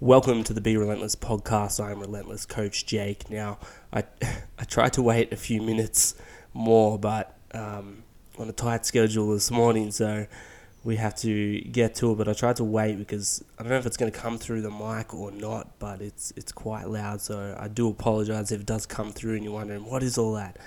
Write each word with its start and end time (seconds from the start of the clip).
Welcome 0.00 0.44
to 0.44 0.52
the 0.52 0.60
Be 0.60 0.76
Relentless 0.76 1.16
podcast. 1.16 1.82
I'm 1.82 2.00
Relentless 2.00 2.44
Coach 2.44 2.84
Jake. 2.84 3.30
Now, 3.30 3.56
I 3.90 4.04
I 4.58 4.64
tried 4.64 4.92
to 4.92 5.02
wait 5.02 5.32
a 5.32 5.36
few 5.36 5.62
minutes 5.62 6.14
more, 6.52 6.98
but 6.98 7.34
um, 7.52 8.02
on 8.38 8.46
a 8.46 8.52
tight 8.52 8.84
schedule 8.84 9.32
this 9.32 9.50
morning, 9.50 9.90
so 9.90 10.26
we 10.84 10.96
have 10.96 11.14
to 11.20 11.62
get 11.62 11.94
to 11.94 12.12
it. 12.12 12.16
But 12.16 12.28
I 12.28 12.34
tried 12.34 12.56
to 12.56 12.64
wait 12.64 12.98
because 12.98 13.42
I 13.58 13.62
don't 13.62 13.70
know 13.70 13.78
if 13.78 13.86
it's 13.86 13.96
going 13.96 14.12
to 14.12 14.18
come 14.18 14.36
through 14.36 14.60
the 14.60 14.70
mic 14.70 15.14
or 15.14 15.30
not, 15.30 15.78
but 15.78 16.02
it's 16.02 16.30
it's 16.36 16.52
quite 16.52 16.90
loud. 16.90 17.22
So 17.22 17.56
I 17.58 17.68
do 17.68 17.88
apologize 17.88 18.52
if 18.52 18.60
it 18.60 18.66
does 18.66 18.84
come 18.84 19.12
through 19.12 19.36
and 19.36 19.44
you're 19.44 19.54
wondering 19.54 19.86
what 19.86 20.02
is 20.02 20.18
all 20.18 20.34
that 20.34 20.58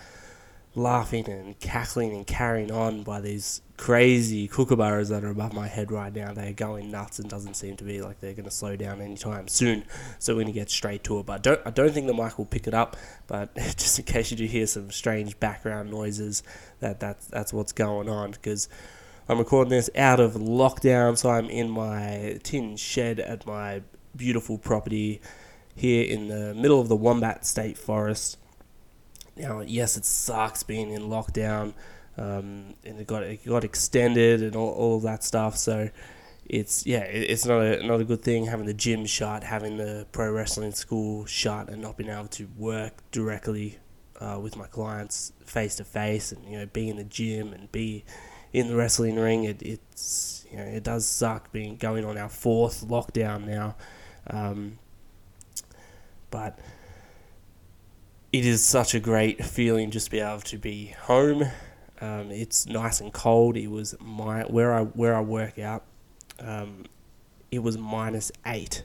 laughing 0.75 1.27
and 1.29 1.59
cackling 1.59 2.13
and 2.13 2.25
carrying 2.27 2.71
on 2.71 3.03
by 3.03 3.19
these 3.19 3.61
crazy 3.77 4.47
kookaburras 4.47 5.09
that 5.09 5.23
are 5.23 5.29
above 5.29 5.53
my 5.53 5.67
head 5.67 5.91
right 5.91 6.13
now. 6.13 6.33
They're 6.33 6.53
going 6.53 6.91
nuts 6.91 7.19
and 7.19 7.29
doesn't 7.29 7.55
seem 7.55 7.77
to 7.77 7.83
be 7.83 8.01
like 8.01 8.19
they're 8.19 8.33
going 8.33 8.45
to 8.45 8.51
slow 8.51 8.75
down 8.75 9.01
anytime 9.01 9.47
soon. 9.47 9.83
So 10.19 10.33
we're 10.33 10.43
going 10.43 10.53
to 10.53 10.59
get 10.59 10.69
straight 10.69 11.03
to 11.05 11.19
it. 11.19 11.25
But 11.25 11.33
I 11.33 11.37
don't, 11.37 11.61
I 11.67 11.69
don't 11.71 11.91
think 11.91 12.07
the 12.07 12.13
mic 12.13 12.37
will 12.37 12.45
pick 12.45 12.67
it 12.67 12.73
up. 12.73 12.97
But 13.27 13.55
just 13.55 13.99
in 13.99 14.05
case 14.05 14.31
you 14.31 14.37
do 14.37 14.45
hear 14.45 14.67
some 14.67 14.91
strange 14.91 15.39
background 15.39 15.89
noises, 15.89 16.43
that 16.81 16.99
that's 16.99 17.27
that's 17.27 17.53
what's 17.53 17.71
going 17.71 18.09
on 18.09 18.31
because. 18.31 18.69
I'm 19.31 19.37
recording 19.37 19.69
this 19.69 19.91
out 19.95 20.19
of 20.19 20.33
lockdown, 20.33 21.15
so 21.15 21.29
I'm 21.29 21.51
in 21.51 21.69
my 21.69 22.39
tin 22.41 22.77
shed 22.77 23.19
at 23.19 23.45
my 23.45 23.83
beautiful 24.15 24.57
property 24.57 25.21
here 25.75 26.03
in 26.03 26.29
the 26.29 26.55
middle 26.55 26.81
of 26.81 26.87
the 26.87 26.95
Wombat 26.95 27.45
State 27.45 27.77
Forest. 27.77 28.38
Now, 29.39 29.61
yes, 29.61 29.97
it 29.97 30.05
sucks 30.05 30.63
being 30.63 30.91
in 30.91 31.03
lockdown, 31.03 31.73
um, 32.17 32.75
and 32.83 32.99
it 32.99 33.07
got 33.07 33.23
it 33.23 33.45
got 33.45 33.63
extended 33.63 34.43
and 34.43 34.55
all, 34.55 34.71
all 34.71 34.99
that 35.01 35.23
stuff. 35.23 35.57
So 35.57 35.89
it's 36.45 36.85
yeah, 36.85 37.03
it, 37.03 37.29
it's 37.29 37.45
not 37.45 37.61
a 37.61 37.85
not 37.85 38.01
a 38.01 38.03
good 38.03 38.21
thing 38.21 38.45
having 38.45 38.65
the 38.65 38.73
gym 38.73 39.05
shut, 39.05 39.43
having 39.43 39.77
the 39.77 40.05
pro 40.11 40.31
wrestling 40.31 40.73
school 40.73 41.25
shut, 41.25 41.69
and 41.69 41.81
not 41.81 41.97
being 41.97 42.09
able 42.09 42.27
to 42.27 42.47
work 42.57 42.93
directly 43.11 43.79
uh, 44.19 44.39
with 44.41 44.57
my 44.57 44.67
clients 44.67 45.31
face 45.45 45.75
to 45.75 45.85
face, 45.85 46.31
and 46.31 46.43
you 46.45 46.57
know, 46.57 46.65
be 46.65 46.89
in 46.89 46.97
the 46.97 47.03
gym 47.03 47.53
and 47.53 47.71
be 47.71 48.03
in 48.51 48.67
the 48.67 48.75
wrestling 48.75 49.15
ring. 49.15 49.45
It, 49.45 49.61
it's 49.61 50.45
you 50.51 50.57
know, 50.57 50.63
it 50.63 50.83
does 50.83 51.07
suck 51.07 51.51
being 51.51 51.77
going 51.77 52.03
on 52.03 52.17
our 52.17 52.29
fourth 52.29 52.85
lockdown 52.87 53.45
now, 53.45 53.75
um, 54.27 54.79
but 56.31 56.59
it 58.31 58.45
is 58.45 58.63
such 58.63 58.93
a 58.93 58.99
great 58.99 59.43
feeling 59.43 59.89
just 59.91 60.07
to 60.07 60.11
be 60.11 60.19
able 60.19 60.41
to 60.41 60.57
be 60.57 60.87
home. 61.01 61.43
Um, 62.01 62.31
it's 62.31 62.67
nice 62.67 63.01
and 63.01 63.11
cold. 63.11 63.57
It 63.57 63.67
was 63.67 63.95
my 63.99 64.43
where 64.43 64.73
I 64.73 64.83
where 64.83 65.15
I 65.15 65.21
work 65.21 65.57
out. 65.57 65.83
Um, 66.39 66.85
it 67.51 67.59
was 67.59 67.77
minus 67.77 68.31
eight 68.45 68.83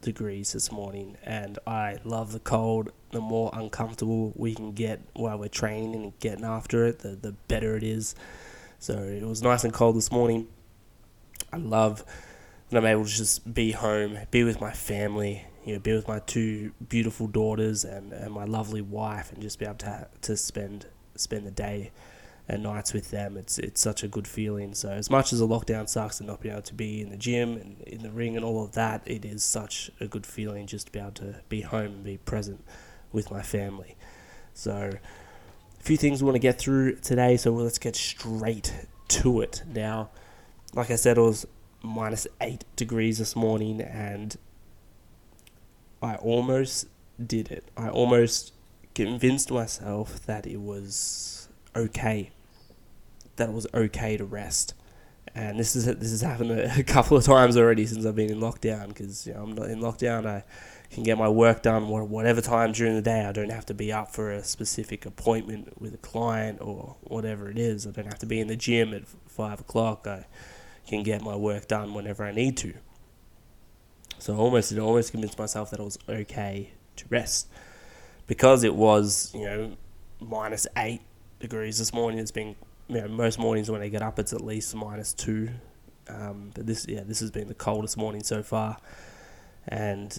degrees 0.00 0.52
this 0.52 0.70
morning, 0.70 1.16
and 1.24 1.58
I 1.66 1.98
love 2.04 2.32
the 2.32 2.38
cold. 2.38 2.90
The 3.10 3.20
more 3.20 3.50
uncomfortable 3.52 4.32
we 4.36 4.54
can 4.54 4.72
get 4.72 5.00
while 5.14 5.38
we're 5.38 5.48
training 5.48 5.94
and 5.94 6.18
getting 6.20 6.44
after 6.44 6.86
it, 6.86 7.00
the 7.00 7.10
the 7.10 7.32
better 7.48 7.76
it 7.76 7.82
is. 7.82 8.14
So 8.78 8.94
it 8.94 9.24
was 9.24 9.42
nice 9.42 9.64
and 9.64 9.72
cold 9.72 9.96
this 9.96 10.12
morning. 10.12 10.46
I 11.52 11.56
love 11.56 12.04
that 12.70 12.78
I'm 12.78 12.86
able 12.86 13.04
to 13.04 13.10
just 13.10 13.52
be 13.52 13.72
home, 13.72 14.18
be 14.30 14.44
with 14.44 14.60
my 14.60 14.70
family, 14.70 15.46
you 15.68 15.74
know, 15.74 15.80
be 15.80 15.92
with 15.92 16.08
my 16.08 16.18
two 16.20 16.72
beautiful 16.88 17.26
daughters 17.26 17.84
and, 17.84 18.12
and 18.12 18.32
my 18.32 18.44
lovely 18.44 18.80
wife, 18.80 19.30
and 19.32 19.42
just 19.42 19.58
be 19.58 19.66
able 19.66 19.76
to 19.76 20.08
to 20.22 20.36
spend 20.36 20.86
spend 21.14 21.46
the 21.46 21.50
day 21.50 21.90
and 22.48 22.62
nights 22.62 22.94
with 22.94 23.10
them. 23.10 23.36
It's 23.36 23.58
it's 23.58 23.80
such 23.80 24.02
a 24.02 24.08
good 24.08 24.26
feeling. 24.26 24.74
So 24.74 24.88
as 24.88 25.10
much 25.10 25.32
as 25.32 25.40
the 25.40 25.46
lockdown 25.46 25.86
sucks 25.88 26.20
and 26.20 26.26
not 26.26 26.40
being 26.40 26.54
able 26.54 26.62
to 26.62 26.74
be 26.74 27.02
in 27.02 27.10
the 27.10 27.18
gym 27.18 27.56
and 27.56 27.82
in 27.82 28.02
the 28.02 28.10
ring 28.10 28.34
and 28.34 28.44
all 28.44 28.64
of 28.64 28.72
that, 28.72 29.02
it 29.06 29.26
is 29.26 29.44
such 29.44 29.90
a 30.00 30.06
good 30.06 30.24
feeling 30.24 30.66
just 30.66 30.86
to 30.86 30.92
be 30.92 30.98
able 30.98 31.12
to 31.12 31.42
be 31.50 31.60
home 31.60 31.92
and 31.92 32.04
be 32.04 32.16
present 32.16 32.64
with 33.12 33.30
my 33.30 33.42
family. 33.42 33.96
So 34.54 34.92
a 35.78 35.82
few 35.82 35.98
things 35.98 36.22
we 36.22 36.26
want 36.26 36.36
to 36.36 36.40
get 36.40 36.58
through 36.58 36.96
today. 36.96 37.36
So 37.36 37.52
let's 37.52 37.78
get 37.78 37.94
straight 37.94 38.72
to 39.08 39.42
it. 39.42 39.62
Now, 39.66 40.08
like 40.72 40.90
I 40.90 40.96
said, 40.96 41.18
it 41.18 41.20
was 41.20 41.46
minus 41.82 42.26
eight 42.40 42.64
degrees 42.76 43.18
this 43.18 43.36
morning, 43.36 43.80
and 43.80 44.36
I 46.02 46.16
almost 46.16 46.86
did 47.24 47.50
it. 47.50 47.64
I 47.76 47.88
almost 47.88 48.52
convinced 48.94 49.50
myself 49.50 50.24
that 50.26 50.46
it 50.46 50.60
was 50.60 51.48
okay, 51.74 52.30
that 53.36 53.48
it 53.48 53.52
was 53.52 53.66
okay 53.74 54.16
to 54.16 54.24
rest. 54.24 54.74
And 55.34 55.58
this 55.58 55.76
is 55.76 55.84
this 55.84 56.10
has 56.10 56.22
happened 56.22 56.50
a 56.52 56.82
couple 56.84 57.16
of 57.16 57.24
times 57.24 57.56
already 57.56 57.86
since 57.86 58.06
I've 58.06 58.16
been 58.16 58.30
in 58.30 58.40
lockdown. 58.40 58.88
Because 58.88 59.26
you 59.26 59.34
know, 59.34 59.42
I'm 59.42 59.52
not 59.52 59.70
in 59.70 59.80
lockdown, 59.80 60.26
I 60.26 60.44
can 60.90 61.02
get 61.02 61.18
my 61.18 61.28
work 61.28 61.62
done 61.62 61.88
whatever 61.88 62.40
time 62.40 62.72
during 62.72 62.94
the 62.94 63.02
day. 63.02 63.24
I 63.24 63.32
don't 63.32 63.50
have 63.50 63.66
to 63.66 63.74
be 63.74 63.92
up 63.92 64.10
for 64.10 64.32
a 64.32 64.42
specific 64.42 65.04
appointment 65.04 65.80
with 65.80 65.94
a 65.94 65.98
client 65.98 66.58
or 66.60 66.96
whatever 67.02 67.50
it 67.50 67.58
is. 67.58 67.86
I 67.86 67.90
don't 67.90 68.06
have 68.06 68.18
to 68.20 68.26
be 68.26 68.40
in 68.40 68.48
the 68.48 68.56
gym 68.56 68.94
at 68.94 69.06
five 69.26 69.60
o'clock. 69.60 70.06
I 70.06 70.26
can 70.86 71.02
get 71.02 71.22
my 71.22 71.36
work 71.36 71.68
done 71.68 71.92
whenever 71.92 72.24
I 72.24 72.32
need 72.32 72.56
to. 72.58 72.74
So 74.18 74.34
I 74.34 74.36
almost 74.36 74.72
it 74.72 74.78
almost 74.78 75.12
convinced 75.12 75.38
myself 75.38 75.70
that 75.70 75.80
it 75.80 75.84
was 75.84 75.98
okay 76.08 76.72
to 76.96 77.04
rest 77.08 77.48
because 78.26 78.64
it 78.64 78.74
was 78.74 79.32
you 79.34 79.44
know 79.44 79.76
minus 80.20 80.66
eight 80.76 81.00
degrees 81.40 81.78
this 81.78 81.92
morning. 81.92 82.18
It's 82.18 82.30
been 82.30 82.56
you 82.88 83.00
know 83.00 83.08
most 83.08 83.38
mornings 83.38 83.70
when 83.70 83.82
I 83.82 83.88
get 83.88 84.02
up 84.02 84.18
it's 84.18 84.32
at 84.32 84.40
least 84.40 84.74
minus 84.74 85.12
two. 85.12 85.50
Um, 86.08 86.50
but 86.54 86.66
this 86.66 86.86
yeah 86.88 87.02
this 87.04 87.20
has 87.20 87.30
been 87.30 87.48
the 87.48 87.54
coldest 87.54 87.96
morning 87.96 88.22
so 88.22 88.42
far, 88.42 88.78
and 89.66 90.16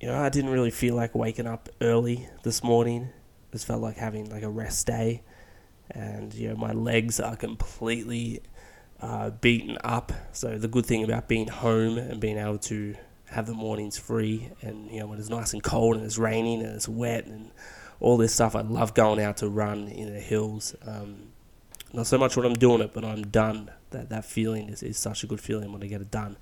you 0.00 0.08
know 0.08 0.18
I 0.18 0.28
didn't 0.28 0.50
really 0.50 0.70
feel 0.70 0.94
like 0.94 1.14
waking 1.14 1.46
up 1.46 1.68
early 1.80 2.28
this 2.42 2.62
morning. 2.62 3.10
Just 3.50 3.66
felt 3.66 3.82
like 3.82 3.96
having 3.96 4.30
like 4.30 4.44
a 4.44 4.48
rest 4.48 4.86
day, 4.86 5.22
and 5.90 6.32
you 6.32 6.48
know 6.48 6.56
my 6.56 6.72
legs 6.72 7.20
are 7.20 7.36
completely 7.36 8.40
uh, 9.00 9.30
beaten 9.30 9.76
up. 9.84 10.12
So 10.32 10.56
the 10.56 10.68
good 10.68 10.86
thing 10.86 11.04
about 11.04 11.28
being 11.28 11.48
home 11.48 11.98
and 11.98 12.20
being 12.20 12.38
able 12.38 12.58
to 12.58 12.94
have 13.32 13.46
the 13.46 13.54
mornings 13.54 13.98
free. 13.98 14.50
And 14.60 14.90
you 14.90 15.00
know, 15.00 15.06
when 15.06 15.18
it's 15.18 15.28
nice 15.28 15.52
and 15.52 15.62
cold 15.62 15.96
and 15.96 16.04
it's 16.04 16.18
raining 16.18 16.62
and 16.62 16.74
it's 16.74 16.88
wet 16.88 17.26
and 17.26 17.50
all 18.00 18.16
this 18.16 18.34
stuff, 18.34 18.54
I 18.54 18.60
love 18.62 18.94
going 18.94 19.20
out 19.20 19.38
to 19.38 19.48
run 19.48 19.88
in 19.88 20.12
the 20.12 20.20
hills. 20.20 20.74
Um, 20.86 21.32
not 21.92 22.06
so 22.06 22.18
much 22.18 22.36
when 22.36 22.46
I'm 22.46 22.54
doing 22.54 22.80
it, 22.80 22.92
but 22.94 23.04
I'm 23.04 23.22
done. 23.22 23.70
That 23.90 24.08
that 24.08 24.24
feeling 24.24 24.68
is, 24.68 24.82
is 24.82 24.96
such 24.96 25.22
a 25.22 25.26
good 25.26 25.40
feeling 25.40 25.72
when 25.72 25.82
I 25.82 25.86
get 25.86 26.00
it 26.00 26.10
done. 26.10 26.36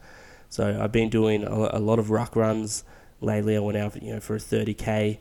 So 0.49 0.81
I've 0.81 0.93
been 0.93 1.11
doing 1.11 1.45
a, 1.45 1.71
a 1.73 1.81
lot 1.81 1.99
of 1.99 2.11
ruck 2.11 2.37
runs 2.37 2.85
lately. 3.21 3.57
I 3.57 3.61
went 3.61 3.79
out, 3.79 4.01
you 4.03 4.15
know, 4.15 4.21
for 4.21 4.37
a 4.37 4.39
30k 4.39 5.19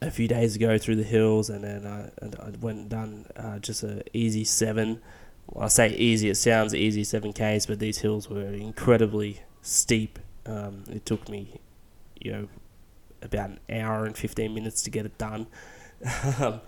a 0.00 0.10
few 0.10 0.28
days 0.28 0.56
ago 0.56 0.78
through 0.78 0.96
the 0.96 1.04
hills, 1.04 1.48
and 1.48 1.64
then 1.64 1.86
I, 1.86 2.10
and 2.24 2.36
I 2.36 2.50
went 2.60 2.78
and 2.78 2.88
done 2.88 3.26
uh, 3.36 3.58
just 3.58 3.82
a 3.82 4.02
easy 4.12 4.44
seven. 4.44 5.00
Well, 5.46 5.64
I 5.64 5.68
say 5.68 5.90
easy; 5.90 6.28
it 6.28 6.36
sounds 6.36 6.74
easy, 6.74 7.04
seven 7.04 7.32
k's, 7.32 7.66
but 7.66 7.78
these 7.78 7.98
hills 7.98 8.28
were 8.28 8.52
incredibly 8.52 9.42
steep. 9.62 10.18
Um, 10.44 10.84
it 10.90 11.06
took 11.06 11.28
me, 11.28 11.60
you 12.20 12.32
know, 12.32 12.48
about 13.22 13.50
an 13.50 13.60
hour 13.70 14.04
and 14.04 14.16
15 14.16 14.52
minutes 14.52 14.82
to 14.82 14.90
get 14.90 15.06
it 15.06 15.16
done. 15.16 15.46
um, 16.40 16.60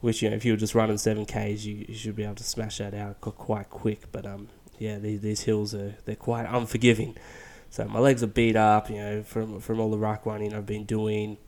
which, 0.00 0.20
you 0.22 0.28
know, 0.30 0.36
if 0.36 0.44
you 0.44 0.52
were 0.52 0.58
just 0.58 0.74
running 0.74 0.96
7Ks, 0.96 1.64
you, 1.64 1.86
you 1.88 1.94
should 1.94 2.14
be 2.14 2.24
able 2.24 2.34
to 2.34 2.44
smash 2.44 2.78
that 2.78 2.94
out 2.94 3.20
quite 3.20 3.70
quick. 3.70 4.12
But, 4.12 4.26
um, 4.26 4.48
yeah, 4.78 4.98
these, 4.98 5.20
these 5.20 5.42
hills 5.42 5.74
are, 5.74 5.96
they're 6.04 6.16
quite 6.16 6.44
unforgiving. 6.44 7.16
So 7.70 7.86
my 7.86 8.00
legs 8.00 8.22
are 8.22 8.28
beat 8.28 8.56
up, 8.56 8.90
you 8.90 8.96
know, 8.96 9.22
from, 9.22 9.60
from 9.60 9.80
all 9.80 9.90
the 9.90 9.98
ruck 9.98 10.26
running 10.26 10.54
I've 10.54 10.66
been 10.66 10.84
doing. 10.84 11.38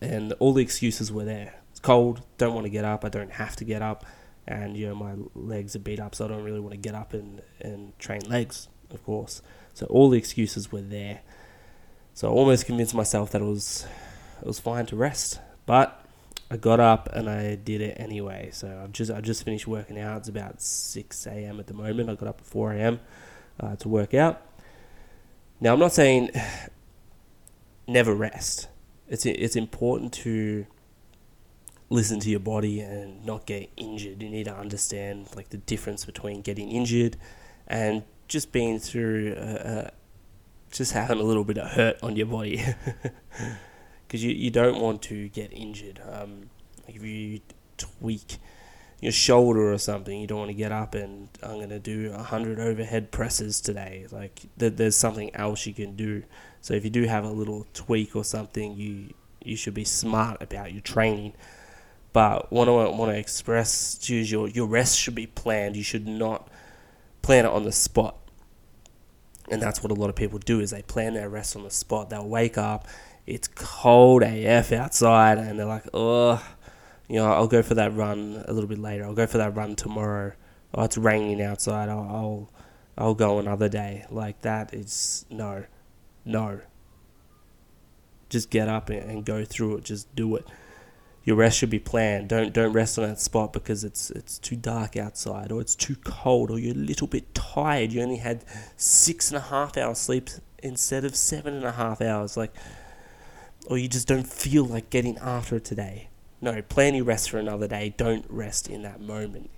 And 0.00 0.32
all 0.34 0.52
the 0.52 0.62
excuses 0.62 1.10
were 1.10 1.24
there. 1.24 1.54
It's 1.70 1.80
cold, 1.80 2.22
don't 2.38 2.54
want 2.54 2.66
to 2.66 2.70
get 2.70 2.84
up, 2.84 3.04
I 3.04 3.08
don't 3.08 3.32
have 3.32 3.56
to 3.56 3.64
get 3.64 3.82
up. 3.82 4.04
And, 4.46 4.76
you 4.76 4.88
know, 4.88 4.94
my 4.94 5.14
legs 5.34 5.74
are 5.74 5.80
beat 5.80 5.98
up, 5.98 6.14
so 6.14 6.24
I 6.24 6.28
don't 6.28 6.44
really 6.44 6.60
want 6.60 6.72
to 6.72 6.78
get 6.78 6.94
up 6.94 7.14
and, 7.14 7.40
and 7.60 7.98
train 7.98 8.20
legs 8.28 8.68
of 8.90 9.04
course. 9.04 9.42
So 9.74 9.86
all 9.86 10.10
the 10.10 10.18
excuses 10.18 10.72
were 10.72 10.80
there. 10.80 11.20
So 12.14 12.28
I 12.28 12.30
almost 12.30 12.66
convinced 12.66 12.94
myself 12.94 13.30
that 13.32 13.42
it 13.42 13.44
was 13.44 13.86
it 14.40 14.46
was 14.46 14.58
fine 14.58 14.86
to 14.86 14.96
rest, 14.96 15.40
but 15.66 16.02
I 16.50 16.56
got 16.56 16.80
up 16.80 17.08
and 17.12 17.28
I 17.28 17.56
did 17.56 17.80
it 17.80 17.96
anyway. 17.98 18.50
So 18.52 18.80
I've 18.82 18.92
just 18.92 19.10
I 19.10 19.20
just 19.20 19.44
finished 19.44 19.66
working 19.66 19.98
out. 19.98 20.18
It's 20.18 20.28
about 20.28 20.62
six 20.62 21.26
a.m. 21.26 21.60
at 21.60 21.66
the 21.66 21.74
moment. 21.74 22.08
I 22.08 22.14
got 22.14 22.28
up 22.28 22.40
at 22.40 22.46
four 22.46 22.72
a.m. 22.72 23.00
Uh, 23.58 23.76
to 23.76 23.88
work 23.88 24.14
out. 24.14 24.42
Now 25.60 25.74
I'm 25.74 25.80
not 25.80 25.92
saying 25.92 26.30
never 27.88 28.14
rest. 28.14 28.68
It's 29.08 29.26
it's 29.26 29.56
important 29.56 30.12
to 30.14 30.66
listen 31.88 32.18
to 32.20 32.30
your 32.30 32.40
body 32.40 32.80
and 32.80 33.24
not 33.24 33.46
get 33.46 33.70
injured. 33.76 34.22
You 34.22 34.28
need 34.28 34.44
to 34.44 34.54
understand 34.54 35.28
like 35.36 35.50
the 35.50 35.58
difference 35.58 36.04
between 36.04 36.42
getting 36.42 36.70
injured 36.70 37.16
and 37.66 38.04
just 38.28 38.52
being 38.52 38.78
through, 38.78 39.34
uh, 39.36 39.40
uh, 39.40 39.90
just 40.70 40.92
having 40.92 41.18
a 41.18 41.22
little 41.22 41.44
bit 41.44 41.58
of 41.58 41.70
hurt 41.70 41.96
on 42.02 42.16
your 42.16 42.26
body, 42.26 42.64
because 44.06 44.22
you, 44.22 44.30
you 44.32 44.50
don't 44.50 44.80
want 44.80 45.02
to 45.02 45.28
get 45.28 45.52
injured. 45.52 46.00
Um, 46.08 46.50
if 46.88 47.02
you 47.02 47.40
tweak 47.76 48.38
your 49.00 49.12
shoulder 49.12 49.72
or 49.72 49.78
something. 49.78 50.20
You 50.20 50.26
don't 50.26 50.38
want 50.38 50.50
to 50.50 50.54
get 50.54 50.72
up 50.72 50.94
and 50.94 51.28
I'm 51.42 51.56
going 51.56 51.68
to 51.70 51.78
do 51.78 52.10
100 52.10 52.58
overhead 52.58 53.10
presses 53.10 53.60
today. 53.60 54.06
Like 54.10 54.42
th- 54.58 54.74
there's 54.76 54.96
something 54.96 55.34
else 55.34 55.66
you 55.66 55.74
can 55.74 55.96
do. 55.96 56.22
So 56.60 56.74
if 56.74 56.84
you 56.84 56.90
do 56.90 57.04
have 57.04 57.24
a 57.24 57.30
little 57.30 57.66
tweak 57.74 58.16
or 58.16 58.24
something, 58.24 58.74
you 58.76 59.14
you 59.44 59.56
should 59.56 59.74
be 59.74 59.84
smart 59.84 60.42
about 60.42 60.72
your 60.72 60.80
training. 60.82 61.34
But 62.12 62.50
what 62.50 62.68
I 62.68 62.72
want 62.72 63.12
to 63.12 63.18
express 63.18 63.94
to 63.98 64.14
you 64.14 64.22
is 64.22 64.32
your, 64.32 64.48
your 64.48 64.66
rest 64.66 64.98
should 64.98 65.14
be 65.14 65.26
planned. 65.26 65.76
You 65.76 65.84
should 65.84 66.08
not 66.08 66.48
plan 67.26 67.44
it 67.44 67.50
on 67.50 67.64
the 67.64 67.72
spot. 67.72 68.16
And 69.50 69.60
that's 69.60 69.82
what 69.82 69.90
a 69.90 69.94
lot 69.94 70.08
of 70.10 70.16
people 70.16 70.38
do 70.38 70.60
is 70.60 70.70
they 70.70 70.82
plan 70.82 71.14
their 71.14 71.28
rest 71.28 71.56
on 71.56 71.64
the 71.64 71.70
spot. 71.70 72.08
They'll 72.08 72.28
wake 72.28 72.56
up, 72.56 72.86
it's 73.26 73.48
cold 73.48 74.22
AF 74.22 74.70
outside, 74.70 75.38
and 75.38 75.58
they're 75.58 75.66
like, 75.66 75.88
oh, 75.92 76.44
you 77.08 77.16
know, 77.16 77.26
I'll 77.26 77.48
go 77.48 77.62
for 77.62 77.74
that 77.74 77.92
run 77.94 78.44
a 78.46 78.52
little 78.52 78.68
bit 78.68 78.78
later. 78.78 79.04
I'll 79.04 79.14
go 79.14 79.26
for 79.26 79.38
that 79.38 79.56
run 79.56 79.74
tomorrow. 79.74 80.32
Oh, 80.72 80.84
it's 80.84 80.96
raining 80.96 81.42
outside. 81.42 81.88
I'll, 81.88 81.98
I'll, 81.98 82.50
I'll 82.96 83.14
go 83.14 83.40
another 83.40 83.68
day. 83.68 84.04
Like 84.08 84.42
that 84.42 84.72
is 84.72 85.26
no, 85.28 85.64
no. 86.24 86.60
Just 88.28 88.50
get 88.50 88.68
up 88.68 88.88
and 88.88 89.24
go 89.24 89.44
through 89.44 89.78
it. 89.78 89.84
Just 89.84 90.14
do 90.14 90.36
it. 90.36 90.46
Your 91.26 91.36
rest 91.36 91.58
should 91.58 91.68
be 91.68 91.78
planned. 91.78 92.28
Don't 92.28 92.54
don't 92.54 92.72
rest 92.72 92.98
on 92.98 93.06
that 93.06 93.20
spot 93.20 93.52
because 93.52 93.84
it's 93.84 94.10
it's 94.10 94.38
too 94.38 94.56
dark 94.56 94.96
outside 94.96 95.52
or 95.52 95.60
it's 95.60 95.76
too 95.76 95.96
cold 95.96 96.50
or 96.50 96.58
you're 96.58 96.74
a 96.74 96.78
little 96.78 97.06
bit 97.06 97.34
tired. 97.34 97.92
You 97.92 98.00
only 98.00 98.16
had 98.16 98.42
six 98.78 99.28
and 99.28 99.36
a 99.36 99.40
half 99.40 99.76
hours 99.76 99.98
sleep 99.98 100.30
instead 100.62 101.04
of 101.04 101.14
seven 101.14 101.52
and 101.52 101.64
a 101.64 101.72
half 101.72 102.00
hours. 102.00 102.38
Like, 102.38 102.54
or 103.66 103.76
you 103.76 103.88
just 103.88 104.08
don't 104.08 104.26
feel 104.26 104.64
like 104.64 104.88
getting 104.88 105.18
after 105.18 105.56
it 105.56 105.64
today 105.66 106.08
no, 106.40 106.60
plan 106.62 106.94
your 106.94 107.04
rest 107.04 107.30
for 107.30 107.38
another 107.38 107.66
day. 107.66 107.94
Don't 107.96 108.24
rest 108.28 108.68
in 108.68 108.82
that 108.82 109.00
moment. 109.00 109.50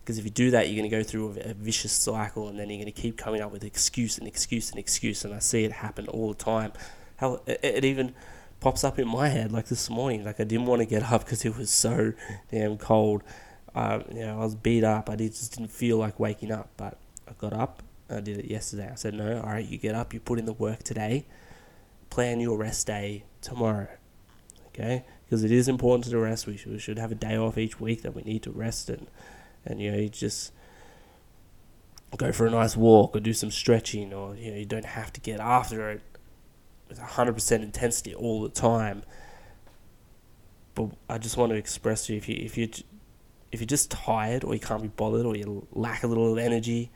Because 0.00 0.18
if 0.18 0.24
you 0.24 0.30
do 0.30 0.50
that, 0.52 0.68
you're 0.68 0.76
going 0.76 0.90
to 0.90 0.96
go 0.96 1.02
through 1.02 1.36
a, 1.40 1.54
vicious 1.54 1.92
cycle 1.92 2.48
and 2.48 2.58
then 2.58 2.68
you're 2.68 2.78
going 2.78 2.92
to 2.92 3.00
keep 3.00 3.16
coming 3.16 3.40
up 3.40 3.50
with 3.50 3.64
excuse 3.64 4.18
and 4.18 4.26
excuse 4.26 4.70
and 4.70 4.78
excuse. 4.78 5.24
And 5.24 5.34
I 5.34 5.40
see 5.40 5.64
it 5.64 5.72
happen 5.72 6.06
all 6.08 6.28
the 6.28 6.34
time. 6.34 6.72
How 7.16 7.40
it, 7.46 7.60
it 7.62 7.84
even 7.84 8.14
pops 8.66 8.82
up 8.82 8.98
in 8.98 9.06
my 9.06 9.28
head 9.28 9.52
like 9.52 9.66
this 9.66 9.88
morning. 9.88 10.24
Like 10.24 10.40
I 10.40 10.44
didn't 10.44 10.66
want 10.66 10.80
to 10.82 10.86
get 10.86 11.04
up 11.12 11.24
because 11.24 11.44
it 11.44 11.56
was 11.56 11.70
so 11.70 12.12
damn 12.50 12.76
cold. 12.76 13.22
Uh, 13.76 14.00
you 14.10 14.22
know, 14.22 14.40
I 14.40 14.44
was 14.44 14.56
beat 14.56 14.82
up. 14.82 15.08
I 15.08 15.14
just 15.14 15.56
didn't 15.56 15.70
feel 15.70 15.98
like 15.98 16.18
waking 16.18 16.50
up. 16.50 16.70
But 16.76 16.98
I 17.28 17.32
got 17.38 17.52
up. 17.52 17.84
I 18.10 18.18
did 18.18 18.38
it 18.38 18.46
yesterday. 18.46 18.88
I 18.90 18.96
said, 18.96 19.14
no, 19.14 19.40
all 19.40 19.50
right, 19.50 19.64
you 19.64 19.78
get 19.78 19.94
up, 19.94 20.12
you 20.12 20.18
put 20.18 20.40
in 20.40 20.46
the 20.46 20.52
work 20.52 20.82
today. 20.82 21.26
Plan 22.10 22.40
your 22.40 22.56
rest 22.56 22.88
day 22.88 23.22
tomorrow. 23.40 23.86
Okay? 24.68 25.04
because 25.26 25.42
it 25.42 25.50
is 25.50 25.68
important 25.68 26.04
to 26.04 26.18
rest. 26.18 26.46
We 26.46 26.56
should, 26.56 26.72
we 26.72 26.78
should 26.78 26.98
have 26.98 27.12
a 27.12 27.16
day 27.16 27.36
off 27.36 27.58
each 27.58 27.80
week 27.80 28.02
that 28.02 28.14
we 28.14 28.22
need 28.22 28.42
to 28.44 28.50
rest 28.50 28.88
and 28.88 29.06
and 29.64 29.80
you 29.80 29.90
know 29.90 29.98
you 29.98 30.08
just 30.08 30.52
go 32.16 32.30
for 32.30 32.46
a 32.46 32.50
nice 32.50 32.76
walk 32.76 33.16
or 33.16 33.20
do 33.20 33.32
some 33.32 33.50
stretching 33.50 34.14
or 34.14 34.36
you 34.36 34.52
know 34.52 34.56
you 34.56 34.64
don't 34.64 34.84
have 34.84 35.12
to 35.12 35.20
get 35.20 35.40
after 35.40 35.90
it 35.90 36.00
with 36.88 37.00
100% 37.00 37.62
intensity 37.62 38.14
all 38.14 38.42
the 38.42 38.48
time. 38.48 39.02
But 40.74 40.90
I 41.08 41.18
just 41.18 41.36
want 41.36 41.50
to 41.50 41.56
express 41.56 42.06
to 42.06 42.12
you 42.12 42.18
if 42.18 42.28
you 42.28 42.36
if 42.36 42.58
you 42.58 42.68
if 43.50 43.60
you're 43.60 43.66
just 43.66 43.90
tired 43.90 44.44
or 44.44 44.52
you 44.52 44.60
can't 44.60 44.82
be 44.82 44.88
bothered 44.88 45.24
or 45.24 45.34
you 45.34 45.66
lack 45.72 46.02
a 46.02 46.06
little 46.06 46.30
of 46.30 46.38
energy, 46.38 46.90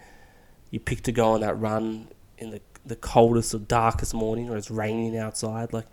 you 0.71 0.81
pick 0.81 1.03
to 1.03 1.13
go 1.13 1.33
on 1.33 1.41
that 1.41 1.59
run 1.59 2.09
in 2.39 2.51
the 2.51 2.61
the 2.85 2.97
coldest 2.97 3.55
or 3.55 3.59
darkest 3.59 4.13
morning 4.13 4.51
or 4.51 4.57
it's 4.57 4.71
raining 4.71 5.17
outside, 5.17 5.73
like 5.73 5.87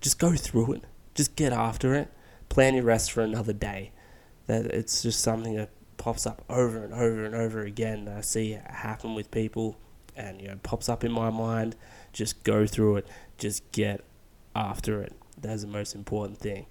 just 0.00 0.18
go 0.18 0.34
through 0.34 0.74
it 0.74 0.84
just 1.16 1.34
get 1.34 1.52
after 1.52 1.94
it. 1.94 2.12
Plan 2.48 2.74
your 2.74 2.84
rest 2.84 3.10
for 3.10 3.22
another 3.22 3.52
day. 3.52 3.90
That 4.46 4.66
it's 4.66 5.02
just 5.02 5.20
something 5.20 5.56
that 5.56 5.70
pops 5.96 6.26
up 6.26 6.44
over 6.48 6.84
and 6.84 6.94
over 6.94 7.24
and 7.24 7.34
over 7.34 7.62
again. 7.62 8.08
I 8.08 8.20
see 8.20 8.56
happen 8.66 9.14
with 9.14 9.30
people, 9.32 9.76
and 10.14 10.40
you 10.40 10.48
know 10.48 10.58
pops 10.62 10.88
up 10.88 11.02
in 11.02 11.10
my 11.10 11.30
mind. 11.30 11.74
Just 12.16 12.44
go 12.44 12.66
through 12.66 12.96
it. 12.96 13.08
Just 13.36 13.70
get 13.72 14.02
after 14.54 15.02
it. 15.02 15.12
That's 15.38 15.60
the 15.60 15.68
most 15.68 15.94
important 15.94 16.38
thing. 16.38 16.64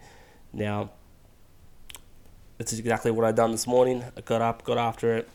Now, 0.51 0.89
that's 2.57 2.73
exactly 2.73 3.11
what 3.11 3.25
I 3.25 3.31
done 3.31 3.51
this 3.51 3.67
morning. 3.67 4.03
I 4.17 4.21
got 4.21 4.41
up, 4.41 4.63
got 4.63 4.79
after 4.79 5.15
it, 5.15 5.29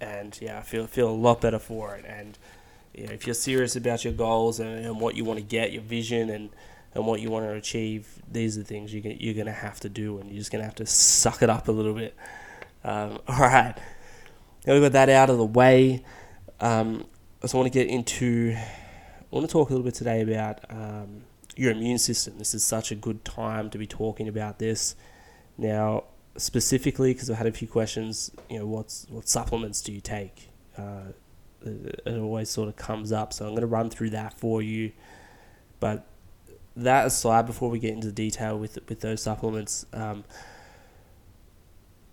and 0.00 0.38
yeah, 0.40 0.58
I 0.58 0.62
feel 0.62 0.86
feel 0.86 1.08
a 1.08 1.10
lot 1.10 1.40
better 1.40 1.58
for 1.58 1.96
it. 1.96 2.04
And 2.06 2.38
you 2.94 3.08
know, 3.08 3.12
if 3.12 3.26
you're 3.26 3.34
serious 3.34 3.74
about 3.74 4.04
your 4.04 4.12
goals 4.12 4.60
and, 4.60 4.86
and 4.86 5.00
what 5.00 5.16
you 5.16 5.24
want 5.24 5.40
to 5.40 5.44
get, 5.44 5.72
your 5.72 5.82
vision, 5.82 6.30
and 6.30 6.50
and 6.94 7.04
what 7.04 7.20
you 7.20 7.28
want 7.28 7.46
to 7.46 7.54
achieve, 7.54 8.06
these 8.30 8.56
are 8.56 8.60
the 8.60 8.66
things 8.66 8.94
you 8.94 9.00
you're 9.18 9.34
going 9.34 9.46
to 9.46 9.52
have 9.52 9.80
to 9.80 9.88
do, 9.88 10.18
and 10.18 10.30
you're 10.30 10.38
just 10.38 10.52
going 10.52 10.60
to 10.60 10.66
have 10.66 10.76
to 10.76 10.86
suck 10.86 11.42
it 11.42 11.50
up 11.50 11.66
a 11.66 11.72
little 11.72 11.94
bit. 11.94 12.14
Um, 12.84 13.18
all 13.28 13.40
right, 13.40 13.74
now 14.68 14.74
we 14.74 14.80
got 14.80 14.92
that 14.92 15.08
out 15.08 15.30
of 15.30 15.38
the 15.38 15.44
way. 15.44 16.04
Um, 16.60 17.06
I 17.40 17.42
just 17.42 17.54
want 17.54 17.66
to 17.66 17.70
get 17.70 17.88
into. 17.88 18.56
I 19.30 19.34
want 19.36 19.46
to 19.46 19.52
talk 19.52 19.68
a 19.68 19.72
little 19.72 19.84
bit 19.84 19.94
today 19.94 20.22
about 20.22 20.64
um, 20.70 21.24
your 21.54 21.72
immune 21.72 21.98
system. 21.98 22.38
This 22.38 22.54
is 22.54 22.64
such 22.64 22.90
a 22.90 22.94
good 22.94 23.26
time 23.26 23.68
to 23.70 23.76
be 23.76 23.86
talking 23.86 24.26
about 24.26 24.58
this. 24.58 24.96
Now, 25.58 26.04
specifically, 26.38 27.12
because 27.12 27.28
I've 27.28 27.36
had 27.36 27.46
a 27.46 27.52
few 27.52 27.68
questions. 27.68 28.30
You 28.48 28.60
know, 28.60 28.66
what's 28.66 29.06
what 29.10 29.28
supplements 29.28 29.82
do 29.82 29.92
you 29.92 30.00
take? 30.00 30.48
Uh, 30.78 31.12
it, 31.62 32.00
it 32.06 32.18
always 32.18 32.48
sort 32.48 32.70
of 32.70 32.76
comes 32.76 33.12
up, 33.12 33.34
so 33.34 33.44
I'm 33.44 33.50
going 33.50 33.60
to 33.60 33.66
run 33.66 33.90
through 33.90 34.10
that 34.10 34.32
for 34.32 34.62
you. 34.62 34.92
But 35.78 36.06
that 36.76 37.06
aside, 37.06 37.44
before 37.44 37.68
we 37.68 37.78
get 37.78 37.92
into 37.92 38.06
the 38.06 38.14
detail 38.14 38.58
with 38.58 38.78
with 38.88 39.00
those 39.00 39.22
supplements, 39.22 39.84
um, 39.92 40.24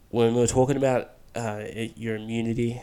when 0.09 0.35
we're 0.35 0.47
talking 0.47 0.75
about 0.75 1.11
uh, 1.33 1.63
your 1.95 2.17
immunity, 2.17 2.81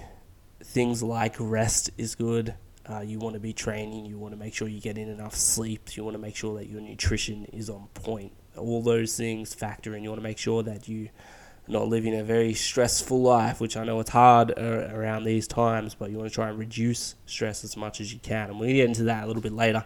things 0.64 1.02
like 1.02 1.36
rest 1.38 1.90
is 1.98 2.14
good. 2.14 2.54
Uh, 2.88 3.00
you 3.00 3.18
want 3.18 3.34
to 3.34 3.40
be 3.40 3.52
training. 3.52 4.04
You 4.06 4.18
want 4.18 4.34
to 4.34 4.38
make 4.38 4.54
sure 4.54 4.66
you 4.66 4.80
get 4.80 4.98
in 4.98 5.08
enough 5.08 5.34
sleep. 5.36 5.96
You 5.96 6.04
want 6.04 6.14
to 6.14 6.20
make 6.20 6.34
sure 6.34 6.56
that 6.58 6.68
your 6.68 6.80
nutrition 6.80 7.44
is 7.46 7.70
on 7.70 7.88
point. 7.94 8.32
All 8.56 8.82
those 8.82 9.16
things 9.16 9.54
factor 9.54 9.94
in. 9.94 10.02
You 10.02 10.10
want 10.10 10.20
to 10.20 10.24
make 10.24 10.38
sure 10.38 10.62
that 10.64 10.88
you 10.88 11.06
are 11.06 11.72
not 11.72 11.88
living 11.88 12.18
a 12.18 12.24
very 12.24 12.54
stressful 12.54 13.20
life, 13.22 13.60
which 13.60 13.76
I 13.76 13.84
know 13.84 14.00
it's 14.00 14.10
hard 14.10 14.52
uh, 14.58 14.88
around 14.92 15.24
these 15.24 15.46
times, 15.46 15.94
but 15.94 16.10
you 16.10 16.18
want 16.18 16.28
to 16.28 16.34
try 16.34 16.48
and 16.48 16.58
reduce 16.58 17.14
stress 17.26 17.62
as 17.62 17.76
much 17.76 18.00
as 18.00 18.12
you 18.12 18.18
can. 18.18 18.50
And 18.50 18.58
we'll 18.58 18.68
get 18.68 18.86
into 18.88 19.04
that 19.04 19.24
a 19.24 19.26
little 19.26 19.42
bit 19.42 19.52
later. 19.52 19.84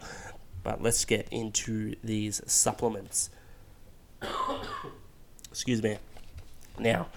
But 0.63 0.83
let's 0.83 1.05
get 1.05 1.29
into 1.31 1.95
these 2.03 2.41
supplements. 2.47 3.31
Excuse 5.51 5.83
me. 5.83 5.99
Now, 6.79 7.09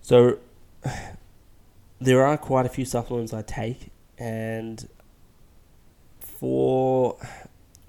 so 0.00 0.38
there 2.00 2.24
are 2.24 2.36
quite 2.36 2.66
a 2.66 2.68
few 2.68 2.84
supplements 2.84 3.32
I 3.32 3.42
take, 3.42 3.90
and 4.18 4.88
for, 6.20 7.16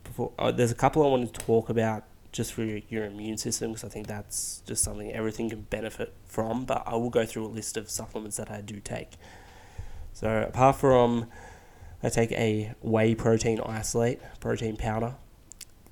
for 0.04 0.32
uh, 0.40 0.52
there's 0.52 0.72
a 0.72 0.76
couple 0.76 1.06
I 1.06 1.10
want 1.10 1.34
to 1.34 1.40
talk 1.46 1.70
about 1.70 2.04
just 2.32 2.54
for 2.54 2.64
your, 2.64 2.82
your 2.90 3.06
immune 3.06 3.38
system 3.38 3.72
because 3.72 3.84
I 3.84 3.90
think 3.90 4.08
that's 4.08 4.62
just 4.66 4.84
something 4.84 5.12
everything 5.12 5.50
can 5.50 5.62
benefit 5.62 6.14
from. 6.26 6.66
But 6.66 6.84
I 6.86 6.96
will 6.96 7.10
go 7.10 7.26
through 7.26 7.46
a 7.46 7.48
list 7.48 7.78
of 7.78 7.90
supplements 7.90 8.38
that 8.38 8.52
I 8.52 8.62
do 8.62 8.80
take. 8.80 9.12
So 10.14 10.46
apart 10.50 10.78
from 10.78 11.28
I 12.04 12.10
take 12.10 12.32
a 12.34 12.74
whey 12.82 13.16
protein 13.16 13.60
isolate, 13.62 14.20
protein 14.40 14.78
powder. 14.78 15.16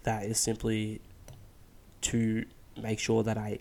That 0.03 0.25
is 0.25 0.37
simply 0.37 1.01
to 2.01 2.45
make 2.79 2.99
sure 2.99 3.23
that 3.23 3.37
I 3.37 3.59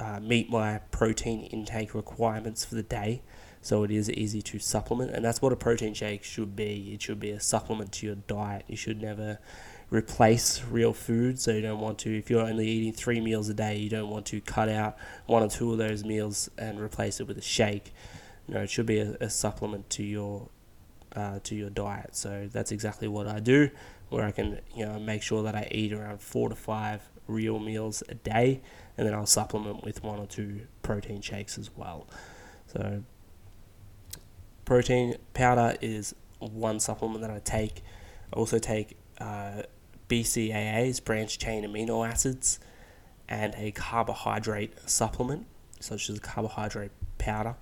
uh, 0.00 0.20
meet 0.20 0.48
my 0.48 0.78
protein 0.90 1.42
intake 1.46 1.94
requirements 1.94 2.64
for 2.64 2.76
the 2.76 2.82
day. 2.82 3.20
So 3.60 3.82
it 3.82 3.90
is 3.90 4.10
easy 4.10 4.40
to 4.42 4.58
supplement, 4.58 5.10
and 5.10 5.24
that's 5.24 5.42
what 5.42 5.52
a 5.52 5.56
protein 5.56 5.94
shake 5.94 6.24
should 6.24 6.54
be. 6.54 6.92
It 6.94 7.02
should 7.02 7.20
be 7.20 7.30
a 7.30 7.40
supplement 7.40 7.92
to 7.92 8.06
your 8.06 8.14
diet. 8.14 8.64
You 8.68 8.76
should 8.76 9.02
never 9.02 9.38
replace 9.90 10.62
real 10.64 10.92
food. 10.92 11.40
So 11.40 11.52
you 11.52 11.62
don't 11.62 11.80
want 11.80 11.98
to, 12.00 12.16
if 12.16 12.30
you're 12.30 12.42
only 12.42 12.68
eating 12.68 12.92
three 12.92 13.20
meals 13.20 13.48
a 13.48 13.54
day, 13.54 13.76
you 13.76 13.88
don't 13.88 14.10
want 14.10 14.26
to 14.26 14.40
cut 14.40 14.68
out 14.68 14.96
one 15.26 15.42
or 15.42 15.48
two 15.48 15.72
of 15.72 15.78
those 15.78 16.04
meals 16.04 16.50
and 16.58 16.80
replace 16.80 17.20
it 17.20 17.26
with 17.26 17.38
a 17.38 17.42
shake. 17.42 17.92
No, 18.46 18.62
it 18.62 18.70
should 18.70 18.86
be 18.86 19.00
a, 19.00 19.16
a 19.20 19.30
supplement 19.30 19.90
to 19.90 20.02
your 20.02 20.48
uh, 21.16 21.38
to 21.42 21.54
your 21.54 21.70
diet. 21.70 22.14
So 22.14 22.48
that's 22.52 22.70
exactly 22.70 23.08
what 23.08 23.26
I 23.26 23.40
do, 23.40 23.70
where 24.08 24.24
I 24.24 24.30
can 24.30 24.60
you 24.74 24.86
know 24.86 24.98
make 24.98 25.22
sure 25.22 25.42
that 25.42 25.54
I 25.54 25.68
eat 25.70 25.92
around 25.92 26.20
four 26.20 26.48
to 26.48 26.54
five 26.54 27.02
real 27.26 27.58
meals 27.58 28.02
a 28.08 28.14
day, 28.14 28.62
and 28.96 29.06
then 29.06 29.14
I'll 29.14 29.26
supplement 29.26 29.84
with 29.84 30.02
one 30.02 30.18
or 30.18 30.26
two 30.26 30.66
protein 30.82 31.20
shakes 31.20 31.58
as 31.58 31.70
well. 31.76 32.06
So 32.66 33.02
protein 34.68 35.16
powder 35.32 35.74
is 35.80 36.14
one 36.40 36.78
supplement 36.78 37.22
that 37.22 37.30
I 37.30 37.38
take. 37.38 37.82
I 38.30 38.36
also 38.36 38.58
take 38.58 38.98
uh, 39.18 39.62
BCAAs, 40.10 41.02
branched 41.02 41.40
chain 41.40 41.64
amino 41.64 42.06
acids, 42.06 42.60
and 43.30 43.54
a 43.56 43.70
carbohydrate 43.70 44.74
supplement, 44.86 45.46
such 45.80 46.10
as 46.10 46.18
a 46.18 46.20
carbohydrate 46.20 46.90
powder. 47.16 47.56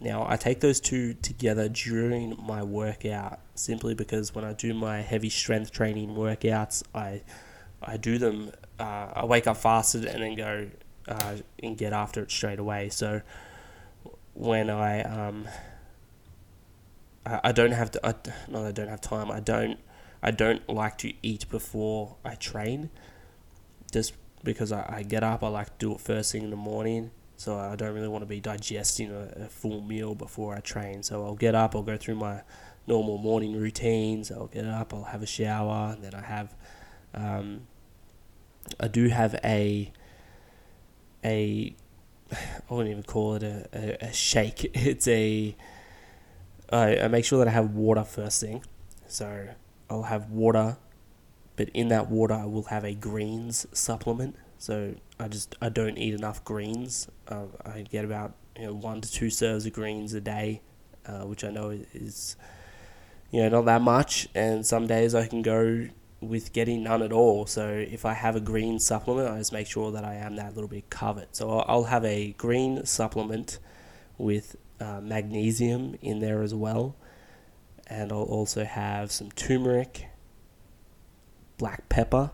Now, 0.00 0.26
I 0.28 0.36
take 0.36 0.60
those 0.60 0.80
two 0.80 1.14
together 1.14 1.70
during 1.70 2.36
my 2.38 2.62
workout 2.62 3.40
simply 3.54 3.94
because 3.94 4.34
when 4.34 4.44
I 4.44 4.52
do 4.52 4.74
my 4.74 5.00
heavy 5.00 5.30
strength 5.30 5.72
training 5.72 6.10
workouts, 6.10 6.82
I 6.94 7.22
I 7.82 7.96
do 7.96 8.18
them. 8.18 8.52
Uh, 8.78 9.08
I 9.14 9.24
wake 9.24 9.46
up 9.46 9.56
fasted 9.56 10.04
and 10.04 10.22
then 10.22 10.34
go 10.34 10.68
uh, 11.08 11.36
and 11.62 11.78
get 11.78 11.94
after 11.94 12.22
it 12.22 12.30
straight 12.30 12.58
away. 12.58 12.90
So 12.90 13.22
when 14.34 14.68
I 14.68 15.02
um, 15.04 15.48
I, 17.26 17.52
don't 17.52 17.72
have 17.72 17.90
to, 17.92 18.06
I, 18.06 18.14
no, 18.48 18.66
I 18.66 18.72
don't 18.72 18.88
have 18.88 19.00
time. 19.00 19.30
I 19.30 19.40
don't 19.40 19.78
I 20.22 20.30
don't 20.30 20.68
like 20.68 20.98
to 20.98 21.12
eat 21.22 21.48
before 21.48 22.16
I 22.24 22.34
train, 22.34 22.90
just 23.90 24.14
because 24.44 24.72
I, 24.72 24.96
I 24.98 25.02
get 25.02 25.22
up. 25.22 25.42
I 25.42 25.48
like 25.48 25.78
to 25.78 25.86
do 25.86 25.94
it 25.94 26.00
first 26.00 26.32
thing 26.32 26.42
in 26.42 26.50
the 26.50 26.56
morning. 26.56 27.10
So 27.36 27.58
I 27.58 27.74
don't 27.74 27.94
really 27.94 28.08
want 28.08 28.22
to 28.22 28.26
be 28.26 28.38
digesting 28.38 29.10
a, 29.10 29.44
a 29.44 29.48
full 29.48 29.80
meal 29.80 30.14
before 30.14 30.54
I 30.54 30.60
train. 30.60 31.02
So 31.02 31.24
I'll 31.24 31.36
get 31.36 31.54
up. 31.54 31.74
I'll 31.74 31.82
go 31.82 31.96
through 31.96 32.16
my 32.16 32.42
normal 32.86 33.16
morning 33.16 33.56
routines. 33.56 34.30
I'll 34.30 34.48
get 34.48 34.66
up. 34.66 34.92
I'll 34.92 35.04
have 35.04 35.22
a 35.22 35.26
shower. 35.26 35.94
And 35.94 36.04
then 36.04 36.14
I 36.14 36.20
have, 36.20 36.54
um, 37.14 37.66
I 38.78 38.88
do 38.88 39.08
have 39.08 39.36
a, 39.42 39.90
a, 41.24 41.74
I 42.32 42.36
wouldn't 42.68 42.90
even 42.90 43.04
call 43.04 43.36
it 43.36 43.42
a, 43.42 43.68
a, 43.72 44.08
a 44.08 44.12
shake. 44.12 44.70
It's 44.74 45.08
a, 45.08 45.56
I, 46.70 46.98
I 46.98 47.08
make 47.08 47.24
sure 47.24 47.38
that 47.38 47.48
I 47.48 47.52
have 47.52 47.70
water 47.74 48.04
first 48.04 48.40
thing. 48.40 48.64
So 49.06 49.48
I'll 49.88 50.04
have 50.04 50.30
water, 50.30 50.76
but 51.56 51.68
in 51.70 51.88
that 51.88 52.08
water 52.08 52.34
I 52.34 52.46
will 52.46 52.64
have 52.64 52.84
a 52.84 52.94
greens 52.94 53.66
supplement. 53.72 54.36
So 54.58 54.94
I 55.18 55.28
just 55.28 55.56
I 55.60 55.68
don't 55.68 55.98
eat 55.98 56.14
enough 56.14 56.44
greens. 56.44 57.08
Uh, 57.26 57.46
I 57.64 57.82
get 57.82 58.04
about 58.04 58.34
you 58.56 58.66
know 58.66 58.74
one 58.74 59.00
to 59.00 59.10
two 59.10 59.30
serves 59.30 59.66
of 59.66 59.72
greens 59.72 60.14
a 60.14 60.20
day, 60.20 60.62
uh, 61.06 61.22
which 61.22 61.44
I 61.44 61.50
know 61.50 61.70
is 61.92 62.36
you 63.30 63.42
know 63.42 63.48
not 63.48 63.64
that 63.64 63.82
much. 63.82 64.28
And 64.34 64.64
some 64.64 64.86
days 64.86 65.14
I 65.14 65.26
can 65.26 65.42
go 65.42 65.88
with 66.20 66.52
getting 66.52 66.82
none 66.82 67.02
at 67.02 67.12
all. 67.12 67.46
So 67.46 67.68
if 67.68 68.04
I 68.04 68.12
have 68.12 68.36
a 68.36 68.40
green 68.40 68.78
supplement, 68.78 69.28
I 69.28 69.38
just 69.38 69.52
make 69.52 69.66
sure 69.66 69.90
that 69.92 70.04
I 70.04 70.14
am 70.14 70.36
that 70.36 70.54
little 70.54 70.68
bit 70.68 70.90
covered. 70.90 71.28
So 71.32 71.60
I'll 71.60 71.84
have 71.84 72.04
a 72.04 72.32
green 72.32 72.84
supplement 72.84 73.58
with 74.18 74.56
uh, 74.80 75.00
magnesium 75.00 75.96
in 76.00 76.20
there 76.20 76.42
as 76.42 76.54
well 76.54 76.96
and 77.90 78.12
I'll 78.12 78.22
also 78.22 78.64
have 78.64 79.10
some 79.10 79.32
turmeric, 79.32 80.06
black 81.58 81.88
pepper, 81.88 82.30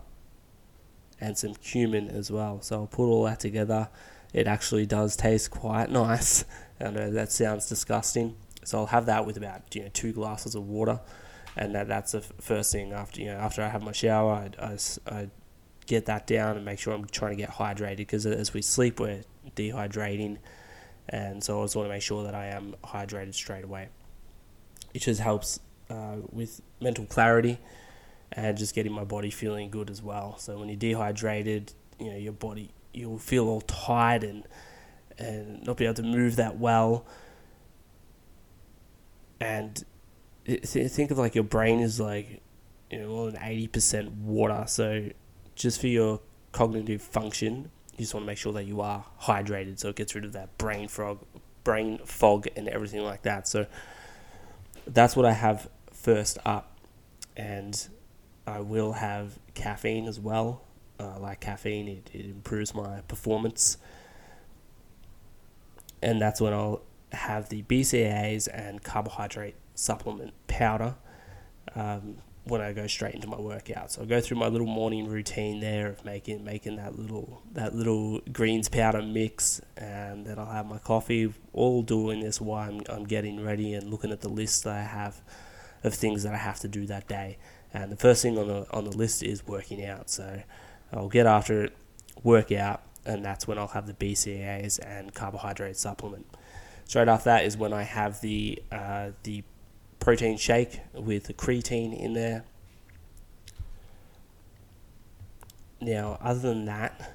and 1.19 1.35
some 1.35 1.55
cumin 1.55 2.07
as 2.07 2.29
well. 2.29 2.61
So 2.61 2.81
I'll 2.81 2.87
put 2.87 3.07
all 3.07 3.23
that 3.23 3.39
together. 3.39 3.89
It 4.33 4.45
actually 4.45 4.85
does 4.85 5.17
taste 5.17 5.49
quite 5.49 5.89
nice. 5.89 6.45
I 6.79 6.91
know 6.91 7.11
that 7.11 7.31
sounds 7.31 7.67
disgusting. 7.67 8.37
So 8.63 8.77
I'll 8.77 8.85
have 8.85 9.07
that 9.07 9.25
with 9.25 9.35
about 9.35 9.75
you 9.75 9.81
know 9.81 9.89
two 9.91 10.13
glasses 10.13 10.53
of 10.53 10.67
water, 10.67 10.99
and 11.55 11.73
that 11.73 11.87
that's 11.87 12.11
the 12.11 12.21
first 12.21 12.71
thing 12.71 12.93
after 12.93 13.21
you 13.21 13.27
know 13.27 13.37
after 13.37 13.63
I 13.63 13.69
have 13.69 13.81
my 13.81 13.93
shower. 13.93 14.49
I, 14.59 14.63
I, 14.63 14.77
I 15.07 15.29
get 15.87 16.05
that 16.05 16.27
down 16.27 16.55
and 16.55 16.65
make 16.65 16.77
sure 16.77 16.93
I'm 16.93 17.05
trying 17.05 17.31
to 17.31 17.37
get 17.37 17.49
hydrated 17.49 17.97
because 17.97 18.25
as 18.27 18.53
we 18.53 18.61
sleep 18.61 18.99
we're 18.99 19.23
dehydrating, 19.55 20.37
and 21.09 21.43
so 21.43 21.61
I 21.61 21.63
just 21.65 21.75
want 21.75 21.87
to 21.87 21.93
make 21.93 22.01
sure 22.01 22.23
that 22.23 22.35
I 22.35 22.47
am 22.47 22.75
hydrated 22.83 23.33
straight 23.33 23.63
away 23.63 23.89
it 24.93 25.01
just 25.03 25.21
helps 25.21 25.59
uh, 25.89 26.15
with 26.31 26.61
mental 26.81 27.05
clarity 27.05 27.59
and 28.31 28.57
just 28.57 28.75
getting 28.75 28.91
my 28.91 29.03
body 29.03 29.29
feeling 29.29 29.69
good 29.69 29.89
as 29.89 30.01
well. 30.01 30.37
So 30.37 30.57
when 30.57 30.69
you're 30.69 30.77
dehydrated, 30.77 31.73
you 31.99 32.11
know 32.11 32.17
your 32.17 32.33
body 32.33 32.71
you'll 32.93 33.19
feel 33.19 33.47
all 33.47 33.61
tired 33.61 34.23
and 34.23 34.43
and 35.17 35.65
not 35.65 35.77
be 35.77 35.85
able 35.85 35.95
to 35.95 36.03
move 36.03 36.35
that 36.37 36.57
well. 36.57 37.05
And 39.39 39.83
think 40.45 41.11
of 41.11 41.17
like 41.17 41.35
your 41.35 41.43
brain 41.43 41.79
is 41.79 41.99
like 41.99 42.41
you 42.89 42.99
know 42.99 43.07
more 43.09 43.31
than 43.31 43.41
eighty 43.43 43.67
percent 43.67 44.11
water. 44.13 44.65
So 44.67 45.09
just 45.55 45.79
for 45.79 45.87
your 45.87 46.21
cognitive 46.51 47.01
function, 47.01 47.71
you 47.97 48.03
just 48.03 48.13
want 48.13 48.23
to 48.23 48.27
make 48.27 48.37
sure 48.37 48.53
that 48.53 48.65
you 48.65 48.81
are 48.81 49.05
hydrated, 49.21 49.79
so 49.79 49.89
it 49.89 49.95
gets 49.95 50.13
rid 50.13 50.23
of 50.23 50.33
that 50.33 50.57
brain 50.57 50.87
fog, 50.87 51.19
brain 51.63 51.97
fog, 52.05 52.47
and 52.55 52.67
everything 52.67 53.03
like 53.03 53.23
that. 53.23 53.47
So 53.47 53.65
that's 54.85 55.15
what 55.15 55.25
I 55.25 55.33
have 55.33 55.69
first 55.91 56.37
up, 56.45 56.77
and 57.35 57.87
I 58.45 58.59
will 58.59 58.93
have 58.93 59.39
caffeine 59.55 60.07
as 60.07 60.19
well. 60.19 60.61
Uh, 60.99 61.19
like 61.19 61.39
caffeine, 61.39 61.87
it, 61.87 62.09
it 62.13 62.25
improves 62.25 62.73
my 62.73 63.01
performance, 63.07 63.77
and 66.01 66.21
that's 66.21 66.39
when 66.39 66.53
I'll 66.53 66.81
have 67.11 67.49
the 67.49 67.63
BCAAs 67.63 68.47
and 68.53 68.83
carbohydrate 68.83 69.55
supplement 69.75 70.33
powder. 70.47 70.95
Um, 71.75 72.17
when 72.47 72.61
I 72.61 72.73
go 72.73 72.87
straight 72.87 73.15
into 73.15 73.27
my 73.27 73.39
workout. 73.39 73.91
So 73.91 74.01
I 74.01 74.05
go 74.05 74.21
through 74.21 74.37
my 74.37 74.47
little 74.47 74.67
morning 74.67 75.07
routine 75.07 75.59
there 75.59 75.87
of 75.87 76.03
making 76.05 76.43
making 76.43 76.77
that 76.77 76.97
little 76.97 77.41
that 77.53 77.75
little 77.75 78.21
greens 78.31 78.69
powder 78.69 79.01
mix, 79.01 79.61
and 79.75 80.25
then 80.25 80.39
I'll 80.39 80.51
have 80.51 80.65
my 80.65 80.79
coffee. 80.79 81.33
All 81.53 81.81
doing 81.81 82.21
this 82.21 82.39
while 82.41 82.69
I'm 82.69 82.81
I'm 82.89 83.05
getting 83.05 83.43
ready 83.43 83.73
and 83.73 83.89
looking 83.89 84.11
at 84.11 84.21
the 84.21 84.29
list 84.29 84.63
that 84.63 84.75
I 84.75 84.83
have 84.83 85.21
of 85.83 85.93
things 85.93 86.23
that 86.23 86.33
I 86.33 86.37
have 86.37 86.59
to 86.59 86.67
do 86.67 86.85
that 86.87 87.07
day. 87.07 87.37
And 87.73 87.91
the 87.91 87.97
first 87.97 88.21
thing 88.21 88.37
on 88.37 88.47
the 88.47 88.67
on 88.71 88.85
the 88.85 88.95
list 88.95 89.23
is 89.23 89.45
working 89.45 89.85
out. 89.85 90.09
So 90.09 90.41
I'll 90.91 91.09
get 91.09 91.25
after 91.25 91.65
it, 91.65 91.77
work 92.23 92.51
out, 92.51 92.81
and 93.05 93.23
that's 93.23 93.47
when 93.47 93.57
I'll 93.57 93.67
have 93.67 93.87
the 93.87 93.93
BCAAs 93.93 94.79
and 94.85 95.13
carbohydrate 95.13 95.77
supplement. 95.77 96.25
Straight 96.85 97.09
after 97.09 97.25
that 97.25 97.43
is 97.43 97.57
when 97.57 97.73
I 97.73 97.83
have 97.83 98.21
the 98.21 98.61
uh, 98.71 99.11
the 99.23 99.43
protein 99.99 100.37
shake 100.37 100.79
with 100.93 101.25
the 101.25 101.33
creatine 101.33 101.97
in 101.97 102.13
there. 102.13 102.45
Now, 105.79 106.17
other 106.21 106.39
than 106.39 106.65
that, 106.65 107.13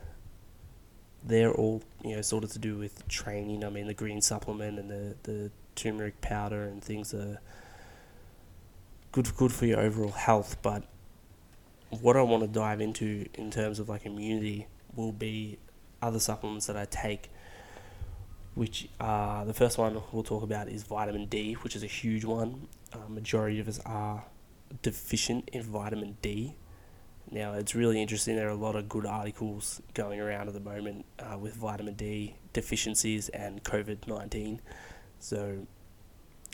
they're 1.25 1.53
all 1.53 1.83
you 2.05 2.17
know 2.17 2.23
sort 2.23 2.45
of 2.45 2.53
to 2.53 2.59
do 2.59 2.77
with 2.77 3.07
training. 3.09 3.65
I 3.65 3.71
mean, 3.71 3.87
the 3.87 3.95
green 3.95 4.21
supplement 4.21 4.79
and 4.79 4.91
the 4.91 5.17
the 5.23 5.51
turmeric 5.75 6.21
powder 6.21 6.65
and 6.65 6.83
things 6.83 7.15
are 7.15 7.41
good 9.11 9.35
good 9.37 9.53
for 9.53 9.67
your 9.67 9.81
overall 9.81 10.13
health. 10.13 10.57
But 10.63 10.85
what 12.01 12.17
I 12.17 12.23
want 12.23 12.43
to 12.43 12.49
dive 12.49 12.81
into 12.81 13.27
in 13.35 13.51
terms 13.51 13.79
of 13.79 13.89
like 13.89 14.07
immunity 14.07 14.67
will 14.95 15.13
be 15.13 15.59
other 16.01 16.19
supplements 16.21 16.67
that 16.67 16.77
I 16.77 16.85
take 16.87 17.31
which 18.55 18.89
uh, 19.01 19.45
the 19.45 19.55
first 19.55 19.79
one 19.79 20.01
we'll 20.13 20.23
talk 20.23 20.43
about 20.43 20.69
is 20.69 20.83
vitamin 20.83 21.27
D, 21.27 21.55
which 21.55 21.75
is 21.75 21.83
a 21.83 21.87
huge 21.87 22.25
one. 22.25 22.69
Uh, 22.93 23.09
majority 23.09 23.61
of 23.61 23.69
us 23.69 23.81
are 23.87 24.25
deficient 24.83 25.49
in 25.53 25.63
vitamin 25.63 26.17
D. 26.23 26.55
Now, 27.31 27.55
it's 27.55 27.75
really 27.75 28.03
interesting. 28.03 28.37
There 28.37 28.49
are 28.49 28.51
a 28.51 28.55
lot 28.55 28.77
of 28.77 28.89
good 28.89 29.07
articles 29.07 29.81
going 29.95 30.21
around 30.21 30.49
at 30.49 30.55
the 30.55 30.61
moment 30.61 31.07
uh, 31.19 31.39
with 31.39 31.55
vitamin 31.55 31.95
D 31.95 32.37
deficiencies 32.53 33.31
and 33.31 33.63
COVID 33.65 34.07
19. 34.07 34.61
So, 35.19 35.67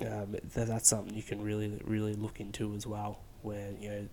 um, 0.03 0.37
th- 0.55 0.69
that's 0.69 0.89
something 0.89 1.15
you 1.15 1.23
can 1.23 1.43
really, 1.43 1.81
really 1.85 2.15
look 2.15 2.39
into 2.39 2.75
as 2.75 2.87
well. 2.87 3.19
Where, 3.43 3.73
you 3.81 3.89
know, 3.89 4.09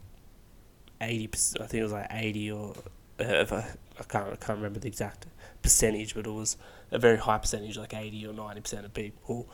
80%, 1.01 1.61
I 1.61 1.67
think 1.67 1.81
it 1.81 1.83
was 1.83 1.91
like 1.91 2.07
80 2.09 2.51
or 2.51 2.73
I, 3.19 3.23
I 3.23 4.03
can't 4.07 4.33
I 4.33 4.35
can't 4.35 4.57
remember 4.57 4.79
the 4.79 4.87
exact 4.87 5.25
percentage, 5.61 6.15
but 6.15 6.25
it 6.25 6.31
was 6.31 6.57
a 6.91 6.99
very 6.99 7.17
high 7.17 7.37
percentage, 7.37 7.77
like 7.77 7.93
eighty 7.93 8.25
or 8.25 8.33
ninety 8.33 8.61
percent 8.61 8.85
of 8.85 8.93
people 8.93 9.49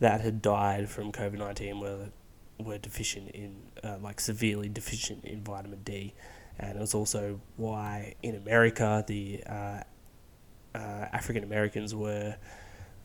that 0.00 0.20
had 0.20 0.42
died 0.42 0.88
from 0.88 1.12
COVID 1.12 1.38
nineteen 1.38 1.80
were 1.80 2.08
were 2.58 2.78
deficient 2.78 3.30
in 3.30 3.56
uh, 3.82 3.98
like 4.00 4.20
severely 4.20 4.68
deficient 4.68 5.24
in 5.24 5.42
vitamin 5.42 5.82
D, 5.82 6.14
and 6.58 6.76
it 6.76 6.80
was 6.80 6.94
also 6.94 7.40
why 7.56 8.14
in 8.22 8.34
America 8.34 9.04
the 9.06 9.42
uh, 9.46 9.82
uh, 10.74 11.06
African 11.12 11.44
Americans 11.44 11.94
were 11.94 12.36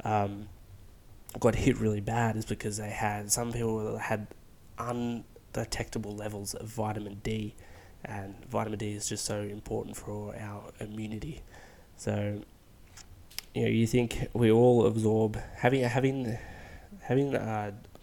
um, 0.03 0.47
got 1.39 1.55
hit 1.55 1.77
really 1.77 2.01
bad 2.01 2.35
is 2.35 2.45
because 2.45 2.77
they 2.77 2.89
had 2.89 3.31
some 3.31 3.51
people 3.51 3.97
had 3.97 4.27
undetectable 4.79 6.15
levels 6.15 6.53
of 6.53 6.67
vitamin 6.67 7.19
D 7.23 7.55
and 8.05 8.35
vitamin 8.45 8.79
D 8.79 8.93
is 8.93 9.09
just 9.09 9.25
so 9.25 9.41
important 9.41 9.97
for 9.97 10.35
our 10.35 10.71
immunity. 10.79 11.41
So, 11.95 12.41
you 13.57 13.63
know, 13.63 13.69
you 13.69 13.87
think 13.87 14.27
we 14.33 14.51
all 14.51 14.85
absorb 14.85 15.41
having 15.55 15.81
having 15.81 16.37
having 17.01 17.31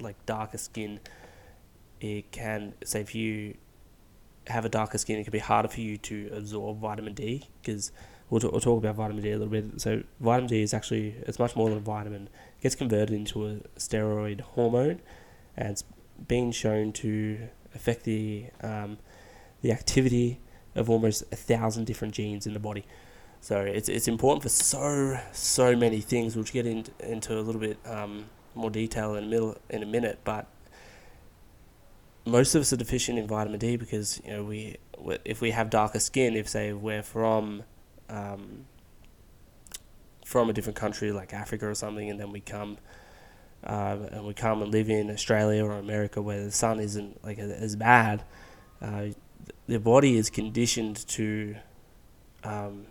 like 0.01 0.17
darker 0.27 0.59
skin. 0.59 0.99
It 2.01 2.33
can 2.33 2.75
say 2.85 3.01
if 3.03 3.15
you 3.15 3.55
have 4.49 4.65
a 4.65 4.69
darker 4.69 4.99
skin, 4.99 5.21
it 5.21 5.23
can 5.23 5.31
be 5.31 5.39
harder 5.39 5.69
for 5.69 5.81
you 5.81 5.97
to 5.97 6.31
absorb 6.35 6.81
vitamin 6.81 7.15
D 7.15 7.49
because 7.63 7.93
we'll, 8.29 8.41
t- 8.41 8.49
we'll 8.51 8.61
talk 8.61 8.79
about 8.79 8.97
vitamin 8.97 9.23
D 9.23 9.31
a 9.31 9.39
little 9.39 9.47
bit. 9.47 9.81
So 9.81 10.03
vitamin 10.19 10.49
D 10.49 10.61
is 10.61 10.75
actually 10.75 11.15
it's 11.21 11.39
much 11.39 11.55
more 11.55 11.69
than 11.69 11.79
a 11.79 11.83
vitamin. 11.83 12.29
It 12.59 12.63
gets 12.65 12.75
converted 12.75 13.15
into 13.15 13.47
a 13.47 13.55
steroid 13.79 14.41
hormone, 14.41 15.03
and 15.57 15.69
it's 15.69 15.85
been 16.27 16.51
shown 16.51 16.93
to 16.95 17.49
affect 17.77 18.03
the 18.03 18.47
um, 18.61 18.99
the 19.63 19.71
activity 19.71 20.41
of 20.75 20.91
almost 20.91 21.23
a 21.31 21.37
thousand 21.37 21.85
different 21.87 22.13
genes 22.13 22.45
in 22.45 22.55
the 22.55 22.59
body. 22.61 22.85
So 23.45 23.61
it's, 23.61 23.91
it's 23.91 24.09
important 24.09 24.43
for 24.43 24.49
so 24.49 25.21
so 25.33 25.77
many 25.77 26.01
things. 26.01 26.35
We'll 26.35 26.47
get 26.47 26.65
in, 26.65 26.87
into 27.01 27.39
a 27.39 27.43
little 27.43 27.61
bit 27.61 27.77
um, 27.85 28.25
more 28.55 28.71
detail 28.71 29.17
in 29.17 29.25
a, 29.25 29.27
middle, 29.27 29.59
in 29.69 29.83
a 29.83 29.87
minute, 29.87 30.21
but 30.25 30.47
most 32.25 32.55
of 32.55 32.63
us 32.63 32.73
are 32.73 32.79
deficient 32.79 33.19
in 33.19 33.27
vitamin 33.27 33.59
D 33.59 33.77
because 33.77 34.19
you 34.25 34.33
know 34.33 34.45
we 34.45 34.79
if 35.27 35.43
we 35.43 35.51
have 35.51 35.69
darker 35.69 36.01
skin, 36.01 36.37
if 36.37 36.49
say 36.49 36.73
we're 36.73 37.03
from 37.03 37.65
um, 38.09 38.65
from 40.25 40.49
a 40.49 40.55
different 40.55 40.79
country 40.79 41.13
like 41.13 41.35
Africa 41.35 41.69
or 41.69 41.75
something, 41.75 42.09
and 42.09 42.19
then 42.19 42.33
we 42.33 42.41
come. 42.41 42.79
Uh, 43.63 43.97
and 44.13 44.25
we 44.27 44.35
come 44.35 44.61
and 44.61 44.71
live 44.73 44.91
in 44.91 45.11
Australia 45.11 45.65
or 45.65 45.73
America 45.73 46.21
where 46.21 46.45
the 46.45 46.51
sun 46.51 46.79
isn't 46.79 47.23
like 47.25 47.39
as 47.39 47.77
bad, 47.77 48.23
uh, 48.83 49.07
the 49.67 49.79
body 49.79 50.19
is 50.19 50.29
conditioned 50.29 50.97
to, 51.09 51.57
um, 52.43 52.85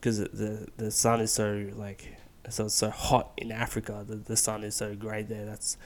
because 0.00 0.18
the 0.18 0.68
the 0.76 0.90
sun 0.90 1.20
is 1.20 1.32
so 1.32 1.68
like 1.74 2.16
so 2.48 2.68
so 2.68 2.90
hot 2.90 3.32
in 3.36 3.52
Africa. 3.52 4.04
The 4.06 4.16
the 4.16 4.36
sun 4.36 4.64
is 4.64 4.74
so 4.74 4.94
great 4.94 5.28
there. 5.28 5.44
That's 5.44 5.76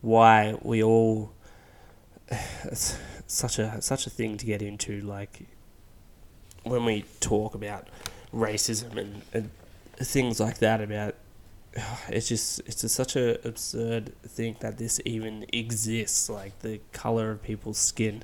why 0.00 0.56
we 0.62 0.82
all. 0.82 1.32
It's 2.64 2.98
such 3.26 3.58
a 3.58 3.80
such 3.82 4.06
a 4.06 4.10
thing 4.10 4.36
to 4.38 4.46
get 4.46 4.62
into. 4.62 5.00
Like 5.00 5.46
when 6.62 6.84
we 6.84 7.04
talk 7.20 7.54
about 7.54 7.88
racism 8.32 8.96
and, 8.96 9.22
and 9.32 9.50
things 9.96 10.38
like 10.38 10.58
that 10.58 10.80
about 10.80 11.14
it's 12.08 12.28
just 12.28 12.60
it's 12.60 12.82
just 12.82 12.94
such 12.94 13.16
a 13.16 13.46
absurd 13.46 14.12
thing 14.22 14.56
that 14.60 14.78
this 14.78 15.00
even 15.04 15.46
exists 15.52 16.28
like 16.28 16.58
the 16.60 16.80
color 16.92 17.30
of 17.30 17.42
people's 17.42 17.78
skin 17.78 18.22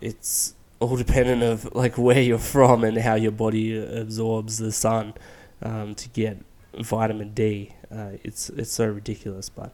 it's 0.00 0.54
all 0.82 0.96
dependent 0.96 1.42
of 1.42 1.74
like 1.74 1.96
where 1.96 2.20
you're 2.20 2.38
from 2.38 2.82
and 2.84 2.98
how 2.98 3.14
your 3.14 3.30
body 3.30 3.78
absorbs 3.78 4.58
the 4.58 4.72
sun 4.72 5.14
um, 5.62 5.94
to 5.94 6.08
get 6.08 6.38
vitamin 6.74 7.32
D. 7.32 7.74
Uh, 7.90 8.12
it's 8.24 8.50
it's 8.50 8.72
so 8.72 8.86
ridiculous, 8.86 9.48
but 9.48 9.72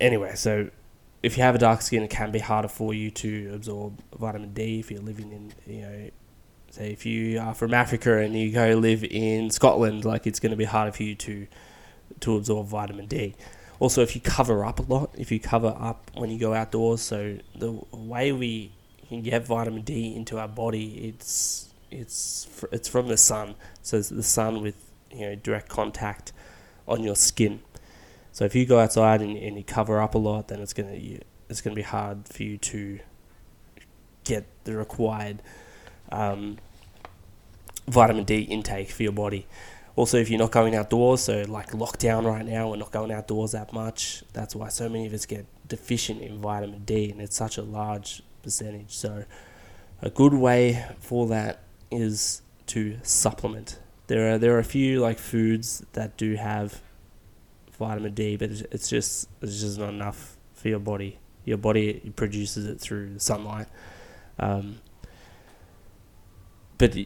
anyway, 0.00 0.34
so 0.34 0.70
if 1.22 1.36
you 1.36 1.42
have 1.42 1.54
a 1.54 1.58
dark 1.58 1.82
skin, 1.82 2.02
it 2.02 2.10
can 2.10 2.32
be 2.32 2.40
harder 2.40 2.68
for 2.68 2.92
you 2.92 3.10
to 3.12 3.52
absorb 3.54 4.00
vitamin 4.18 4.52
D 4.52 4.80
if 4.80 4.90
you're 4.90 5.02
living 5.02 5.30
in 5.32 5.72
you 5.72 5.82
know. 5.82 6.10
Say 6.72 6.92
if 6.92 7.04
you 7.04 7.40
are 7.40 7.52
from 7.52 7.74
Africa 7.74 8.18
and 8.18 8.36
you 8.36 8.52
go 8.52 8.74
live 8.74 9.02
in 9.02 9.50
Scotland, 9.50 10.04
like 10.04 10.26
it's 10.26 10.38
going 10.38 10.50
to 10.50 10.56
be 10.56 10.64
harder 10.64 10.92
for 10.92 11.02
you 11.02 11.14
to 11.16 11.46
to 12.20 12.36
absorb 12.36 12.66
vitamin 12.68 13.06
D. 13.06 13.34
Also, 13.80 14.02
if 14.02 14.14
you 14.14 14.20
cover 14.20 14.64
up 14.64 14.78
a 14.78 14.82
lot, 14.82 15.10
if 15.16 15.32
you 15.32 15.40
cover 15.40 15.74
up 15.78 16.10
when 16.14 16.30
you 16.30 16.38
go 16.38 16.54
outdoors, 16.54 17.00
so 17.00 17.38
the 17.58 17.72
way 17.92 18.30
we 18.30 18.72
can 19.16 19.22
get 19.22 19.46
vitamin 19.46 19.82
D 19.82 20.14
into 20.14 20.38
our 20.38 20.48
body, 20.48 21.08
it's 21.08 21.72
it's 21.90 22.48
it's 22.72 22.88
from 22.88 23.08
the 23.08 23.16
sun. 23.16 23.54
So 23.82 23.98
it's 23.98 24.08
the 24.08 24.22
sun 24.22 24.62
with 24.62 24.90
you 25.10 25.26
know 25.26 25.34
direct 25.34 25.68
contact 25.68 26.32
on 26.86 27.02
your 27.02 27.16
skin. 27.16 27.60
So 28.32 28.44
if 28.44 28.54
you 28.54 28.64
go 28.64 28.78
outside 28.78 29.20
and, 29.20 29.36
and 29.36 29.56
you 29.56 29.64
cover 29.64 30.00
up 30.00 30.14
a 30.14 30.18
lot, 30.18 30.48
then 30.48 30.60
it's 30.60 30.72
gonna 30.72 30.98
it's 31.48 31.60
gonna 31.60 31.76
be 31.76 31.82
hard 31.82 32.26
for 32.28 32.42
you 32.42 32.56
to 32.58 33.00
get 34.24 34.46
the 34.64 34.76
required 34.76 35.42
um, 36.12 36.58
vitamin 37.88 38.24
D 38.24 38.42
intake 38.42 38.90
for 38.90 39.02
your 39.02 39.12
body. 39.12 39.46
Also, 39.96 40.16
if 40.16 40.30
you're 40.30 40.38
not 40.38 40.52
going 40.52 40.74
outdoors, 40.74 41.22
so 41.22 41.42
like 41.48 41.72
lockdown 41.72 42.24
right 42.24 42.46
now, 42.46 42.70
we're 42.70 42.76
not 42.76 42.92
going 42.92 43.10
outdoors 43.10 43.52
that 43.52 43.72
much. 43.72 44.22
That's 44.32 44.54
why 44.54 44.68
so 44.68 44.88
many 44.88 45.06
of 45.06 45.12
us 45.12 45.26
get 45.26 45.46
deficient 45.66 46.22
in 46.22 46.40
vitamin 46.40 46.84
D, 46.84 47.10
and 47.10 47.20
it's 47.20 47.36
such 47.36 47.58
a 47.58 47.62
large 47.62 48.22
percentage. 48.42 48.92
So, 48.92 49.24
a 50.02 50.10
good 50.10 50.34
way 50.34 50.84
for 50.98 51.26
that 51.28 51.62
is 51.90 52.42
to 52.66 52.98
supplement. 53.02 53.78
There 54.06 54.34
are 54.34 54.38
there 54.38 54.54
are 54.54 54.58
a 54.58 54.64
few 54.64 55.00
like 55.00 55.18
foods 55.18 55.84
that 55.92 56.16
do 56.16 56.34
have 56.34 56.80
vitamin 57.78 58.14
D, 58.14 58.36
but 58.36 58.50
it's 58.50 58.88
just 58.88 59.28
it's 59.40 59.60
just 59.60 59.78
not 59.78 59.90
enough 59.90 60.36
for 60.54 60.68
your 60.68 60.78
body. 60.78 61.18
Your 61.44 61.58
body 61.58 62.12
produces 62.16 62.66
it 62.66 62.80
through 62.80 63.18
sunlight. 63.18 63.66
Um, 64.38 64.80
but 66.78 66.96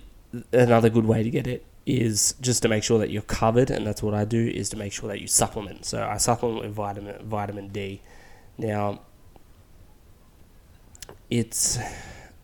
another 0.53 0.91
good 0.91 1.07
way 1.07 1.23
to 1.23 1.31
get 1.31 1.47
it 1.47 1.65
is 1.87 2.35
just 2.41 2.63
to 2.63 2.69
make 2.69 2.83
sure 2.83 2.99
that 2.99 3.11
you're 3.11 3.23
covered, 3.23 3.71
and 3.71 3.87
that's 3.87 4.03
what 4.03 4.15
I 4.15 4.25
do 4.25 4.47
is 4.47 4.69
to 4.71 4.77
make 4.77 4.93
sure 4.93 5.09
that 5.09 5.21
you 5.21 5.27
supplement. 5.27 5.85
So 5.85 6.03
I 6.03 6.17
supplement 6.17 6.63
with 6.63 6.73
vitamin 6.73 7.17
vitamin 7.27 7.69
D. 7.69 8.03
Now, 8.59 9.01
it's 11.31 11.79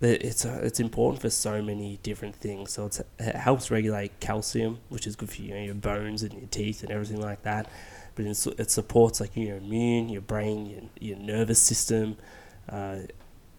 it's 0.01 0.45
uh, 0.47 0.61
it's 0.63 0.81
important 0.81 1.21
for 1.21 1.31
so 1.31 1.61
many 1.61 1.99
different 2.03 2.37
things. 2.37 2.73
So 2.73 2.91
it 3.19 3.37
helps 3.37 3.71
regulate 3.71 4.19
calcium, 4.21 4.79
which 4.89 5.07
is 5.07 5.17
good 5.17 5.31
for 5.31 5.43
you 5.43 5.55
know, 5.55 5.61
your 5.61 5.75
bones 5.75 6.23
and 6.23 6.33
your 6.33 6.49
teeth 6.49 6.83
and 6.83 6.91
everything 6.91 7.21
like 7.21 7.43
that. 7.43 7.71
But 8.15 8.27
it, 8.27 8.71
supports 8.71 9.21
like 9.21 9.37
your 9.37 9.59
immune, 9.59 10.09
your 10.09 10.23
brain, 10.23 10.67
your, 10.67 10.83
your 10.99 11.19
nervous 11.19 11.59
system. 11.59 12.17
Uh, 12.69 13.01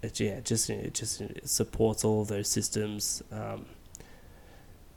it, 0.01 0.19
yeah, 0.19 0.39
just 0.39 0.69
it 0.69 0.93
just 0.93 1.21
it 1.21 1.47
supports 1.47 2.03
all 2.03 2.25
those 2.25 2.47
systems. 2.47 3.21
Um, 3.31 3.65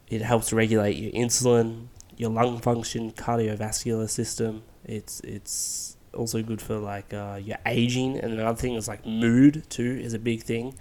it 0.08 0.22
helps 0.22 0.52
regulate 0.52 0.96
your 0.96 1.12
insulin, 1.12 1.88
your 2.16 2.30
lung 2.30 2.58
function, 2.60 3.12
cardiovascular 3.12 4.08
system. 4.08 4.62
It's 4.84 5.20
it's 5.20 5.96
also 6.14 6.42
good 6.42 6.62
for 6.62 6.79
like 6.79 7.12
uh, 7.12 7.38
your 7.42 7.59
aging, 7.66 8.18
and 8.18 8.33
another 8.33 8.57
thing 8.57 8.74
is 8.74 8.88
like 8.88 9.05
mood 9.07 9.64
too 9.68 9.98
is 10.03 10.14
a 10.14 10.18
big 10.18 10.42
thing. 10.42 10.74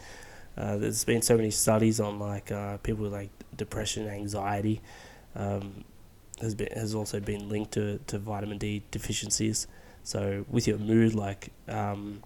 Uh, 0.58 0.78
there's 0.78 1.04
been 1.04 1.22
so 1.22 1.36
many 1.36 1.52
studies 1.52 2.00
on 2.00 2.20
like 2.20 2.52
uh, 2.52 2.78
people 2.78 3.04
with 3.04 3.14
like 3.14 3.32
depression, 3.58 4.08
anxiety, 4.08 4.82
um, 5.36 5.84
has 6.42 6.56
been 6.56 6.70
has 6.74 6.94
also 6.96 7.20
been 7.20 7.50
linked 7.50 7.72
to, 7.74 8.00
to 8.08 8.18
vitamin 8.18 8.58
D 8.58 8.84
deficiencies. 8.92 9.68
So 10.04 10.46
with 10.50 10.68
your 10.68 10.78
mood, 10.78 11.16
like 11.16 11.52
um, 11.68 12.22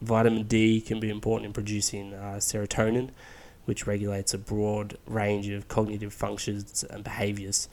vitamin 0.00 0.44
D 0.44 0.80
can 0.80 1.00
be 1.00 1.10
important 1.10 1.46
in 1.46 1.52
producing 1.52 2.14
uh, 2.14 2.36
serotonin, 2.38 3.10
which 3.64 3.86
regulates 3.86 4.32
a 4.32 4.38
broad 4.38 4.96
range 5.06 5.48
of 5.48 5.68
cognitive 5.68 6.14
functions 6.14 6.84
and 6.88 7.04
behaviors. 7.04 7.68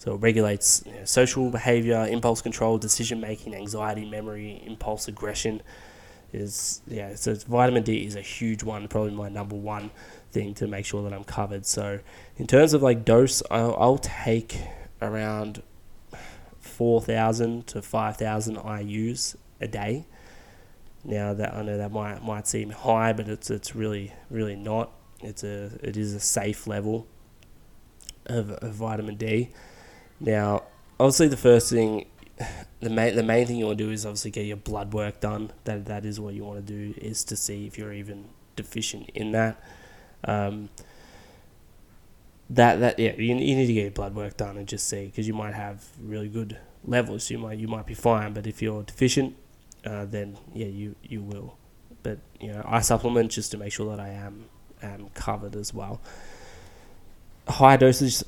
So 0.00 0.14
it 0.14 0.16
regulates 0.16 0.82
you 0.86 0.94
know, 0.94 1.04
social 1.04 1.50
behavior, 1.50 2.06
impulse 2.10 2.40
control, 2.40 2.78
decision 2.78 3.20
making, 3.20 3.54
anxiety, 3.54 4.08
memory, 4.08 4.62
impulse 4.66 5.06
aggression 5.08 5.60
is 6.32 6.80
yeah. 6.86 7.14
So 7.16 7.34
vitamin 7.34 7.82
D 7.82 8.06
is 8.06 8.16
a 8.16 8.22
huge 8.22 8.62
one, 8.62 8.88
probably 8.88 9.12
my 9.12 9.28
number 9.28 9.56
one 9.56 9.90
thing 10.32 10.54
to 10.54 10.66
make 10.66 10.86
sure 10.86 11.02
that 11.02 11.12
I'm 11.12 11.24
covered. 11.24 11.66
So 11.66 12.00
in 12.38 12.46
terms 12.46 12.72
of 12.72 12.82
like 12.82 13.04
dose, 13.04 13.42
I'll, 13.50 13.76
I'll 13.78 13.98
take 13.98 14.56
around 15.02 15.62
four 16.60 17.02
thousand 17.02 17.66
to 17.66 17.82
five 17.82 18.16
thousand 18.16 18.56
IU's 18.56 19.36
a 19.60 19.68
day. 19.68 20.06
Now 21.04 21.34
that 21.34 21.52
I 21.52 21.60
know 21.60 21.76
that 21.76 21.92
might 21.92 22.24
might 22.24 22.46
seem 22.46 22.70
high, 22.70 23.12
but 23.12 23.28
it's 23.28 23.50
it's 23.50 23.76
really 23.76 24.14
really 24.30 24.56
not. 24.56 24.92
It's 25.20 25.44
a 25.44 25.72
it 25.82 25.98
is 25.98 26.14
a 26.14 26.20
safe 26.20 26.66
level 26.66 27.06
of, 28.24 28.50
of 28.50 28.72
vitamin 28.72 29.16
D. 29.16 29.50
Now, 30.20 30.64
obviously, 30.98 31.28
the 31.28 31.36
first 31.36 31.70
thing 31.70 32.06
the 32.80 32.90
main 32.90 33.14
the 33.14 33.22
main 33.22 33.46
thing 33.46 33.56
you 33.56 33.66
want 33.66 33.78
to 33.78 33.84
do 33.84 33.90
is 33.90 34.06
obviously 34.06 34.30
get 34.30 34.46
your 34.46 34.56
blood 34.56 34.92
work 34.92 35.20
done. 35.20 35.52
That 35.64 35.86
that 35.86 36.04
is 36.04 36.18
what 36.18 36.34
you 36.34 36.44
want 36.44 36.66
to 36.66 36.72
do 36.72 36.98
is 37.00 37.24
to 37.24 37.36
see 37.36 37.66
if 37.66 37.78
you're 37.78 37.92
even 37.92 38.26
deficient 38.56 39.10
in 39.10 39.32
that. 39.32 39.62
Um, 40.24 40.70
that 42.48 42.80
that 42.80 42.98
yeah, 42.98 43.12
you, 43.12 43.34
you 43.34 43.34
need 43.34 43.66
to 43.66 43.72
get 43.72 43.82
your 43.82 43.90
blood 43.90 44.14
work 44.14 44.36
done 44.36 44.56
and 44.56 44.66
just 44.66 44.88
see 44.88 45.06
because 45.06 45.28
you 45.28 45.34
might 45.34 45.54
have 45.54 45.84
really 46.02 46.28
good 46.28 46.58
levels. 46.84 47.30
You 47.30 47.38
might 47.38 47.58
you 47.58 47.68
might 47.68 47.86
be 47.86 47.94
fine, 47.94 48.32
but 48.32 48.46
if 48.46 48.62
you're 48.62 48.82
deficient, 48.82 49.36
uh, 49.84 50.06
then 50.06 50.38
yeah, 50.54 50.66
you 50.66 50.96
you 51.02 51.20
will. 51.20 51.56
But 52.02 52.18
you 52.40 52.52
know, 52.52 52.62
I 52.66 52.80
supplement 52.80 53.32
just 53.32 53.50
to 53.52 53.58
make 53.58 53.72
sure 53.72 53.94
that 53.94 54.00
I 54.00 54.08
am 54.08 54.46
am 54.82 55.10
covered 55.10 55.54
as 55.54 55.74
well. 55.74 56.00
High 57.46 57.76
dosage 57.76 58.22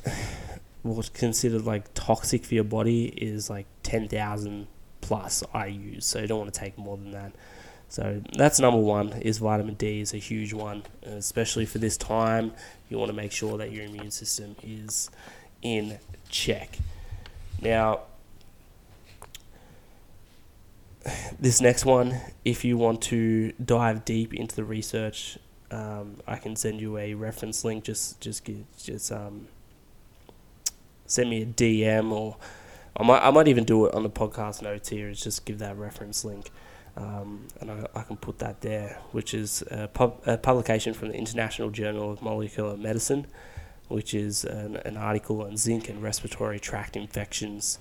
what's 0.82 1.08
considered 1.08 1.64
like 1.64 1.92
toxic 1.94 2.44
for 2.44 2.54
your 2.54 2.64
body 2.64 3.06
is 3.06 3.48
like 3.48 3.66
10,000 3.82 4.66
plus 5.00 5.42
IUs. 5.54 6.02
So 6.04 6.20
you 6.20 6.26
don't 6.26 6.38
want 6.38 6.52
to 6.52 6.58
take 6.58 6.76
more 6.78 6.96
than 6.96 7.12
that. 7.12 7.32
So 7.88 8.22
that's 8.32 8.58
number 8.58 8.80
one 8.80 9.12
is 9.20 9.38
vitamin 9.38 9.74
D 9.74 10.00
is 10.00 10.14
a 10.14 10.18
huge 10.18 10.54
one, 10.54 10.82
especially 11.02 11.66
for 11.66 11.78
this 11.78 11.96
time. 11.98 12.52
You 12.88 12.98
want 12.98 13.10
to 13.10 13.16
make 13.16 13.32
sure 13.32 13.58
that 13.58 13.70
your 13.70 13.84
immune 13.84 14.10
system 14.10 14.56
is 14.62 15.10
in 15.60 15.98
check. 16.30 16.78
Now, 17.60 18.00
this 21.38 21.60
next 21.60 21.84
one, 21.84 22.18
if 22.44 22.64
you 22.64 22.78
want 22.78 23.02
to 23.02 23.52
dive 23.62 24.04
deep 24.04 24.32
into 24.32 24.56
the 24.56 24.64
research, 24.64 25.38
um, 25.70 26.16
I 26.26 26.36
can 26.36 26.56
send 26.56 26.80
you 26.80 26.96
a 26.96 27.14
reference 27.14 27.64
link. 27.64 27.84
Just, 27.84 28.20
just, 28.20 28.48
just 28.82 29.12
um, 29.12 29.48
send 31.06 31.30
me 31.30 31.42
a 31.42 31.46
DM 31.46 32.12
or 32.12 32.36
I 32.96 33.02
might 33.04 33.20
I 33.20 33.30
might 33.30 33.48
even 33.48 33.64
do 33.64 33.86
it 33.86 33.94
on 33.94 34.02
the 34.02 34.10
podcast 34.10 34.62
notes 34.62 34.88
here. 34.90 35.08
Is 35.08 35.20
just 35.20 35.44
give 35.44 35.58
that 35.60 35.76
reference 35.78 36.24
link, 36.24 36.50
um, 36.96 37.46
and 37.60 37.70
I, 37.70 37.86
I 37.94 38.02
can 38.02 38.16
put 38.16 38.38
that 38.40 38.60
there, 38.60 38.98
which 39.12 39.32
is 39.32 39.62
a, 39.70 39.88
pub, 39.88 40.20
a 40.26 40.36
publication 40.36 40.92
from 40.92 41.08
the 41.08 41.14
International 41.14 41.70
Journal 41.70 42.12
of 42.12 42.20
Molecular 42.22 42.76
Medicine, 42.76 43.26
which 43.88 44.12
is 44.12 44.44
an, 44.44 44.76
an 44.76 44.96
article 44.96 45.42
on 45.42 45.56
zinc 45.56 45.88
and 45.88 46.02
respiratory 46.02 46.60
tract 46.60 46.96
infections 46.96 47.78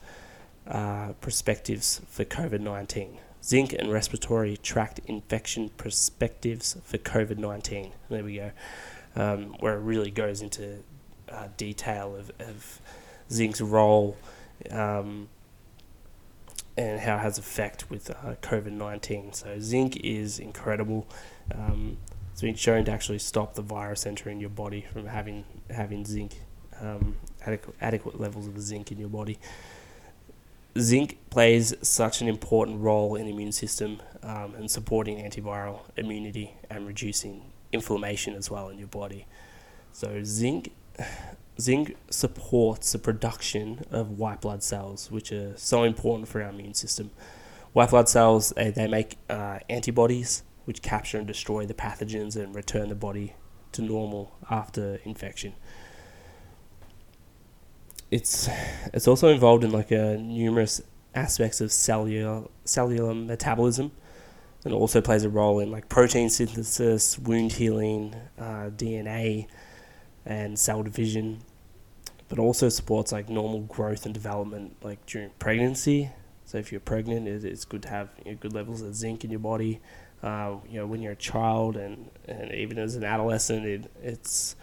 uh, 0.68 1.12
perspectives 1.20 2.02
for 2.08 2.24
COVID 2.24 2.62
nineteen. 2.62 3.18
Zinc 3.44 3.74
and 3.74 3.92
respiratory 3.92 4.56
tract 4.56 5.02
infection 5.08 5.72
perspectives 5.76 6.78
for 6.86 6.98
COVID 6.98 7.38
nineteen. 7.38 7.92
There 8.10 8.24
we 8.24 8.38
go, 8.38 8.52
um, 9.18 9.56
where 9.60 9.76
it 9.76 9.82
really 9.82 10.12
goes 10.12 10.42
into 10.42 10.84
uh, 11.30 11.48
detail 11.58 12.16
of, 12.16 12.32
of 12.40 12.80
zinc's 13.32 13.62
role 13.62 14.18
um, 14.70 15.30
and 16.78 17.00
how 17.00 17.16
it 17.16 17.20
has 17.20 17.38
effect 17.38 17.90
with 17.90 18.10
uh, 18.10 18.36
COVID 18.42 18.72
nineteen. 18.72 19.34
So 19.34 19.60
zinc 19.60 19.98
is 19.98 20.40
incredible. 20.40 21.08
Um, 21.54 21.98
it's 22.32 22.42
been 22.42 22.56
shown 22.56 22.86
to 22.86 22.92
actually 22.92 23.20
stop 23.20 23.56
the 23.56 23.62
virus 23.62 24.06
entering 24.06 24.40
your 24.40 24.50
body 24.50 24.86
from 24.94 25.06
having 25.06 25.44
having 25.70 26.06
zinc 26.06 26.42
um, 26.80 27.16
adequate, 27.46 27.76
adequate 27.82 28.20
levels 28.20 28.48
of 28.48 28.60
zinc 28.60 28.92
in 28.92 28.98
your 28.98 29.10
body. 29.10 29.38
Zinc 30.80 31.18
plays 31.30 31.74
such 31.82 32.22
an 32.22 32.28
important 32.30 32.80
role 32.80 33.16
in 33.16 33.26
the 33.26 33.32
immune 33.32 33.52
system 33.52 34.02
um, 34.24 34.56
and 34.56 34.72
supporting 34.72 35.18
antiviral 35.18 35.82
immunity 35.98 36.56
and 36.70 36.88
reducing 36.88 37.44
inflammation 37.74 38.34
as 38.36 38.50
well 38.50 38.70
in 38.70 38.78
your 38.78 38.88
body. 38.88 39.26
So 39.92 40.24
zinc 40.24 40.72
zinc 41.62 41.96
supports 42.10 42.92
the 42.92 43.00
production 43.00 43.86
of 43.92 44.18
white 44.18 44.42
blood 44.42 44.64
cells, 44.64 45.12
which 45.12 45.32
are 45.32 45.56
so 45.58 45.84
important 45.84 46.28
for 46.28 46.42
our 46.42 46.50
immune 46.50 46.74
system. 46.74 47.12
White 47.74 47.92
blood 47.92 48.10
cells 48.10 48.52
they, 48.56 48.72
they 48.72 48.88
make 48.88 49.18
uh, 49.30 49.60
antibodies 49.70 50.44
which 50.66 50.82
capture 50.82 51.18
and 51.18 51.28
destroy 51.28 51.66
the 51.66 51.74
pathogens 51.74 52.36
and 52.36 52.56
return 52.56 52.90
the 52.90 52.96
body 52.96 53.34
to 53.72 53.82
normal 53.82 54.36
after 54.50 55.00
infection. 55.04 55.54
It's 58.10 58.50
it's 58.94 59.08
also 59.08 59.30
involved 59.30 59.64
in 59.64 59.72
like 59.72 59.92
a 59.92 60.18
numerous 60.18 60.82
aspects 61.16 61.62
of 61.62 61.72
cellular 61.72 62.48
cellular 62.66 63.14
metabolism, 63.14 63.92
and 64.66 64.74
also 64.74 65.02
plays 65.02 65.24
a 65.24 65.30
role 65.30 65.60
in 65.60 65.72
like 65.72 65.90
protein 65.90 66.30
synthesis, 66.30 67.18
wound 67.18 67.54
healing, 67.54 68.16
uh, 68.38 68.70
DNA, 68.76 69.48
and 70.26 70.60
cell 70.60 70.84
division. 70.84 71.42
But 72.32 72.40
also 72.40 72.70
supports 72.70 73.12
like 73.12 73.28
normal 73.28 73.60
growth 73.60 74.06
and 74.06 74.14
development, 74.14 74.78
like 74.82 75.06
during 75.06 75.32
pregnancy. 75.38 76.12
So 76.46 76.58
if 76.60 76.72
you're 76.72 76.80
pregnant, 76.80 77.28
it's 77.28 77.66
good 77.66 77.82
to 77.82 77.90
have 77.90 78.08
you 78.26 78.32
know, 78.32 78.38
good 78.40 78.54
levels 78.54 78.82
of 78.82 78.96
zinc 78.96 79.26
in 79.26 79.32
your 79.32 79.42
body. 79.42 79.82
Uh, 80.24 80.56
you 80.70 80.80
know, 80.80 80.88
when 80.88 81.02
you're 81.02 81.12
a 81.12 81.18
child 81.18 81.76
and, 81.76 82.10
and 82.24 82.54
even 82.54 82.78
as 82.78 82.96
an 82.96 83.04
adolescent, 83.04 83.66
it, 83.66 83.92
it's 84.02 84.56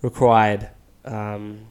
required. 0.00 0.70
Um, 1.04 1.66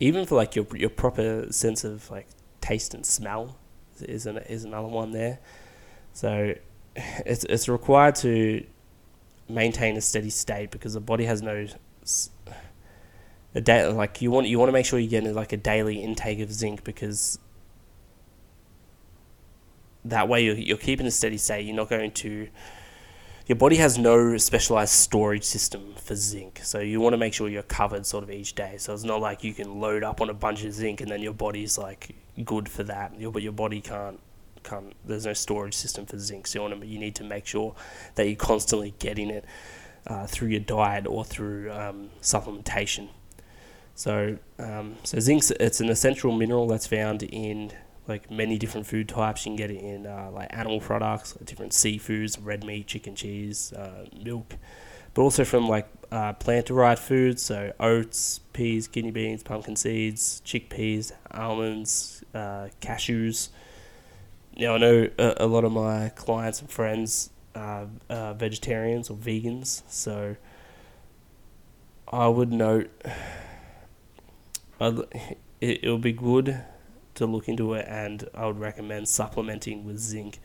even 0.00 0.26
for 0.26 0.34
like 0.34 0.56
your 0.56 0.66
your 0.74 0.90
proper 0.90 1.46
sense 1.52 1.84
of 1.84 2.10
like 2.10 2.26
taste 2.60 2.92
and 2.92 3.06
smell 3.06 3.56
is 4.00 4.26
an, 4.26 4.38
is 4.38 4.64
another 4.64 4.88
one 4.88 5.12
there. 5.12 5.38
So 6.12 6.54
it's 6.96 7.44
it's 7.44 7.68
required 7.68 8.16
to 8.16 8.66
maintain 9.48 9.96
a 9.96 10.00
steady 10.00 10.30
state 10.30 10.72
because 10.72 10.94
the 10.94 11.00
body 11.00 11.26
has 11.26 11.40
no 11.40 11.68
a 13.54 13.60
day 13.60 13.86
like 13.86 14.22
you 14.22 14.30
want 14.30 14.46
you 14.46 14.58
want 14.58 14.68
to 14.68 14.72
make 14.72 14.86
sure 14.86 14.98
you 14.98 15.08
get 15.08 15.24
like 15.24 15.52
a 15.52 15.56
daily 15.56 16.02
intake 16.02 16.38
of 16.40 16.52
zinc 16.52 16.84
because 16.84 17.38
that 20.04 20.28
way 20.28 20.44
you're, 20.44 20.56
you're 20.56 20.76
keeping 20.76 21.06
a 21.06 21.10
steady 21.10 21.36
state. 21.36 21.64
You're 21.66 21.76
not 21.76 21.88
going 21.88 22.10
to. 22.12 22.48
Your 23.46 23.56
body 23.56 23.76
has 23.76 23.98
no 23.98 24.36
specialized 24.36 24.92
storage 24.92 25.42
system 25.42 25.94
for 25.96 26.14
zinc, 26.14 26.60
so 26.62 26.78
you 26.78 27.00
want 27.00 27.14
to 27.14 27.16
make 27.16 27.34
sure 27.34 27.48
you're 27.48 27.64
covered 27.64 28.06
sort 28.06 28.22
of 28.22 28.30
each 28.30 28.54
day. 28.54 28.76
So 28.78 28.94
it's 28.94 29.02
not 29.02 29.20
like 29.20 29.42
you 29.42 29.52
can 29.52 29.80
load 29.80 30.04
up 30.04 30.20
on 30.20 30.30
a 30.30 30.34
bunch 30.34 30.62
of 30.62 30.72
zinc 30.72 31.00
and 31.00 31.10
then 31.10 31.20
your 31.20 31.32
body's 31.32 31.76
like 31.76 32.14
good 32.44 32.68
for 32.68 32.84
that. 32.84 33.18
Your, 33.18 33.32
but 33.32 33.42
your 33.42 33.52
body 33.52 33.80
can't 33.80 34.20
can't. 34.62 34.94
There's 35.04 35.26
no 35.26 35.32
storage 35.32 35.74
system 35.74 36.06
for 36.06 36.18
zinc, 36.18 36.46
so 36.46 36.58
you 36.58 36.70
want 36.70 36.80
to, 36.80 36.86
you 36.86 36.98
need 36.98 37.16
to 37.16 37.24
make 37.24 37.46
sure 37.46 37.74
that 38.14 38.26
you're 38.26 38.36
constantly 38.36 38.94
getting 39.00 39.30
it 39.30 39.44
uh, 40.06 40.26
through 40.26 40.48
your 40.48 40.60
diet 40.60 41.06
or 41.06 41.24
through 41.24 41.72
um, 41.72 42.10
supplementation. 42.22 43.08
So, 44.00 44.38
um, 44.58 44.96
so 45.04 45.20
zinc 45.20 45.42
it's 45.60 45.78
an 45.80 45.90
essential 45.90 46.32
mineral 46.32 46.66
that's 46.66 46.86
found 46.86 47.22
in 47.22 47.70
like 48.08 48.30
many 48.30 48.56
different 48.56 48.86
food 48.86 49.10
types. 49.10 49.44
You 49.44 49.50
can 49.50 49.56
get 49.56 49.70
it 49.70 49.76
in 49.76 50.06
uh, 50.06 50.30
like 50.32 50.48
animal 50.56 50.80
products, 50.80 51.34
different 51.44 51.72
seafoods, 51.72 52.38
red 52.42 52.64
meat, 52.64 52.86
chicken, 52.86 53.14
cheese, 53.14 53.74
uh, 53.74 54.06
milk, 54.24 54.54
but 55.12 55.20
also 55.20 55.44
from 55.44 55.68
like 55.68 55.86
uh, 56.10 56.32
plant 56.32 56.64
derived 56.64 57.02
foods, 57.02 57.42
so 57.42 57.74
oats, 57.78 58.38
peas, 58.54 58.88
kidney 58.88 59.10
beans, 59.10 59.42
pumpkin 59.42 59.76
seeds, 59.76 60.40
chickpeas, 60.46 61.12
almonds, 61.32 62.24
uh, 62.32 62.68
cashews. 62.80 63.50
Now 64.56 64.76
I 64.76 64.78
know 64.78 65.10
a, 65.18 65.34
a, 65.40 65.46
lot 65.46 65.64
of 65.64 65.72
my 65.72 66.08
clients 66.08 66.62
and 66.62 66.70
friends 66.70 67.28
are 67.54 67.86
vegetarians 68.08 69.10
or 69.10 69.18
vegans, 69.18 69.82
so 69.88 70.36
I 72.10 72.28
would 72.28 72.50
note 72.50 72.90
I'd, 74.80 74.98
it, 75.60 75.84
it 75.84 75.90
would 75.90 76.00
be 76.00 76.12
good 76.12 76.62
to 77.14 77.26
look 77.26 77.48
into 77.48 77.74
it, 77.74 77.86
and 77.88 78.28
I 78.34 78.46
would 78.46 78.58
recommend 78.58 79.08
supplementing 79.08 79.84
with 79.84 79.98
zinc. 79.98 80.38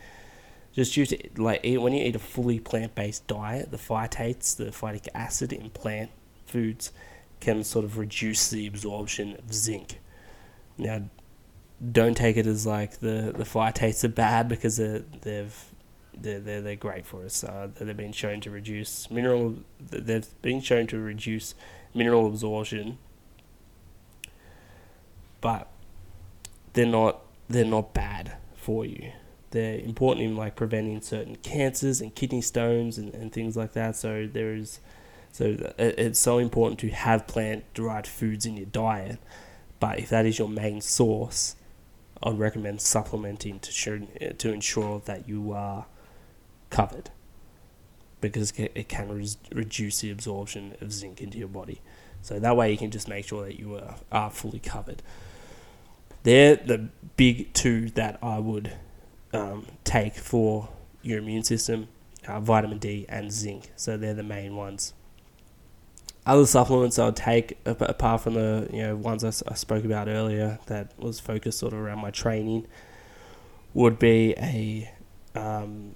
Just 0.73 0.93
due 0.93 1.05
to 1.05 1.17
like 1.37 1.61
eat, 1.63 1.77
when 1.77 1.93
you 1.93 2.03
eat 2.03 2.15
a 2.15 2.19
fully 2.19 2.59
plant-based 2.59 3.27
diet, 3.27 3.71
the 3.71 3.77
phytates, 3.77 4.55
the 4.55 4.65
phytic 4.65 5.07
acid 5.15 5.53
in 5.53 5.69
plant 5.69 6.11
foods, 6.45 6.91
can 7.39 7.63
sort 7.63 7.85
of 7.85 7.97
reduce 7.97 8.49
the 8.49 8.67
absorption 8.67 9.35
of 9.35 9.53
zinc. 9.53 9.99
Now, 10.77 11.03
don't 11.91 12.15
take 12.15 12.37
it 12.37 12.47
as 12.47 12.65
like 12.65 12.99
the 12.99 13.33
the 13.35 13.43
phytates 13.43 14.03
are 14.03 14.09
bad 14.09 14.47
because 14.47 14.77
they're, 14.77 15.03
they've 15.21 15.65
they're, 16.17 16.39
they're, 16.39 16.61
they're 16.61 16.75
great 16.75 17.05
for 17.05 17.25
us. 17.25 17.43
Uh, 17.43 17.69
they've 17.75 17.95
been 17.95 18.13
shown 18.13 18.41
to 18.41 18.49
reduce 18.49 19.09
mineral. 19.11 19.57
They've 19.79 20.27
been 20.41 20.61
shown 20.61 20.87
to 20.87 20.99
reduce 20.99 21.55
mineral 21.93 22.27
absorption, 22.27 22.97
but 25.41 25.67
they're 26.73 26.85
not 26.85 27.21
they're 27.47 27.65
not 27.65 27.93
bad 27.93 28.37
for 28.55 28.85
you. 28.85 29.11
They're 29.51 29.79
important 29.79 30.25
in 30.25 30.35
like 30.35 30.55
preventing 30.55 31.01
certain 31.01 31.37
cancers 31.37 32.01
and 32.01 32.13
kidney 32.13 32.41
stones 32.41 32.97
and, 32.97 33.13
and 33.13 33.31
things 33.31 33.55
like 33.55 33.73
that. 33.73 33.95
So 33.95 34.27
there 34.31 34.53
is 34.53 34.79
so 35.31 35.73
it's 35.77 36.19
so 36.19 36.37
important 36.37 36.79
to 36.79 36.89
have 36.89 37.27
plant 37.27 37.65
derived 37.73 38.07
foods 38.07 38.45
in 38.45 38.57
your 38.57 38.65
diet. 38.65 39.19
But 39.79 39.99
if 39.99 40.09
that 40.09 40.25
is 40.25 40.39
your 40.39 40.49
main 40.49 40.81
source, 40.81 41.55
I'd 42.23 42.39
recommend 42.39 42.81
supplementing 42.81 43.59
to 43.59 43.71
show, 43.71 43.99
to 43.99 44.53
ensure 44.53 45.01
that 45.05 45.27
you 45.27 45.51
are 45.51 45.85
covered 46.69 47.11
because 48.21 48.51
it 48.57 48.89
can 48.89 49.09
re- 49.09 49.27
reduce 49.53 49.99
the 49.99 50.09
absorption 50.09 50.75
of 50.81 50.91
zinc 50.91 51.21
into 51.21 51.37
your 51.37 51.47
body. 51.47 51.81
So 52.25 52.39
that 52.39 52.57
way 52.57 52.71
you 52.71 52.77
can 52.77 52.89
just 52.89 53.07
make 53.07 53.27
sure 53.27 53.45
that 53.45 53.59
you 53.59 53.75
are, 53.75 53.95
are 54.11 54.31
fully 54.31 54.57
covered. 54.57 55.03
They're 56.23 56.55
the 56.55 56.89
big 57.17 57.53
two 57.53 57.91
that 57.91 58.17
I 58.23 58.39
would 58.39 58.73
um, 59.31 59.67
take 59.83 60.15
for 60.15 60.69
your 61.03 61.19
immune 61.19 61.43
system 61.43 61.87
uh, 62.27 62.39
vitamin 62.39 62.79
D 62.79 63.05
and 63.07 63.31
zinc. 63.31 63.69
So 63.75 63.95
they're 63.95 64.15
the 64.15 64.23
main 64.23 64.55
ones. 64.55 64.95
Other 66.25 66.47
supplements 66.47 66.97
I 66.97 67.05
would 67.05 67.15
take, 67.15 67.59
apart 67.63 68.21
from 68.21 68.33
the 68.33 68.67
you 68.73 68.81
know 68.81 68.95
ones 68.95 69.23
I, 69.23 69.27
I 69.47 69.53
spoke 69.53 69.85
about 69.85 70.07
earlier, 70.07 70.57
that 70.65 70.97
was 70.97 71.19
focused 71.19 71.59
sort 71.59 71.73
of 71.73 71.79
around 71.79 71.99
my 71.99 72.09
training, 72.09 72.65
would 73.75 73.99
be 73.99 74.33
a 74.39 74.91
um, 75.35 75.93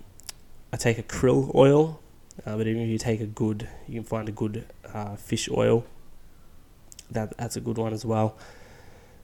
I 0.72 0.78
take 0.78 1.00
a 1.00 1.04
krill 1.04 1.56
oil, 1.56 2.00
uh, 2.46 2.56
but 2.56 2.68
even 2.68 2.84
if 2.84 2.90
you 2.90 3.00
take 3.00 3.20
a 3.20 3.26
good, 3.26 3.68
you 3.88 3.96
can 3.96 4.04
find 4.04 4.30
a 4.30 4.32
good 4.32 4.66
uh, 4.94 5.16
fish 5.16 5.50
oil. 5.50 5.88
That 7.12 7.38
that's 7.38 7.56
a 7.56 7.62
good 7.62 7.78
one 7.78 7.94
as 7.94 8.06
well. 8.06 8.38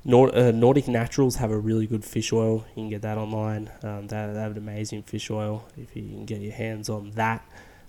Nord, 0.08 0.36
uh, 0.36 0.52
Nordic 0.52 0.88
Naturals 0.88 1.38
have 1.38 1.50
a 1.50 1.58
really 1.58 1.88
good 1.88 2.06
fish 2.06 2.32
oil. 2.32 2.66
You 2.76 2.84
can 2.84 2.90
get 2.90 3.02
that 3.02 3.18
online. 3.18 3.72
Um, 3.82 4.08
they, 4.08 4.16
they, 4.16 4.40
have 4.40 4.52
an 4.52 4.58
amazing 4.58 5.02
fish 5.02 5.32
oil 5.32 5.66
if 5.78 5.96
you 5.96 6.04
can 6.04 6.26
get 6.26 6.42
your 6.42 6.54
hands 6.54 6.90
on 6.90 7.10
that. 7.12 7.44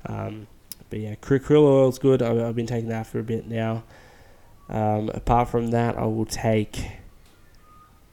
Um, 0.07 0.47
but 0.89 1.01
yeah, 1.01 1.15
krill 1.17 1.65
oil 1.65 1.89
is 1.91 1.99
good. 1.99 2.23
I, 2.23 2.33
have 2.35 2.57
been 2.57 2.67
taking 2.67 2.89
that 2.89 3.07
for 3.07 3.19
a 3.19 3.23
bit 3.23 3.47
now. 3.47 3.85
Um, 4.69 5.11
apart 5.11 5.49
from 5.51 5.69
that, 5.73 5.99
I 5.99 6.07
will 6.07 6.25
take 6.25 6.91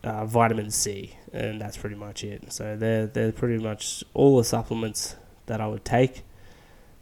uh, 0.04 0.26
vitamin 0.26 0.70
C, 0.70 1.16
and 1.32 1.62
that's 1.62 1.78
pretty 1.78 1.96
much 1.96 2.24
it. 2.24 2.52
So 2.52 2.76
they're 2.76 3.08
they're 3.08 3.32
pretty 3.32 3.64
much 3.64 4.04
all 4.14 4.38
the 4.38 4.44
supplements 4.44 5.16
that 5.46 5.62
I 5.62 5.68
would 5.68 5.86
take. 5.86 6.24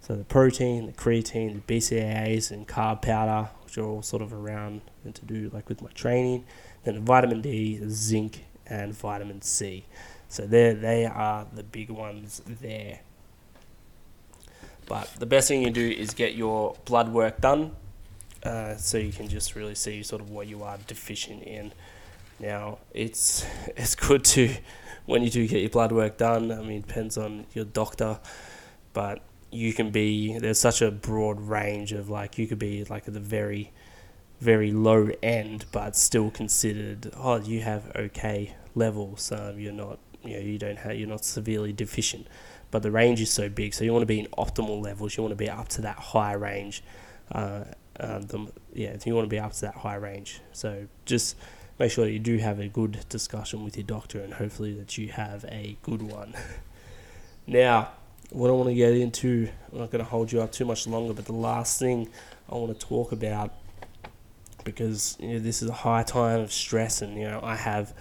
So 0.02 0.16
the 0.16 0.24
protein, 0.24 0.88
the 0.88 0.94
creatine, 0.94 1.62
the 1.66 1.74
BCAAs, 1.74 2.50
and 2.52 2.68
carb 2.68 3.04
powder, 3.04 3.50
which 3.64 3.78
are 3.78 3.86
all 3.86 4.02
sort 4.02 4.24
of 4.24 4.34
around 4.34 4.82
and 5.06 5.14
to 5.14 5.26
do 5.26 5.50
like 5.54 5.70
with 5.70 5.82
my 5.82 5.92
training. 5.92 6.44
Then 6.84 6.96
the 6.96 7.02
vitamin 7.02 7.42
D, 7.42 7.78
the 7.78 7.90
zinc, 7.90 8.44
and 8.66 8.94
vitamin 8.94 9.42
C. 9.42 9.86
So 10.28 10.48
there, 10.48 10.74
they 10.74 11.06
are 11.06 11.46
the 11.54 11.64
big 11.64 11.90
ones 11.92 12.42
there. 12.46 13.02
But 14.88 15.10
the 15.20 15.26
best 15.26 15.48
thing 15.48 15.62
you 15.62 15.70
do 15.70 15.88
is 15.88 16.14
get 16.14 16.36
your 16.36 16.76
blood 16.86 17.10
work 17.10 17.40
done, 17.40 17.76
uh, 18.44 18.76
so 18.78 18.98
you 18.98 19.12
can 19.12 19.28
just 19.28 19.56
really 19.56 19.76
see 19.76 20.02
sort 20.04 20.22
of 20.22 20.32
what 20.32 20.48
you 20.48 20.64
are 20.64 20.78
deficient 20.88 21.44
in. 21.44 21.72
Now 22.40 22.80
it's 22.94 23.46
it's 23.78 23.96
good 23.96 24.26
to 24.26 24.54
when 25.06 25.22
you 25.22 25.30
do 25.30 25.48
get 25.48 25.62
your 25.62 25.70
blood 25.70 25.92
work 25.92 26.18
done. 26.18 26.52
I 26.52 26.62
mean, 26.62 26.82
depends 26.82 27.18
on 27.18 27.46
your 27.54 27.66
doctor, 27.66 28.20
but 28.94 29.22
you 29.52 29.74
can 29.74 29.92
be 29.92 30.38
there's 30.40 30.60
such 30.60 30.82
a 30.82 30.90
broad 30.90 31.42
range 31.42 31.92
of 31.92 32.10
like 32.10 32.38
you 32.38 32.48
could 32.48 32.60
be 32.60 32.84
like 32.86 33.08
at 33.08 33.14
the 33.14 33.20
very 33.20 33.72
very 34.42 34.72
low 34.72 35.10
end, 35.22 35.66
but 35.72 35.96
still 35.96 36.32
considered. 36.32 37.12
Oh, 37.16 37.38
you 37.38 37.62
have 37.62 37.92
okay 37.96 38.56
levels. 38.74 39.32
Um, 39.32 39.60
you're 39.60 39.72
not, 39.72 40.00
you 40.24 40.34
know, 40.34 40.40
you 40.40 40.58
don't 40.58 40.80
have, 40.80 40.96
you're 40.96 41.08
not 41.08 41.24
severely 41.24 41.72
deficient. 41.72 42.28
But 42.72 42.82
the 42.82 42.92
range 42.92 43.22
is 43.22 43.30
so 43.30 43.50
big, 43.50 43.74
so 43.74 43.84
you 43.84 43.94
want 43.94 44.02
to 44.02 44.08
be 44.08 44.20
in 44.20 44.28
optimal 44.38 44.84
levels. 44.84 45.16
You 45.16 45.24
want 45.24 45.34
to 45.34 45.38
be 45.38 45.50
up 45.50 45.68
to 45.70 45.82
that 45.82 45.98
high 45.98 46.34
range. 46.34 46.84
Uh, 47.32 47.66
um, 48.00 48.24
the, 48.24 48.52
yeah, 48.74 48.98
you 49.06 49.14
want 49.14 49.26
to 49.26 49.30
be 49.30 49.40
up 49.40 49.54
to 49.54 49.62
that 49.62 49.76
high 49.76 49.96
range. 49.96 50.42
So 50.54 50.88
just 51.06 51.36
make 51.78 51.92
sure 51.92 52.08
you 52.08 52.20
do 52.20 52.38
have 52.38 52.60
a 52.60 52.68
good 52.68 53.06
discussion 53.10 53.64
with 53.64 53.78
your 53.78 53.86
doctor, 53.86 54.22
and 54.22 54.34
hopefully 54.34 54.74
that 54.74 54.98
you 54.98 55.10
have 55.10 55.46
a 55.50 55.78
good 55.84 56.02
one. 56.02 56.34
now, 57.46 57.92
what 58.32 58.50
I 58.50 58.54
want 58.54 58.70
to 58.70 58.76
get 58.76 58.94
into, 58.94 59.50
I'm 59.72 59.80
not 59.80 59.92
going 59.92 60.04
to 60.04 60.10
hold 60.10 60.32
you 60.32 60.42
up 60.42 60.52
too 60.52 60.66
much 60.66 60.88
longer, 60.88 61.14
but 61.14 61.26
the 61.26 61.34
last 61.34 61.80
thing 61.80 62.10
I 62.50 62.56
want 62.56 62.78
to 62.78 62.86
talk 62.86 63.12
about 63.12 63.54
because 64.64 65.18
you 65.20 65.30
know, 65.30 65.40
this 65.40 65.62
is 65.62 65.70
a 65.70 65.74
high 65.74 66.04
time 66.04 66.40
of 66.40 66.52
stress, 66.52 67.02
and 67.02 67.18
you 67.18 67.28
know 67.28 67.40
I 67.44 67.56
have 67.56 67.94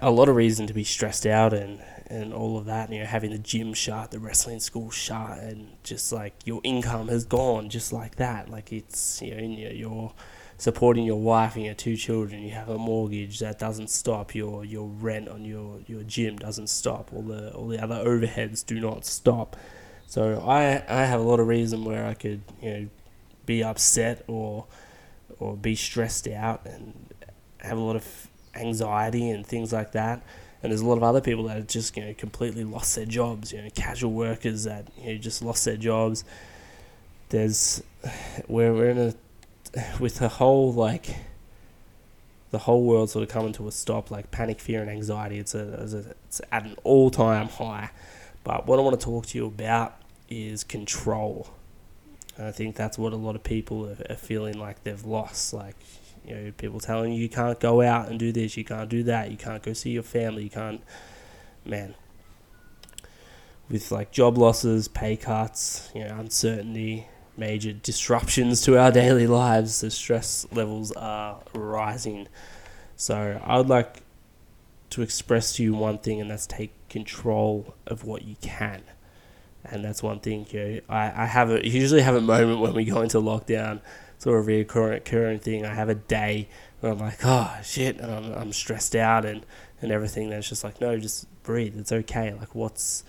a 0.00 0.10
lot 0.10 0.28
of 0.28 0.36
reason 0.36 0.66
to 0.66 0.74
be 0.74 0.84
stressed 0.84 1.26
out 1.26 1.52
and 1.52 1.82
and 2.08 2.32
all 2.32 2.58
of 2.58 2.66
that. 2.66 2.90
You 2.92 3.00
know, 3.00 3.06
having 3.06 3.30
the 3.30 3.38
gym 3.38 3.74
shut, 3.74 4.10
the 4.10 4.18
wrestling 4.18 4.60
school 4.60 4.90
shut, 4.90 5.38
and 5.38 5.68
just 5.82 6.12
like 6.12 6.34
your 6.44 6.60
income 6.64 7.08
has 7.08 7.24
gone 7.24 7.68
just 7.68 7.92
like 7.92 8.16
that. 8.16 8.48
Like 8.48 8.72
it's 8.72 9.22
you 9.22 9.34
know 9.34 9.70
you're 9.70 10.12
supporting 10.58 11.04
your 11.04 11.20
wife 11.20 11.56
and 11.56 11.64
your 11.64 11.74
two 11.74 11.96
children. 11.96 12.42
You 12.42 12.52
have 12.52 12.68
a 12.68 12.78
mortgage 12.78 13.40
that 13.40 13.58
doesn't 13.58 13.90
stop. 13.90 14.34
Your 14.34 14.64
your 14.64 14.86
rent 14.86 15.28
on 15.28 15.44
your, 15.44 15.80
your 15.86 16.02
gym 16.02 16.36
doesn't 16.36 16.68
stop. 16.68 17.12
All 17.12 17.22
the 17.22 17.52
all 17.52 17.68
the 17.68 17.82
other 17.82 17.96
overheads 17.96 18.64
do 18.64 18.80
not 18.80 19.04
stop. 19.04 19.56
So 20.06 20.40
I 20.46 20.82
I 20.88 21.04
have 21.04 21.20
a 21.20 21.24
lot 21.24 21.40
of 21.40 21.46
reason 21.46 21.84
where 21.84 22.06
I 22.06 22.14
could 22.14 22.42
you 22.62 22.70
know 22.70 22.88
be 23.44 23.62
upset 23.62 24.24
or 24.26 24.66
or 25.38 25.56
be 25.56 25.74
stressed 25.74 26.28
out 26.28 26.64
and 26.64 27.12
have 27.58 27.76
a 27.76 27.80
lot 27.80 27.96
of 27.96 28.28
anxiety 28.54 29.28
and 29.30 29.46
things 29.46 29.72
like 29.72 29.92
that. 29.92 30.22
And 30.62 30.72
there's 30.72 30.80
a 30.80 30.86
lot 30.86 30.96
of 30.96 31.02
other 31.02 31.20
people 31.20 31.44
that 31.44 31.56
have 31.56 31.66
just 31.66 31.96
you 31.96 32.04
know 32.04 32.14
completely 32.14 32.64
lost 32.64 32.96
their 32.96 33.04
jobs. 33.04 33.52
You 33.52 33.62
know, 33.62 33.68
casual 33.74 34.12
workers 34.12 34.64
that 34.64 34.88
you 34.98 35.12
know 35.12 35.18
just 35.18 35.42
lost 35.42 35.66
their 35.66 35.76
jobs. 35.76 36.24
There's 37.28 37.82
we're 38.48 38.72
we're 38.72 38.90
in 38.90 38.98
a 38.98 39.14
with 40.00 40.16
the 40.16 40.28
whole 40.28 40.72
like 40.72 41.16
the 42.50 42.58
whole 42.58 42.84
world 42.84 43.10
sort 43.10 43.22
of 43.22 43.28
coming 43.28 43.52
to 43.54 43.68
a 43.68 43.72
stop. 43.72 44.10
Like 44.10 44.30
panic, 44.30 44.60
fear, 44.60 44.80
and 44.80 44.90
anxiety. 44.90 45.38
It's 45.38 45.54
a, 45.54 45.82
it's, 45.82 45.92
a, 45.92 46.14
it's 46.26 46.40
at 46.52 46.64
an 46.64 46.76
all 46.84 47.10
time 47.10 47.48
high. 47.48 47.90
But 48.44 48.66
what 48.66 48.78
I 48.78 48.82
want 48.82 48.98
to 48.98 49.04
talk 49.04 49.26
to 49.26 49.38
you 49.38 49.46
about 49.46 50.00
is 50.28 50.64
control. 50.64 51.48
I 52.38 52.50
think 52.50 52.76
that's 52.76 52.98
what 52.98 53.12
a 53.12 53.16
lot 53.16 53.34
of 53.34 53.42
people 53.42 53.88
are, 53.88 54.12
are 54.12 54.16
feeling 54.16 54.58
like 54.58 54.84
they've 54.84 55.04
lost. 55.04 55.52
Like, 55.52 55.76
you 56.26 56.34
know, 56.34 56.52
people 56.52 56.80
telling 56.80 57.12
you 57.12 57.20
you 57.20 57.28
can't 57.28 57.58
go 57.58 57.80
out 57.80 58.08
and 58.08 58.18
do 58.18 58.30
this, 58.32 58.56
you 58.56 58.64
can't 58.64 58.88
do 58.88 59.02
that, 59.04 59.30
you 59.30 59.36
can't 59.36 59.62
go 59.62 59.72
see 59.72 59.90
your 59.90 60.02
family, 60.02 60.44
you 60.44 60.50
can't. 60.50 60.82
Man, 61.64 61.96
with 63.68 63.90
like 63.90 64.12
job 64.12 64.38
losses, 64.38 64.86
pay 64.86 65.16
cuts, 65.16 65.90
you 65.94 66.04
know, 66.04 66.16
uncertainty, 66.18 67.08
major 67.38 67.72
disruptions 67.72 68.62
to 68.62 68.78
our 68.78 68.90
daily 69.02 69.26
lives, 69.26 69.80
the 69.80 69.90
stress 69.90 70.46
levels 70.52 70.92
are 70.92 71.40
rising. 71.54 72.28
So 72.96 73.40
I 73.44 73.58
would 73.58 73.68
like 73.68 74.02
to 74.90 75.02
express 75.02 75.54
to 75.56 75.62
you 75.62 75.74
one 75.74 75.98
thing, 75.98 76.20
and 76.20 76.30
that's 76.30 76.46
take 76.46 76.72
control 76.88 77.74
of 77.86 78.04
what 78.04 78.22
you 78.22 78.36
can 78.40 78.82
and 79.70 79.84
that's 79.84 80.02
one 80.02 80.20
thing. 80.20 80.46
You 80.50 80.60
know, 80.60 80.80
I, 80.88 81.24
I 81.24 81.26
have 81.26 81.50
a 81.50 81.66
usually 81.66 82.02
have 82.02 82.14
a 82.14 82.20
moment 82.20 82.60
when 82.60 82.74
we 82.74 82.84
go 82.84 83.02
into 83.02 83.18
lockdown, 83.18 83.80
sort 84.18 84.38
of 84.38 84.46
reoccurring 84.46 85.40
thing. 85.40 85.64
I 85.64 85.74
have 85.74 85.88
a 85.88 85.94
day 85.94 86.48
where 86.80 86.92
I'm 86.92 86.98
like, 86.98 87.18
oh 87.24 87.56
shit, 87.62 87.98
and 87.98 88.12
I'm, 88.12 88.32
I'm 88.32 88.52
stressed 88.52 88.96
out 88.96 89.24
and 89.24 89.44
and 89.82 89.92
everything. 89.92 90.30
That's 90.30 90.48
just 90.48 90.64
like, 90.64 90.80
no, 90.80 90.98
just 90.98 91.26
breathe. 91.42 91.78
It's 91.78 91.92
okay. 91.92 92.32
Like, 92.32 92.54
what's 92.54 93.04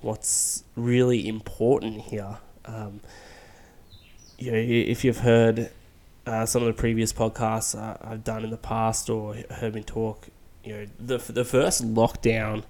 what's 0.00 0.64
really 0.76 1.28
important 1.28 2.02
here? 2.02 2.38
Um, 2.64 3.00
you 4.38 4.52
know, 4.52 4.58
if 4.58 5.04
you've 5.04 5.18
heard 5.18 5.70
uh, 6.26 6.46
some 6.46 6.62
of 6.62 6.68
the 6.68 6.74
previous 6.74 7.12
podcasts 7.12 7.78
uh, 7.78 7.96
I've 8.00 8.24
done 8.24 8.44
in 8.44 8.50
the 8.50 8.56
past 8.56 9.10
or 9.10 9.34
heard 9.50 9.74
me 9.74 9.82
talk, 9.82 10.28
you 10.64 10.72
know, 10.72 10.86
the 10.98 11.18
the 11.32 11.44
first 11.44 11.82
lockdown, 11.94 12.64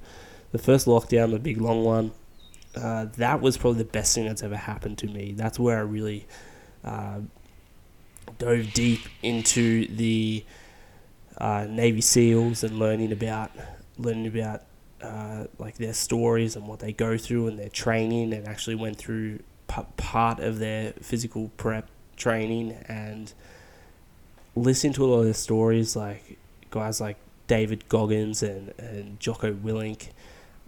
the 0.52 0.59
first 0.59 0.87
lockdown, 0.87 1.31
the 1.31 1.38
big 1.38 1.61
long 1.61 1.85
one 1.85 2.12
uh, 2.76 3.07
that 3.16 3.40
was 3.40 3.57
probably 3.57 3.78
the 3.78 3.90
best 3.90 4.14
thing 4.14 4.26
that's 4.26 4.42
ever 4.42 4.57
happened 4.57 4.98
to 4.98 5.07
me. 5.07 5.33
That's 5.33 5.59
where 5.59 5.78
I 5.78 5.83
really 5.83 6.26
uh, 6.85 7.20
dove 8.38 8.72
deep 8.72 9.00
into 9.22 9.87
the 9.88 10.44
uh, 11.38 11.66
Navy 11.68 12.00
SEALs 12.00 12.62
and 12.62 12.78
learning 12.78 13.12
about 13.12 13.50
learning 13.96 14.26
about 14.26 14.62
uh, 15.02 15.44
like 15.59 15.76
their 15.76 15.94
stories 15.94 16.57
and 16.57 16.66
what 16.66 16.81
they 16.81 16.92
go 16.92 17.16
through 17.16 17.48
and 17.48 17.59
their 17.59 17.68
training, 17.68 18.33
and 18.33 18.46
actually 18.46 18.76
went 18.76 18.96
through 18.96 19.40
p- 19.68 19.83
part 19.96 20.40
of 20.40 20.59
their 20.59 20.92
physical 21.00 21.50
prep 21.57 21.88
training 22.16 22.72
and 22.88 23.33
listen 24.57 24.92
to 24.94 25.04
a 25.04 25.07
lot 25.07 25.18
of 25.20 25.24
their 25.24 25.35
stories, 25.35 25.94
like 25.94 26.38
guys 26.70 27.00
like 27.00 27.16
David 27.46 27.88
Goggins 27.88 28.42
and 28.42 28.74
and 28.78 29.20
Jocko 29.20 29.52
Willink. 29.54 30.09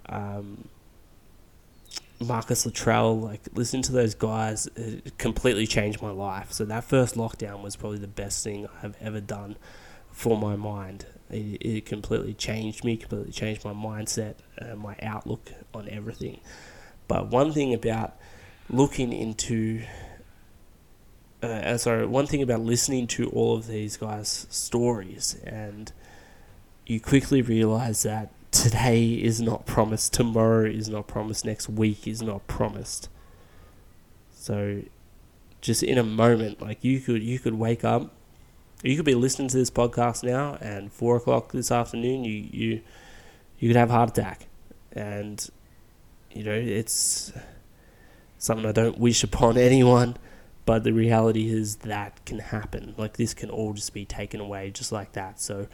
Um, 0.09 0.69
Marcus 2.23 2.67
Luttrell, 2.67 3.19
like 3.19 3.41
listening 3.55 3.83
to 3.83 3.93
those 3.93 4.15
guys, 4.15 4.69
completely 5.17 5.67
changed 5.67 6.03
my 6.03 6.11
life. 6.11 6.53
So 6.53 6.67
that 6.67 6.85
first 6.85 7.15
lockdown 7.15 7.63
was 7.63 7.77
probably 7.77 7.99
the 7.99 8.07
best 8.07 8.45
thing 8.45 8.69
I've 8.83 8.95
ever 9.01 9.21
done 9.21 9.57
for 10.13 10.37
my 10.37 10.55
mind. 10.55 11.07
It, 11.31 11.59
it 11.61 11.87
completely 11.87 12.35
changed 12.35 12.85
me, 12.85 12.99
completely 12.99 13.33
changed 13.33 13.65
my 13.65 13.73
mindset, 13.73 14.35
and 14.59 14.81
my 14.81 14.97
outlook 15.01 15.51
on 15.73 15.89
everything. 15.89 16.41
But 17.09 17.29
one 17.29 17.53
thing 17.53 17.73
about 17.73 18.17
looking 18.71 19.13
into, 19.13 19.83
uh, 21.43 21.77
sorry, 21.77 22.07
one 22.07 22.27
thing 22.27 22.43
about 22.43 22.61
listening 22.61 23.07
to 23.09 23.29
all 23.31 23.57
of 23.57 23.67
these 23.67 23.97
guys' 23.97 24.47
stories, 24.51 25.37
and 25.45 25.93
you 26.87 27.01
quickly 27.01 27.43
realize 27.43 28.03
that 28.05 28.31
today 28.51 29.13
is 29.13 29.41
not 29.41 29.67
promised, 29.67 30.13
tomorrow 30.13 30.65
is 30.65 30.89
not 30.89 31.07
promised, 31.07 31.45
next 31.45 31.69
week 31.69 32.07
is 32.07 32.23
not 32.23 32.47
promised. 32.47 33.09
So 34.33 34.83
just 35.61 35.83
in 35.83 35.99
a 35.99 36.03
moment, 36.03 36.63
like 36.63 36.83
you 36.83 37.01
could 37.01 37.23
you 37.23 37.39
could 37.39 37.55
wake 37.55 37.85
up 37.85 38.11
you 38.83 38.97
could 38.97 39.05
be 39.05 39.15
listening 39.15 39.49
to 39.49 39.57
this 39.57 39.71
podcast 39.71 40.25
now 40.25 40.57
and 40.61 40.93
four 40.93 41.17
o'clock 41.17 41.53
this 41.53 41.71
afternoon 41.71 42.25
you 42.25 42.49
you 42.51 42.81
you 43.59 43.69
could 43.69 43.77
have 43.77 43.91
a 43.91 43.93
heart 43.93 44.11
attack. 44.11 44.47
And 44.93 45.47
you 46.33 46.45
know, 46.45 46.53
it's 46.53 47.33
something 48.41 48.67
I 48.67 48.73
don't 48.73 48.99
wish 48.99 49.23
upon 49.23 49.57
anyone, 49.71 50.17
but 50.67 50.83
the 50.83 50.93
reality 50.93 51.49
is 51.49 51.77
that 51.77 52.25
can 52.27 52.41
happen. 52.41 52.95
Like 52.99 53.17
this 53.17 53.33
can 53.33 53.51
all 53.51 53.73
just 53.73 53.95
be 53.95 54.05
taken 54.05 54.41
away 54.41 54.73
just 54.73 54.91
like 54.91 55.13
that. 55.13 55.41
So 55.41 55.69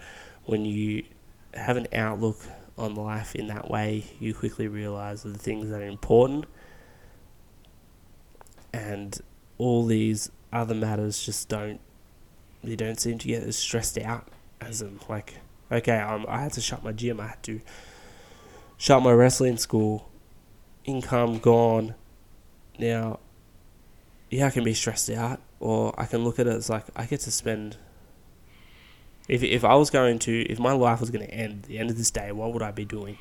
when 0.45 0.67
you 0.67 1.05
have 1.55 1.79
an 1.79 1.87
outlook 1.95 2.37
on 2.77 2.95
life 2.95 3.35
in 3.35 3.47
that 3.47 3.71
way, 3.71 4.05
you 4.21 4.35
quickly 4.35 4.69
realize 4.69 5.23
the 5.23 5.33
things 5.39 5.71
that 5.71 5.81
are 5.81 5.87
important, 5.87 6.45
and 8.75 9.19
all 9.57 9.87
these 9.87 10.31
other 10.53 10.75
matters 10.75 11.25
just 11.25 11.49
don't 11.49 11.81
they 12.63 12.77
don't 12.77 12.99
seem 13.01 13.19
to 13.19 13.29
get 13.29 13.43
as 13.43 13.57
stressed 13.57 13.97
out 13.99 14.29
as 14.61 14.81
them. 14.81 14.99
Like, 15.09 15.35
okay, 15.71 15.99
um, 15.99 16.27
I 16.29 16.43
had 16.43 16.53
to 16.55 16.61
shut 16.61 16.83
my 16.83 16.93
gym. 16.93 17.21
I 17.21 17.29
had 17.29 17.43
to 17.45 17.61
shut 18.77 19.03
my 19.03 19.13
wrestling 19.13 19.57
school. 19.57 20.11
Income 20.85 21.39
gone. 21.39 21.95
Now, 22.79 23.21
yeah, 24.31 24.47
I 24.47 24.51
can 24.51 24.65
be 24.65 24.75
stressed 24.75 25.11
out, 25.11 25.41
or 25.61 25.99
I 25.99 26.07
can 26.07 26.25
look 26.25 26.39
at 26.39 26.47
it 26.47 26.55
as 26.55 26.69
like 26.69 26.85
I 26.95 27.07
get 27.07 27.21
to 27.21 27.31
spend 27.31 27.77
if, 29.29 29.43
if 29.43 29.65
I 29.65 29.75
was 29.75 29.91
going 29.91 30.19
to, 30.21 30.43
if 30.43 30.59
my 30.59 30.73
life 30.73 31.01
was 31.01 31.11
going 31.11 31.27
to 31.27 31.33
end 31.33 31.63
at 31.63 31.63
the 31.65 31.79
end 31.79 31.91
of 31.91 31.97
this 31.97 32.11
day, 32.11 32.31
what 32.33 32.53
would 32.53 32.63
I 32.63 32.71
be 32.71 32.85
doing? 32.85 33.19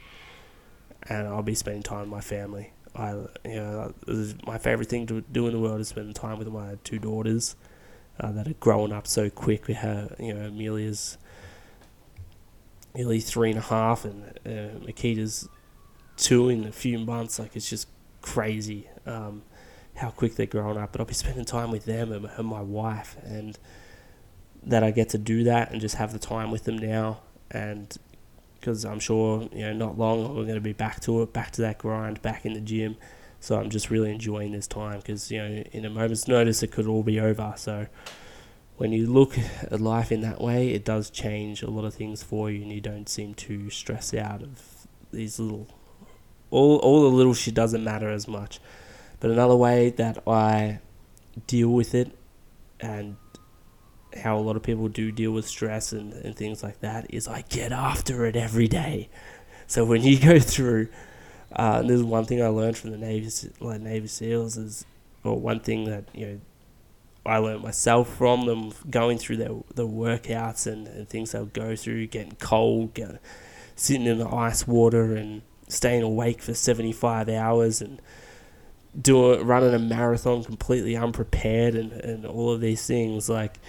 And 1.04 1.28
I'll 1.28 1.44
be 1.44 1.56
spending 1.56 1.84
time 1.84 2.02
with 2.02 2.10
my 2.10 2.22
family. 2.22 2.72
I, 2.96 3.12
you 3.44 3.56
know, 3.56 3.94
my 4.46 4.58
favorite 4.58 4.89
thing 4.89 5.06
to 5.08 5.22
do 5.22 5.48
in 5.48 5.54
the 5.54 5.60
world 5.60 5.82
is 5.82 5.89
spend 5.89 6.15
time 6.15 6.38
with 6.38 6.48
my 6.48 6.78
two 6.84 7.00
daughters 7.00 7.56
uh, 8.20 8.32
that 8.32 8.48
are 8.48 8.54
growing 8.54 8.91
up 8.91 9.08
so 9.08 9.30
quick. 9.30 9.68
We 9.68 9.74
have, 9.74 10.15
you 10.20 10.34
know, 10.34 10.48
Amelia's 10.48 11.18
nearly 12.94 13.20
three 13.20 13.50
and 13.50 13.60
a 13.60 13.63
half, 13.63 14.06
and 14.06 14.24
uh, 14.46 14.80
Makita's 14.86 15.50
two 16.15 16.48
in 16.48 16.65
a 16.65 16.72
few 16.72 16.98
months. 17.00 17.38
Like 17.38 17.56
it's 17.56 17.70
just 17.70 17.89
crazy 18.26 18.90
um, 19.06 19.44
how 19.96 20.10
quick 20.10 20.36
they're 20.36 20.46
growing 20.46 20.78
up. 20.78 20.92
But 20.92 21.02
I'll 21.02 21.08
be 21.08 21.14
spending 21.26 21.46
time 21.46 21.72
with 21.72 21.86
them 21.86 22.12
and, 22.12 22.26
and 22.26 22.48
my 22.48 22.62
wife, 22.62 23.16
and 23.24 23.58
that 24.64 24.84
I 24.84 24.92
get 24.92 25.10
to 25.10 25.18
do 25.18 25.44
that 25.44 25.72
and 25.72 25.80
just 25.80 25.96
have 25.96 26.12
the 26.12 26.20
time 26.20 26.52
with 26.52 26.64
them 26.64 26.78
now. 26.78 27.20
And 27.52 27.96
because 28.60 28.84
I'm 28.84 29.00
sure, 29.00 29.48
you 29.54 29.62
know, 29.62 29.74
not 29.74 29.98
long 29.98 30.36
we're 30.36 30.44
going 30.44 30.56
to 30.56 30.62
be 30.62 30.74
back 30.74 31.00
to 31.02 31.22
it, 31.22 31.34
back 31.34 31.52
to 31.52 31.62
that 31.62 31.78
grind, 31.78 32.22
back 32.22 32.46
in 32.46 32.54
the 32.54 32.62
gym. 32.62 32.98
So 33.40 33.60
I'm 33.60 33.70
just 33.70 33.92
really 33.92 34.12
enjoying 34.12 34.54
this 34.54 34.66
time 34.66 34.98
because, 34.98 35.30
you 35.30 35.38
know, 35.38 35.64
in 35.72 35.86
a 35.86 35.90
moment's 35.90 36.28
notice, 36.28 36.64
it 36.64 36.72
could 36.72 36.88
all 36.88 37.04
be 37.04 37.20
over. 37.20 37.54
So 37.58 37.86
when 38.78 38.92
you 38.92 39.08
look 39.08 39.38
at 39.38 39.80
life 39.80 40.12
in 40.12 40.22
that 40.22 40.42
way, 40.42 40.70
it 40.70 40.84
does 40.84 41.10
change 41.10 41.62
a 41.62 41.70
lot 41.70 41.86
of 41.86 41.94
things 41.94 42.24
for 42.24 42.50
you, 42.50 42.62
and 42.64 42.72
you 42.72 42.82
don't 42.82 43.08
seem 43.08 43.34
to 43.36 43.70
stress 43.70 44.14
out 44.14 44.42
of 44.42 44.88
these 45.14 45.40
little, 45.40 45.68
all 46.51 46.77
all 46.77 47.03
the 47.03 47.15
little 47.15 47.34
shit 47.34 47.53
doesn't 47.53 47.84
matter 47.84 48.10
as 48.10 48.27
much. 48.27 48.60
But 49.19 49.31
another 49.31 49.55
way 49.55 49.89
that 49.91 50.27
I 50.27 50.79
deal 51.47 51.69
with 51.69 51.95
it, 51.95 52.12
and 52.79 53.17
how 54.21 54.38
a 54.38 54.39
lot 54.39 54.55
of 54.55 54.63
people 54.63 54.88
do 54.88 55.12
deal 55.12 55.31
with 55.31 55.47
stress 55.47 55.91
and, 55.91 56.13
and 56.13 56.36
things 56.36 56.63
like 56.63 56.79
that, 56.81 57.13
is 57.13 57.27
I 57.27 57.43
get 57.49 57.71
after 57.71 58.25
it 58.25 58.36
every 58.36 58.67
day. 58.67 59.10
So 59.67 59.84
when 59.84 60.03
you 60.03 60.19
go 60.31 60.39
through, 60.39 60.89
uh, 61.55 61.81
there's 61.81 62.03
one 62.03 62.25
thing 62.25 62.41
I 62.41 62.47
learned 62.47 62.77
from 62.77 62.91
the 62.91 62.97
Navy, 62.97 63.29
like 63.60 63.81
Navy 63.81 64.08
SEALs 64.08 64.58
is, 64.58 64.86
or 65.23 65.39
one 65.39 65.60
thing 65.60 65.86
that 65.86 66.05
you 66.13 66.25
know 66.25 66.39
I 67.25 67.38
learned 67.38 67.63
myself 67.63 68.15
from 68.15 68.45
them 68.45 68.71
going 68.89 69.17
through 69.17 69.38
their 69.38 69.55
the 69.73 69.88
workouts 69.88 70.71
and, 70.71 70.88
and 70.88 71.10
things 71.10 71.31
they'll 71.31 71.45
go 71.45 71.75
through, 71.75 72.08
getting 72.08 72.36
cold, 72.39 72.93
getting, 72.93 73.19
sitting 73.75 74.05
in 74.05 74.19
the 74.19 74.27
ice 74.27 74.67
water 74.67 75.15
and 75.15 75.41
staying 75.67 76.04
awake 76.04 76.41
for 76.41 76.54
75 76.54 77.30
hours 77.30 77.82
and 77.82 78.01
doing 78.99 79.45
running 79.45 79.73
a 79.73 79.80
marathon 79.80 80.43
completely 80.43 80.95
unprepared 80.95 81.75
and, 81.75 81.91
and 81.91 82.25
all 82.25 82.51
of 82.51 82.62
these 82.62 82.86
things 82.86 83.28
like 83.28 83.60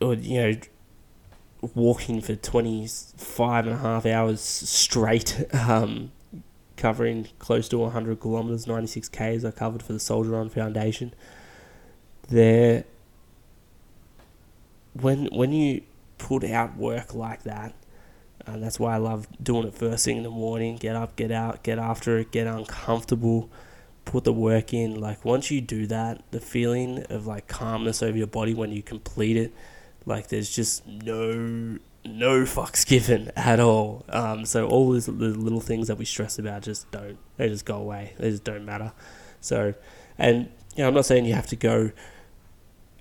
or 0.00 0.14
you 0.14 0.40
know 0.40 0.60
walking 1.74 2.20
for 2.20 2.34
25 2.34 3.66
and 3.66 3.74
a 3.74 3.78
half 3.78 4.06
hours 4.06 4.40
straight 4.40 5.44
um, 5.54 6.10
covering 6.80 7.28
close 7.38 7.68
to 7.68 7.78
100 7.78 8.18
kilometers, 8.20 8.66
96 8.66 9.08
k's. 9.10 9.44
I 9.44 9.50
covered 9.50 9.82
for 9.82 9.92
the 9.92 10.00
Soldier 10.00 10.36
On 10.36 10.48
Foundation. 10.48 11.12
There, 12.28 12.84
when 14.94 15.26
when 15.26 15.52
you 15.52 15.82
put 16.18 16.44
out 16.44 16.76
work 16.76 17.14
like 17.14 17.42
that, 17.42 17.74
and 18.54 18.62
that's 18.62 18.78
why 18.78 18.94
I 18.94 18.98
love 18.98 19.26
doing 19.42 19.66
it 19.66 19.74
first 19.74 20.04
thing 20.04 20.18
in 20.18 20.22
the 20.22 20.30
morning. 20.30 20.76
Get 20.76 20.96
up, 20.96 21.16
get 21.16 21.30
out, 21.30 21.62
get 21.62 21.78
after 21.78 22.18
it, 22.18 22.30
get 22.30 22.46
uncomfortable, 22.46 23.50
put 24.04 24.24
the 24.24 24.32
work 24.32 24.72
in. 24.74 25.00
Like 25.00 25.24
once 25.24 25.50
you 25.50 25.60
do 25.60 25.86
that, 25.86 26.22
the 26.30 26.40
feeling 26.40 27.04
of 27.10 27.26
like 27.26 27.48
calmness 27.48 28.02
over 28.02 28.16
your 28.16 28.26
body 28.26 28.54
when 28.54 28.72
you 28.72 28.82
complete 28.82 29.36
it, 29.36 29.52
like 30.06 30.28
there's 30.28 30.54
just 30.54 30.86
no 30.86 31.78
no 32.04 32.42
fucks 32.42 32.86
given 32.86 33.30
at 33.36 33.60
all. 33.60 34.04
Um, 34.08 34.44
so 34.44 34.66
all 34.66 34.92
these 34.92 35.08
little 35.08 35.60
things 35.60 35.88
that 35.88 35.96
we 35.96 36.04
stress 36.04 36.38
about 36.38 36.62
just 36.62 36.90
don't. 36.90 37.18
They 37.36 37.48
just 37.48 37.64
go 37.64 37.76
away. 37.76 38.14
They 38.18 38.30
just 38.30 38.44
don't 38.44 38.64
matter. 38.64 38.92
So, 39.40 39.74
and 40.18 40.50
you 40.76 40.82
know, 40.82 40.88
I'm 40.88 40.94
not 40.94 41.06
saying 41.06 41.24
you 41.24 41.34
have 41.34 41.48
to 41.48 41.56
go 41.56 41.90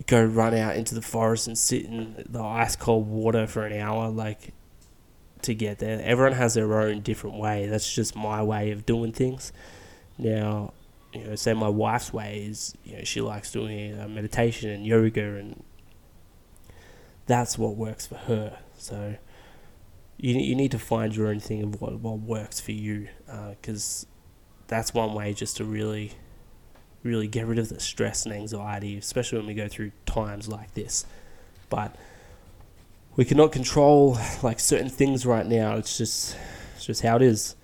go 0.06 0.24
run 0.24 0.54
out 0.54 0.76
into 0.76 0.96
the 0.96 1.02
forest 1.02 1.48
and 1.48 1.58
sit 1.58 1.86
in 1.86 2.24
the 2.30 2.42
ice 2.42 2.76
cold 2.76 3.08
water 3.08 3.46
for 3.46 3.66
an 3.66 3.78
hour 3.80 4.10
like 4.10 4.54
to 5.44 5.54
get 5.54 5.80
there. 5.80 6.02
Everyone 6.04 6.34
has 6.34 6.54
their 6.54 6.80
own 6.80 7.02
different 7.02 7.38
way. 7.38 7.68
That's 7.68 7.94
just 7.94 8.16
my 8.16 8.44
way 8.44 8.72
of 8.72 8.86
doing 8.86 9.12
things. 9.12 9.52
Now, 10.18 10.74
you 11.14 11.24
know, 11.24 11.36
say 11.36 11.54
my 11.54 11.70
wife's 11.70 12.14
way 12.14 12.46
is, 12.50 12.76
you 12.84 12.98
know, 12.98 13.04
she 13.04 13.22
likes 13.22 13.52
doing 13.52 14.00
uh, 14.00 14.08
meditation 14.08 14.70
and 14.70 14.86
yoga 14.86 15.36
and 15.36 15.64
that's 17.26 17.58
what 17.58 17.76
works 17.76 18.08
for 18.08 18.16
her. 18.16 18.58
So 18.78 19.16
you 20.18 20.36
you 20.36 20.56
need 20.56 20.72
to 20.72 20.80
find 20.80 21.16
your 21.16 21.28
own 21.28 21.40
thing 21.40 21.64
of 21.64 21.80
what 21.80 22.00
what 22.00 22.20
works 22.20 22.60
for 22.60 22.72
you, 22.72 23.08
because 23.52 24.06
uh, 24.06 24.14
that's 24.68 24.94
one 24.94 25.14
way 25.14 25.34
just 25.34 25.58
to 25.58 25.64
really 25.64 26.14
really 27.04 27.28
get 27.28 27.46
rid 27.46 27.60
of 27.60 27.70
the 27.70 27.80
stress 27.80 28.26
and 28.26 28.34
anxiety, 28.34 28.98
especially 28.98 29.38
when 29.38 29.48
we 29.48 29.54
go 29.54 29.68
through 29.68 29.92
times 30.06 30.50
like 30.50 30.74
this. 30.74 31.06
But 31.70 31.96
we 33.16 33.26
cannot 33.26 33.52
control 33.52 34.18
like 34.44 34.60
certain 34.60 34.90
things 34.90 35.26
right 35.26 35.46
now. 35.46 35.76
It's 35.76 35.98
just 35.98 36.38
it's 36.76 36.86
just 36.86 37.02
how 37.02 37.16
it 37.18 37.22
is. 37.22 37.56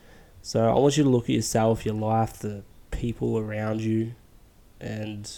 So 0.41 0.69
I 0.69 0.79
want 0.79 0.97
you 0.97 1.03
to 1.03 1.09
look 1.09 1.23
at 1.23 1.29
yourself, 1.29 1.85
your 1.85 1.95
life, 1.95 2.39
the 2.39 2.63
people 2.91 3.37
around 3.37 3.81
you, 3.81 4.13
and 4.79 5.29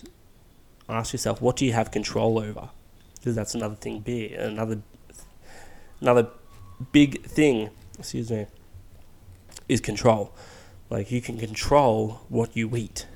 ask 0.89 1.13
yourself, 1.13 1.41
what 1.41 1.55
do 1.55 1.65
you 1.65 1.73
have 1.73 1.91
control 1.91 2.39
over? 2.39 2.69
Because 3.15 3.35
that's 3.35 3.55
another 3.55 3.75
thing 3.75 3.99
big, 3.99 4.33
another 4.33 4.81
another 6.01 6.29
big 6.91 7.23
thing, 7.23 7.69
excuse 7.97 8.29
me, 8.29 8.47
is 9.67 9.81
control. 9.81 10.33
Like 10.89 11.11
you 11.11 11.21
can 11.21 11.37
control 11.37 12.21
what 12.29 12.55
you 12.55 12.75
eat. 12.75 13.07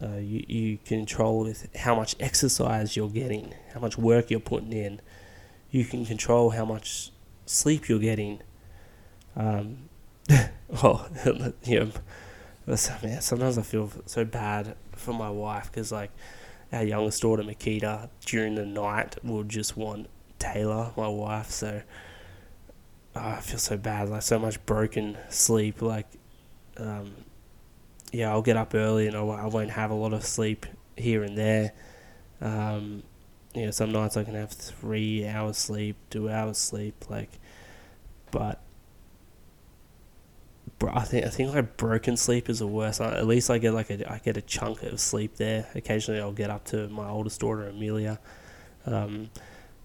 Uh, 0.00 0.16
you, 0.16 0.44
you 0.48 0.78
control 0.78 1.40
with 1.40 1.74
how 1.76 1.94
much 1.94 2.16
exercise 2.20 2.96
you're 2.96 3.08
getting, 3.10 3.54
how 3.74 3.80
much 3.80 3.98
work 3.98 4.30
you're 4.30 4.40
putting 4.40 4.72
in. 4.72 5.00
You 5.70 5.84
can 5.84 6.04
control 6.04 6.50
how 6.50 6.64
much 6.64 7.10
sleep 7.46 7.88
you're 7.88 7.98
getting. 7.98 8.40
Um, 9.36 9.88
oh, 10.82 11.08
you 11.64 11.92
know, 12.66 12.76
sometimes 12.76 13.58
I 13.58 13.62
feel 13.62 13.90
so 14.06 14.24
bad 14.24 14.76
for 14.92 15.12
my 15.14 15.30
wife 15.30 15.70
because 15.70 15.90
like 15.92 16.10
our 16.72 16.84
youngest 16.84 17.22
daughter 17.22 17.42
Makita 17.42 18.08
during 18.26 18.54
the 18.54 18.66
night 18.66 19.22
will 19.24 19.44
just 19.44 19.76
want 19.76 20.08
Taylor, 20.38 20.92
my 20.96 21.08
wife. 21.08 21.50
So 21.50 21.82
oh, 23.16 23.20
I 23.20 23.40
feel 23.40 23.58
so 23.58 23.76
bad, 23.76 24.08
like 24.08 24.22
so 24.22 24.38
much 24.38 24.64
broken 24.66 25.18
sleep. 25.28 25.82
Like, 25.82 26.06
um, 26.76 27.12
yeah, 28.12 28.30
I'll 28.30 28.42
get 28.42 28.56
up 28.56 28.74
early 28.74 29.06
and 29.06 29.16
I 29.16 29.22
won't 29.22 29.70
have 29.70 29.90
a 29.90 29.94
lot 29.94 30.12
of 30.12 30.24
sleep 30.24 30.66
here 30.96 31.22
and 31.22 31.36
there. 31.36 31.72
Um, 32.40 33.02
know, 33.54 33.70
some 33.70 33.92
nights 33.92 34.16
I 34.16 34.24
can 34.24 34.34
have 34.34 34.50
three 34.50 35.26
hours 35.26 35.58
sleep, 35.58 35.96
two 36.10 36.30
hours 36.30 36.58
sleep, 36.58 37.08
like, 37.08 37.30
but. 38.30 38.60
Bro, 40.78 40.92
I 40.94 41.04
think 41.04 41.26
I 41.26 41.28
think 41.28 41.52
like 41.52 41.76
broken 41.76 42.16
sleep 42.16 42.48
is 42.48 42.60
the 42.60 42.66
worst. 42.66 43.02
At 43.02 43.26
least 43.26 43.50
I 43.50 43.58
get 43.58 43.74
like 43.74 43.90
a 43.90 44.10
I 44.10 44.16
get 44.18 44.38
a 44.38 44.40
chunk 44.40 44.82
of 44.82 44.98
sleep 44.98 45.36
there. 45.36 45.66
Occasionally 45.74 46.20
I'll 46.20 46.32
get 46.32 46.48
up 46.48 46.64
to 46.66 46.88
my 46.88 47.06
oldest 47.06 47.40
daughter 47.40 47.68
Amelia, 47.68 48.18
um, 48.86 49.28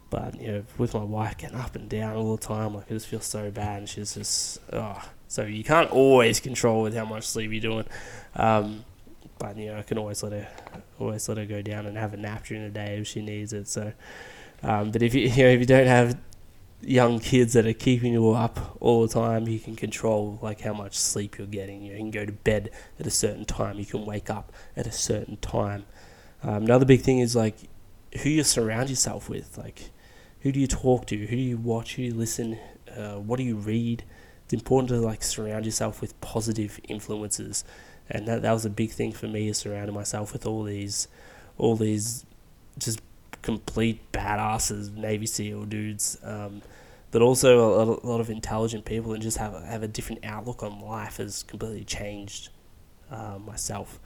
but 0.09 0.39
you 0.39 0.47
know, 0.49 0.63
with 0.77 0.93
my 0.93 1.03
wife 1.03 1.37
getting 1.37 1.57
up 1.57 1.75
and 1.75 1.89
down 1.89 2.15
all 2.15 2.37
the 2.37 2.41
time, 2.41 2.75
like 2.75 2.85
I 2.89 2.93
just 2.93 3.07
feel 3.07 3.19
so 3.19 3.51
bad, 3.51 3.79
and 3.79 3.89
she's 3.89 4.13
just 4.13 4.59
oh. 4.71 5.01
So 5.27 5.43
you 5.43 5.65
can't 5.65 5.91
always 5.91 6.39
control 6.39 6.81
with 6.83 6.95
how 6.95 7.03
much 7.03 7.27
sleep 7.27 7.51
you're 7.51 7.59
doing, 7.59 7.85
um, 8.35 8.85
but 9.37 9.57
you 9.57 9.65
know 9.65 9.77
I 9.79 9.81
can 9.81 9.97
always 9.97 10.23
let 10.23 10.31
her 10.31 10.47
always 10.99 11.27
let 11.27 11.37
her 11.37 11.45
go 11.45 11.61
down 11.61 11.85
and 11.85 11.97
have 11.97 12.13
a 12.13 12.17
nap 12.17 12.45
during 12.45 12.63
the 12.63 12.69
day 12.69 12.97
if 12.97 13.07
she 13.07 13.21
needs 13.21 13.53
it. 13.53 13.67
So, 13.67 13.93
um, 14.63 14.91
but 14.91 15.01
if 15.01 15.13
you, 15.13 15.21
you 15.27 15.43
know 15.43 15.49
if 15.49 15.59
you 15.59 15.65
don't 15.65 15.87
have 15.87 16.17
young 16.81 17.19
kids 17.19 17.53
that 17.53 17.65
are 17.65 17.73
keeping 17.73 18.13
you 18.13 18.31
up 18.31 18.77
all 18.79 19.07
the 19.07 19.13
time, 19.13 19.47
you 19.47 19.59
can 19.59 19.75
control 19.75 20.39
like 20.41 20.61
how 20.61 20.73
much 20.73 20.97
sleep 20.97 21.37
you're 21.37 21.47
getting. 21.47 21.83
You, 21.83 21.95
can 21.97 22.11
go 22.11 22.25
to 22.25 22.31
bed 22.31 22.71
at 22.99 23.07
a 23.07 23.11
certain 23.11 23.45
time. 23.45 23.79
You 23.79 23.85
can 23.85 24.05
wake 24.05 24.29
up 24.29 24.51
at 24.75 24.87
a 24.87 24.91
certain 24.91 25.37
time. 25.37 25.85
Um, 26.43 26.63
another 26.63 26.85
big 26.85 27.01
thing 27.01 27.19
is 27.19 27.35
like 27.35 27.55
who 28.21 28.29
you 28.29 28.43
surround 28.43 28.89
yourself 28.89 29.29
with. 29.29 29.57
Like 29.57 29.89
who 30.41 30.51
do 30.51 30.59
you 30.59 30.67
talk 30.67 31.07
to? 31.07 31.17
Who 31.17 31.35
do 31.35 31.41
you 31.41 31.57
watch? 31.57 31.95
Who 31.95 32.03
do 32.03 32.07
you 32.09 32.13
listen? 32.13 32.59
Uh, 32.95 33.15
what 33.15 33.37
do 33.37 33.43
you 33.43 33.55
read? 33.55 34.03
It's 34.43 34.53
important 34.53 34.89
to 34.89 34.97
like 34.97 35.23
surround 35.23 35.65
yourself 35.65 36.01
with 36.01 36.19
positive 36.21 36.79
influences, 36.87 37.63
and 38.09 38.27
that 38.27 38.41
that 38.41 38.51
was 38.51 38.65
a 38.65 38.69
big 38.69 38.91
thing 38.91 39.11
for 39.11 39.27
me 39.27 39.49
is 39.49 39.57
surrounding 39.57 39.95
myself 39.95 40.33
with 40.33 40.45
all 40.45 40.63
these, 40.63 41.07
all 41.57 41.75
these, 41.75 42.25
just 42.77 43.01
complete 43.41 44.11
badasses, 44.11 44.93
Navy 44.93 45.25
SEAL 45.25 45.65
dudes, 45.65 46.17
um, 46.23 46.61
but 47.11 47.21
also 47.21 47.81
a 47.81 48.07
lot, 48.07 48.19
of 48.19 48.29
intelligent 48.29 48.85
people 48.85 49.13
and 49.13 49.21
just 49.21 49.37
have 49.37 49.53
have 49.63 49.83
a 49.83 49.87
different 49.87 50.25
outlook 50.25 50.63
on 50.63 50.79
life 50.81 51.17
has 51.17 51.43
completely 51.43 51.83
changed 51.83 52.49
uh, 53.11 53.37
myself, 53.45 53.99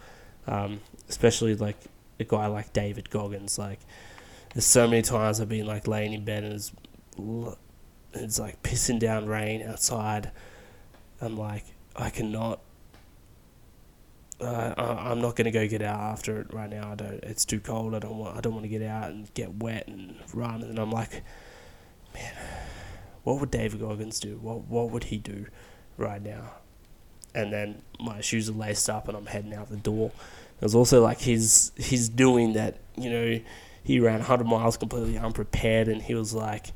um, 0.47 0.80
especially 1.08 1.56
like 1.56 1.78
a 2.20 2.24
guy 2.24 2.47
like 2.47 2.74
David 2.74 3.10
Goggins, 3.10 3.58
like 3.58 3.80
there's 4.54 4.66
so 4.66 4.88
many 4.88 5.02
times 5.02 5.39
I've 5.39 5.50
been 5.50 5.66
like 5.66 5.88
laying 5.88 6.14
in 6.14 6.26
bed 6.26 6.43
and 6.43 6.54
it's 6.54 6.72
it's 8.14 8.39
like 8.39 8.62
pissing 8.64 9.00
down 9.00 9.28
rain 9.28 9.62
outside. 9.62 10.32
I'm 11.22 11.38
like 11.38 11.66
I 11.95 12.10
cannot. 12.10 12.60
Uh, 14.42 14.74
I'm 14.78 15.22
not 15.22 15.36
gonna 15.36 15.52
go 15.52 15.68
get 15.68 15.82
out 15.82 16.00
after 16.00 16.40
it 16.40 16.54
right 16.54 16.70
now. 16.70 16.92
I 16.92 16.96
don't. 16.96 17.24
It's 17.24 17.46
too 17.46 17.60
cold. 17.60 17.94
I 17.94 18.00
don't 18.00 18.18
want. 18.18 18.38
I 18.38 18.42
don't 18.42 18.54
want 18.54 18.64
to 18.64 18.70
get 18.70 18.82
out 18.82 19.10
and 19.10 19.34
get 19.34 19.56
wet 19.56 19.88
and 19.88 20.16
run. 20.34 20.64
And 20.64 20.80
I'm 20.80 20.92
like, 20.92 21.24
man, 22.14 22.34
what 23.24 23.40
would 23.40 23.52
David 23.52 23.82
Goggins 23.82 24.20
do? 24.20 24.38
What 24.38 24.62
What 24.66 24.92
would 24.92 25.06
he 25.06 25.18
do 25.18 25.48
right 25.98 26.22
now? 26.22 26.54
And 27.36 27.52
then 27.54 27.82
my 28.00 28.22
shoes 28.22 28.50
are 28.50 28.54
laced 28.54 28.90
up 28.90 29.08
and 29.08 29.16
I'm 29.16 29.26
heading 29.26 29.54
out 29.54 29.70
the 29.70 29.78
door. 29.78 30.12
It 30.60 30.64
was 30.64 30.76
also 30.76 31.04
like 31.04 31.20
he's 31.20 31.72
he's 31.76 32.10
doing 32.10 32.54
that. 32.54 32.80
You 32.98 33.10
know, 33.10 33.40
he 33.84 34.00
ran 34.00 34.20
100 34.20 34.46
miles 34.46 34.78
completely 34.78 35.18
unprepared 35.18 35.88
and 35.88 36.02
he 36.02 36.16
was 36.16 36.34
like, 36.34 36.72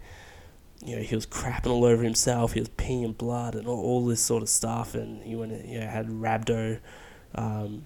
you 0.86 0.96
know, 0.96 1.02
he 1.02 1.16
was 1.16 1.26
crapping 1.26 1.72
all 1.72 1.86
over 1.86 2.04
himself. 2.04 2.54
He 2.54 2.60
was 2.60 2.70
peeing 2.70 3.18
blood 3.18 3.56
and 3.56 3.68
all, 3.68 3.80
all 3.80 4.06
this 4.06 4.22
sort 4.22 4.44
of 4.44 4.50
stuff. 4.50 4.96
And 4.96 5.24
he 5.24 5.36
went, 5.36 5.66
you 5.66 5.80
know, 5.80 5.88
had 5.88 6.08
rhabdo. 6.08 6.80
Um, 7.36 7.86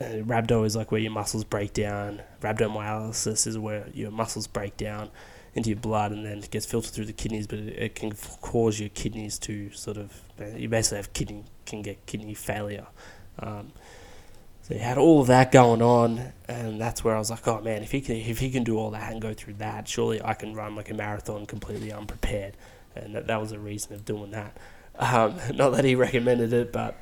uh, 0.00 0.04
rhabdo 0.04 0.64
is 0.64 0.74
like 0.74 0.90
where 0.90 1.00
your 1.00 1.12
muscles 1.12 1.44
break 1.44 1.72
down. 1.72 2.22
Rhabdomyolysis 2.40 3.46
is 3.46 3.58
where 3.58 3.86
your 3.94 4.10
muscles 4.10 4.46
break 4.46 4.76
down 4.76 5.10
into 5.54 5.70
your 5.70 5.78
blood 5.78 6.12
and 6.12 6.24
then 6.24 6.38
it 6.38 6.50
gets 6.50 6.66
filtered 6.66 6.92
through 6.92 7.04
the 7.04 7.12
kidneys, 7.12 7.46
but 7.46 7.58
it, 7.58 7.78
it 7.78 7.94
can 7.94 8.12
cause 8.40 8.80
your 8.80 8.88
kidneys 8.90 9.38
to 9.40 9.70
sort 9.72 9.96
of 9.96 10.20
you 10.56 10.68
basically 10.68 10.96
have 10.96 11.12
kidney 11.12 11.44
can 11.66 11.82
get 11.82 12.04
kidney 12.06 12.34
failure. 12.34 12.86
Um, 13.38 13.72
so 14.62 14.74
he 14.74 14.80
had 14.80 14.96
all 14.96 15.20
of 15.20 15.26
that 15.26 15.50
going 15.50 15.82
on, 15.82 16.32
and 16.48 16.80
that's 16.80 17.02
where 17.02 17.16
I 17.16 17.18
was 17.18 17.30
like, 17.30 17.46
oh 17.48 17.60
man, 17.60 17.82
if 17.82 17.90
he 17.90 18.00
can 18.00 18.16
if 18.16 18.38
he 18.38 18.50
can 18.50 18.64
do 18.64 18.78
all 18.78 18.90
that 18.90 19.12
and 19.12 19.20
go 19.20 19.34
through 19.34 19.54
that, 19.54 19.88
surely 19.88 20.22
I 20.22 20.34
can 20.34 20.54
run 20.54 20.76
like 20.76 20.90
a 20.90 20.94
marathon 20.94 21.46
completely 21.46 21.92
unprepared, 21.92 22.56
and 22.94 23.14
that 23.14 23.26
that 23.26 23.40
was 23.40 23.50
the 23.50 23.58
reason 23.58 23.94
of 23.94 24.04
doing 24.04 24.30
that. 24.30 24.56
Um, 24.98 25.38
not 25.54 25.70
that 25.70 25.84
he 25.84 25.94
recommended 25.94 26.52
it, 26.52 26.72
but 26.72 26.96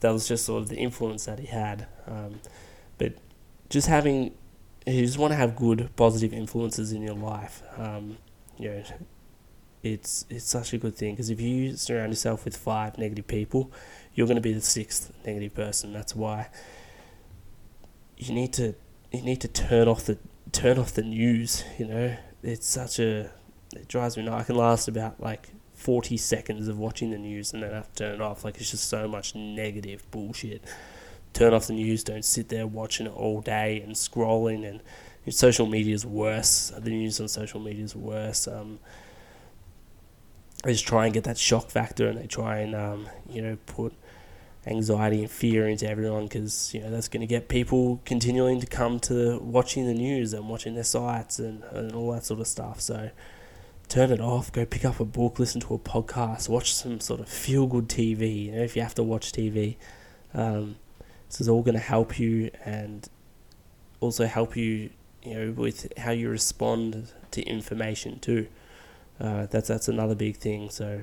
that 0.00 0.10
was 0.10 0.28
just 0.28 0.44
sort 0.44 0.62
of 0.62 0.68
the 0.68 0.76
influence 0.76 1.24
that 1.24 1.38
he 1.38 1.46
had. 1.46 1.86
Um, 2.06 2.40
but 2.98 3.14
just 3.70 3.88
having, 3.88 4.34
you 4.86 5.04
just 5.04 5.18
want 5.18 5.32
to 5.32 5.36
have 5.36 5.56
good, 5.56 5.90
positive 5.96 6.32
influences 6.32 6.92
in 6.92 7.02
your 7.02 7.14
life. 7.14 7.62
Um, 7.76 8.18
you 8.58 8.70
know, 8.70 8.82
it's 9.82 10.24
it's 10.28 10.48
such 10.48 10.72
a 10.72 10.78
good 10.78 10.96
thing 10.96 11.14
because 11.14 11.30
if 11.30 11.40
you 11.40 11.76
surround 11.76 12.10
yourself 12.10 12.44
with 12.44 12.56
five 12.56 12.98
negative 12.98 13.26
people, 13.26 13.70
you're 14.14 14.26
going 14.26 14.36
to 14.36 14.42
be 14.42 14.52
the 14.52 14.60
sixth 14.60 15.12
negative 15.24 15.54
person. 15.54 15.92
That's 15.92 16.14
why 16.16 16.48
you 18.16 18.34
need 18.34 18.52
to 18.54 18.74
you 19.12 19.22
need 19.22 19.40
to 19.42 19.48
turn 19.48 19.88
off 19.88 20.04
the 20.04 20.18
turn 20.52 20.78
off 20.78 20.92
the 20.92 21.02
news. 21.02 21.64
You 21.78 21.86
know, 21.86 22.16
it's 22.42 22.66
such 22.66 22.98
a 22.98 23.30
it 23.74 23.88
drives 23.88 24.16
me 24.16 24.24
nuts. 24.24 24.42
I 24.42 24.44
can 24.44 24.56
last 24.56 24.88
about 24.88 25.20
like 25.20 25.48
40 25.86 26.16
seconds 26.16 26.66
of 26.66 26.80
watching 26.80 27.12
the 27.12 27.16
news 27.16 27.52
and 27.52 27.62
then 27.62 27.70
have 27.70 27.92
to 27.92 27.94
turn 27.94 28.14
it 28.16 28.20
off. 28.20 28.44
Like, 28.44 28.56
it's 28.56 28.72
just 28.72 28.88
so 28.88 29.06
much 29.06 29.36
negative 29.36 30.04
bullshit. 30.10 30.64
Turn 31.32 31.54
off 31.54 31.68
the 31.68 31.74
news, 31.74 32.02
don't 32.02 32.24
sit 32.24 32.48
there 32.48 32.66
watching 32.66 33.06
it 33.06 33.14
all 33.14 33.40
day 33.40 33.80
and 33.82 33.94
scrolling. 33.94 34.68
And 34.68 34.82
social 35.32 35.64
media 35.64 35.94
is 35.94 36.04
worse. 36.04 36.72
The 36.76 36.90
news 36.90 37.20
on 37.20 37.28
social 37.28 37.60
media 37.60 37.84
is 37.84 37.94
worse. 37.94 38.48
Um, 38.48 38.80
they 40.64 40.72
just 40.72 40.88
try 40.88 41.04
and 41.04 41.14
get 41.14 41.22
that 41.22 41.38
shock 41.38 41.70
factor 41.70 42.08
and 42.08 42.18
they 42.18 42.26
try 42.26 42.58
and, 42.58 42.74
um, 42.74 43.08
you 43.30 43.40
know, 43.40 43.56
put 43.66 43.94
anxiety 44.66 45.20
and 45.20 45.30
fear 45.30 45.68
into 45.68 45.88
everyone 45.88 46.24
because, 46.24 46.74
you 46.74 46.80
know, 46.80 46.90
that's 46.90 47.06
going 47.06 47.20
to 47.20 47.28
get 47.28 47.46
people 47.46 48.02
continuing 48.04 48.58
to 48.58 48.66
come 48.66 48.98
to 48.98 49.38
watching 49.38 49.86
the 49.86 49.94
news 49.94 50.32
and 50.32 50.48
watching 50.48 50.74
their 50.74 50.82
sites 50.82 51.38
and, 51.38 51.62
and 51.70 51.92
all 51.92 52.10
that 52.10 52.24
sort 52.24 52.40
of 52.40 52.48
stuff. 52.48 52.80
So, 52.80 53.12
turn 53.88 54.10
it 54.10 54.20
off, 54.20 54.52
go 54.52 54.64
pick 54.64 54.84
up 54.84 55.00
a 55.00 55.04
book, 55.04 55.38
listen 55.38 55.60
to 55.62 55.74
a 55.74 55.78
podcast, 55.78 56.48
watch 56.48 56.72
some 56.74 57.00
sort 57.00 57.20
of 57.20 57.28
feel 57.28 57.66
good 57.66 57.88
TV. 57.88 58.46
You 58.46 58.52
know, 58.52 58.62
if 58.62 58.76
you 58.76 58.82
have 58.82 58.94
to 58.94 59.02
watch 59.02 59.32
TV, 59.32 59.76
um, 60.34 60.76
this 61.28 61.40
is 61.40 61.48
all 61.48 61.62
going 61.62 61.74
to 61.74 61.80
help 61.80 62.18
you 62.18 62.50
and 62.64 63.08
also 64.00 64.26
help 64.26 64.56
you, 64.56 64.90
you 65.22 65.34
know, 65.34 65.52
with 65.52 65.92
how 65.98 66.10
you 66.10 66.28
respond 66.28 67.12
to 67.30 67.42
information 67.42 68.18
too. 68.18 68.48
Uh, 69.18 69.46
that's 69.46 69.68
that's 69.68 69.88
another 69.88 70.14
big 70.14 70.36
thing. 70.36 70.68
So 70.68 71.00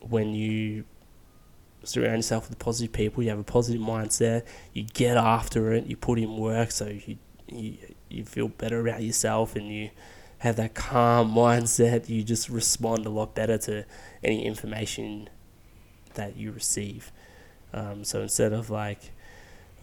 when 0.00 0.34
you 0.34 0.84
surround 1.82 2.16
yourself 2.16 2.48
with 2.48 2.58
positive 2.58 2.92
people, 2.92 3.22
you 3.22 3.30
have 3.30 3.38
a 3.38 3.44
positive 3.44 3.80
mindset, 3.80 4.42
you 4.72 4.84
get 4.84 5.16
after 5.16 5.72
it, 5.72 5.86
you 5.86 5.96
put 5.96 6.18
in 6.18 6.36
work, 6.36 6.70
so 6.70 6.86
you 6.86 7.18
you, 7.48 7.76
you 8.08 8.24
feel 8.24 8.48
better 8.48 8.80
about 8.80 9.02
yourself 9.02 9.56
and 9.56 9.68
you 9.68 9.90
have 10.38 10.56
that 10.56 10.74
calm 10.74 11.32
mindset, 11.32 12.08
you 12.08 12.22
just 12.22 12.48
respond 12.48 13.06
a 13.06 13.10
lot 13.10 13.34
better 13.34 13.58
to 13.58 13.84
any 14.22 14.44
information 14.44 15.28
that 16.14 16.36
you 16.36 16.52
receive. 16.52 17.10
Um, 17.72 18.04
so 18.04 18.20
instead 18.20 18.52
of 18.52 18.70
like, 18.70 19.12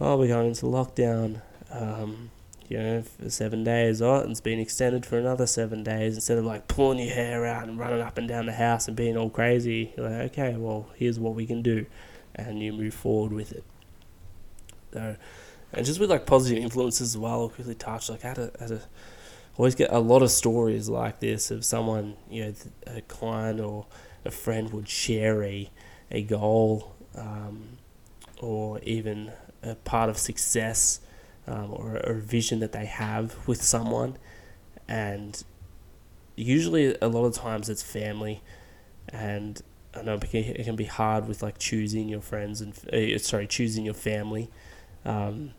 oh, 0.00 0.16
we're 0.16 0.28
going 0.28 0.48
into 0.48 0.66
lockdown, 0.66 1.42
um, 1.70 2.30
you 2.68 2.78
know, 2.78 3.02
for 3.02 3.30
seven 3.30 3.62
days, 3.62 4.00
oh, 4.00 4.16
it's 4.16 4.40
been 4.40 4.58
extended 4.58 5.04
for 5.04 5.18
another 5.18 5.46
seven 5.46 5.82
days, 5.82 6.14
instead 6.14 6.38
of 6.38 6.44
like 6.44 6.66
pulling 6.66 6.98
your 6.98 7.14
hair 7.14 7.44
out 7.44 7.68
and 7.68 7.78
running 7.78 8.00
up 8.00 8.16
and 8.16 8.26
down 8.28 8.46
the 8.46 8.52
house 8.52 8.88
and 8.88 8.96
being 8.96 9.16
all 9.16 9.30
crazy, 9.30 9.92
you're 9.96 10.08
like, 10.08 10.32
okay, 10.32 10.56
well, 10.56 10.86
here's 10.96 11.18
what 11.18 11.34
we 11.34 11.46
can 11.46 11.62
do, 11.62 11.84
and 12.34 12.62
you 12.62 12.72
move 12.72 12.94
forward 12.94 13.32
with 13.32 13.52
it. 13.52 13.64
So, 14.92 15.16
and 15.72 15.84
just 15.84 16.00
with 16.00 16.10
like 16.10 16.26
positive 16.26 16.62
influences 16.62 17.14
as 17.14 17.18
well, 17.18 17.42
I'll 17.42 17.48
quickly 17.48 17.74
touch, 17.74 18.08
like, 18.08 18.24
I 18.24 18.28
had 18.28 18.38
a, 18.38 18.50
had 18.58 18.70
a 18.70 18.80
always 19.56 19.74
get 19.74 19.92
a 19.92 19.98
lot 19.98 20.22
of 20.22 20.30
stories 20.30 20.88
like 20.88 21.20
this 21.20 21.50
of 21.50 21.64
someone, 21.64 22.16
you 22.30 22.44
know, 22.44 22.54
a 22.86 23.00
client 23.02 23.60
or 23.60 23.86
a 24.24 24.30
friend 24.30 24.72
would 24.72 24.88
share 24.88 25.42
a, 25.42 25.70
a 26.10 26.22
goal 26.22 26.94
um, 27.16 27.78
or 28.40 28.80
even 28.80 29.32
a 29.62 29.74
part 29.76 30.10
of 30.10 30.18
success 30.18 31.00
um, 31.46 31.72
or, 31.72 31.96
a 31.96 32.14
vision 32.14 32.60
that 32.60 32.72
they 32.72 32.86
have 32.86 33.46
with 33.46 33.62
someone. 33.62 34.16
And 34.88 35.42
usually, 36.36 36.96
a 37.00 37.08
lot 37.08 37.24
of 37.24 37.34
times, 37.34 37.68
it's 37.68 37.82
family. 37.82 38.42
And 39.10 39.60
I 39.94 40.02
know 40.02 40.18
it 40.20 40.64
can 40.64 40.76
be 40.76 40.84
hard 40.84 41.28
with 41.28 41.42
like 41.42 41.58
choosing 41.58 42.08
your 42.08 42.20
friends 42.20 42.60
and, 42.60 42.74
uh, 42.92 43.18
sorry, 43.18 43.46
choosing 43.46 43.84
your 43.84 43.94
family. 43.94 44.50
Um, 45.04 45.52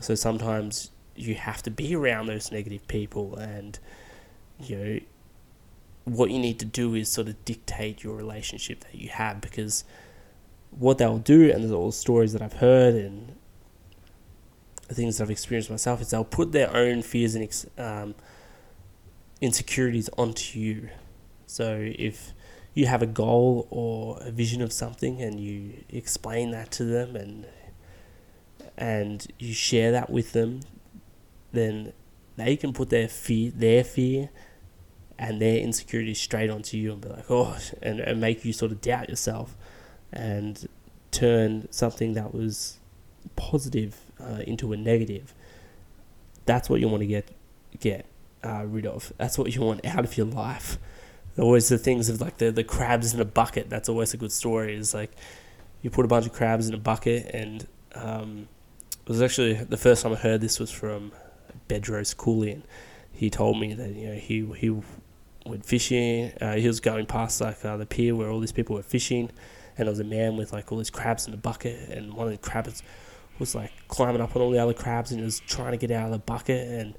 so 0.00 0.14
sometimes 0.14 0.90
you 1.16 1.34
have 1.34 1.62
to 1.62 1.70
be 1.70 1.94
around 1.94 2.26
those 2.26 2.50
negative 2.50 2.86
people 2.88 3.36
and 3.36 3.78
you 4.58 4.76
know 4.76 5.00
what 6.04 6.30
you 6.30 6.38
need 6.38 6.58
to 6.58 6.64
do 6.64 6.94
is 6.94 7.08
sort 7.08 7.28
of 7.28 7.44
dictate 7.44 8.02
your 8.02 8.16
relationship 8.16 8.80
that 8.80 8.94
you 8.94 9.08
have 9.08 9.40
because 9.40 9.84
what 10.70 10.98
they'll 10.98 11.18
do 11.18 11.50
and 11.50 11.62
there's 11.62 11.72
all 11.72 11.86
the 11.86 11.92
stories 11.92 12.32
that 12.32 12.42
I've 12.42 12.54
heard 12.54 12.94
and 12.94 13.34
the 14.88 14.94
things 14.94 15.18
that 15.18 15.24
I've 15.24 15.30
experienced 15.30 15.70
myself 15.70 16.00
is 16.00 16.10
they'll 16.10 16.24
put 16.24 16.52
their 16.52 16.74
own 16.74 17.02
fears 17.02 17.34
and 17.34 17.66
um, 17.78 18.14
insecurities 19.40 20.08
onto 20.16 20.58
you. 20.58 20.88
So 21.46 21.78
if 21.80 22.32
you 22.74 22.86
have 22.86 23.02
a 23.02 23.06
goal 23.06 23.68
or 23.70 24.18
a 24.20 24.30
vision 24.30 24.62
of 24.62 24.72
something 24.72 25.20
and 25.20 25.38
you 25.38 25.84
explain 25.88 26.50
that 26.52 26.70
to 26.72 26.84
them 26.84 27.16
and 27.16 27.46
and 28.76 29.26
you 29.38 29.52
share 29.52 29.92
that 29.92 30.08
with 30.08 30.32
them, 30.32 30.60
then 31.52 31.92
they 32.36 32.56
can 32.56 32.72
put 32.72 32.90
their 32.90 33.08
fear, 33.08 33.50
their 33.54 33.84
fear, 33.84 34.30
and 35.18 35.40
their 35.40 35.58
insecurity 35.58 36.14
straight 36.14 36.48
onto 36.48 36.76
you 36.76 36.92
and 36.92 37.00
be 37.02 37.08
like, 37.08 37.30
oh, 37.30 37.58
and, 37.82 38.00
and 38.00 38.20
make 38.20 38.44
you 38.44 38.52
sort 38.52 38.72
of 38.72 38.80
doubt 38.80 39.08
yourself, 39.08 39.56
and 40.12 40.68
turn 41.10 41.70
something 41.70 42.14
that 42.14 42.34
was 42.34 42.78
positive 43.36 43.96
uh, 44.20 44.42
into 44.46 44.72
a 44.72 44.76
negative. 44.76 45.34
That's 46.46 46.70
what 46.70 46.80
you 46.80 46.88
want 46.88 47.02
to 47.02 47.06
get 47.06 47.28
get 47.78 48.06
uh, 48.42 48.64
rid 48.66 48.86
of. 48.86 49.12
That's 49.18 49.38
what 49.38 49.54
you 49.54 49.60
want 49.60 49.84
out 49.84 50.04
of 50.04 50.16
your 50.16 50.26
life. 50.26 50.78
Always 51.38 51.68
the 51.68 51.78
things 51.78 52.08
of 52.08 52.20
like 52.20 52.38
the 52.38 52.50
the 52.50 52.64
crabs 52.64 53.14
in 53.14 53.20
a 53.20 53.24
bucket. 53.24 53.70
That's 53.70 53.88
always 53.88 54.14
a 54.14 54.16
good 54.16 54.32
story. 54.32 54.74
Is 54.74 54.94
like 54.94 55.12
you 55.82 55.90
put 55.90 56.04
a 56.04 56.08
bunch 56.08 56.26
of 56.26 56.32
crabs 56.32 56.68
in 56.68 56.74
a 56.74 56.78
bucket, 56.78 57.26
and 57.32 57.66
um, 57.94 58.48
it 59.02 59.08
was 59.08 59.22
actually 59.22 59.54
the 59.54 59.76
first 59.76 60.02
time 60.02 60.12
I 60.12 60.16
heard 60.16 60.40
this 60.40 60.58
was 60.58 60.70
from 60.70 61.12
Bedros 61.70 62.16
Keuilian. 62.16 62.62
He 63.12 63.30
told 63.30 63.60
me 63.60 63.74
that 63.74 63.94
you 63.94 64.08
know 64.08 64.14
he 64.14 64.44
he 64.56 64.70
went 65.46 65.64
fishing. 65.64 66.32
Uh, 66.40 66.54
he 66.56 66.66
was 66.66 66.80
going 66.80 67.06
past 67.06 67.40
like 67.40 67.64
uh, 67.64 67.76
the 67.76 67.86
pier 67.86 68.14
where 68.16 68.28
all 68.28 68.40
these 68.40 68.52
people 68.52 68.76
were 68.76 68.82
fishing, 68.82 69.30
and 69.76 69.86
there 69.86 69.92
was 69.92 70.00
a 70.00 70.04
man 70.04 70.36
with 70.36 70.52
like 70.52 70.72
all 70.72 70.78
these 70.78 70.90
crabs 70.90 71.26
in 71.26 71.34
a 71.34 71.36
bucket, 71.36 71.88
and 71.90 72.14
one 72.14 72.26
of 72.26 72.32
the 72.32 72.38
crabs 72.38 72.82
was 73.38 73.54
like 73.54 73.72
climbing 73.88 74.20
up 74.20 74.34
on 74.36 74.42
all 74.42 74.50
the 74.50 74.58
other 74.58 74.74
crabs 74.74 75.12
and 75.12 75.22
was 75.22 75.40
trying 75.40 75.72
to 75.72 75.76
get 75.78 75.90
out 75.90 76.06
of 76.06 76.12
the 76.12 76.18
bucket 76.18 76.68
and. 76.68 76.94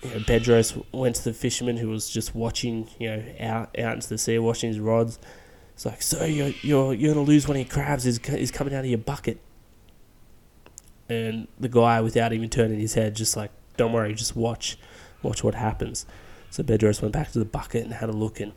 You 0.00 0.10
know, 0.10 0.20
Bedros 0.20 0.80
went 0.92 1.16
to 1.16 1.24
the 1.24 1.32
fisherman 1.32 1.76
who 1.76 1.88
was 1.88 2.08
just 2.08 2.32
watching, 2.32 2.88
you 3.00 3.08
know, 3.08 3.24
out 3.40 3.76
out 3.80 3.94
into 3.94 4.08
the 4.08 4.16
sea, 4.16 4.38
watching 4.38 4.68
his 4.68 4.78
rods. 4.78 5.18
It's 5.74 5.84
like, 5.84 6.02
so 6.02 6.24
you're 6.24 6.52
you're 6.62 6.94
you're 6.94 7.14
gonna 7.14 7.26
lose 7.26 7.48
one 7.48 7.56
of 7.56 7.66
your 7.66 7.68
crabs. 7.68 8.06
Is 8.06 8.20
is 8.20 8.52
coming 8.52 8.72
out 8.74 8.84
of 8.84 8.90
your 8.90 8.98
bucket. 8.98 9.40
And 11.08 11.48
the 11.58 11.68
guy, 11.68 12.00
without 12.00 12.32
even 12.32 12.48
turning 12.48 12.78
his 12.78 12.94
head, 12.94 13.16
just 13.16 13.36
like 13.36 13.50
don't 13.78 13.92
worry, 13.92 14.12
just 14.12 14.36
watch, 14.36 14.76
watch 15.22 15.42
what 15.42 15.54
happens. 15.54 16.04
So 16.50 16.62
Bedros 16.62 17.00
went 17.00 17.14
back 17.14 17.32
to 17.32 17.38
the 17.38 17.46
bucket 17.46 17.84
and 17.84 17.94
had 17.94 18.10
a 18.10 18.12
look, 18.12 18.40
and, 18.40 18.52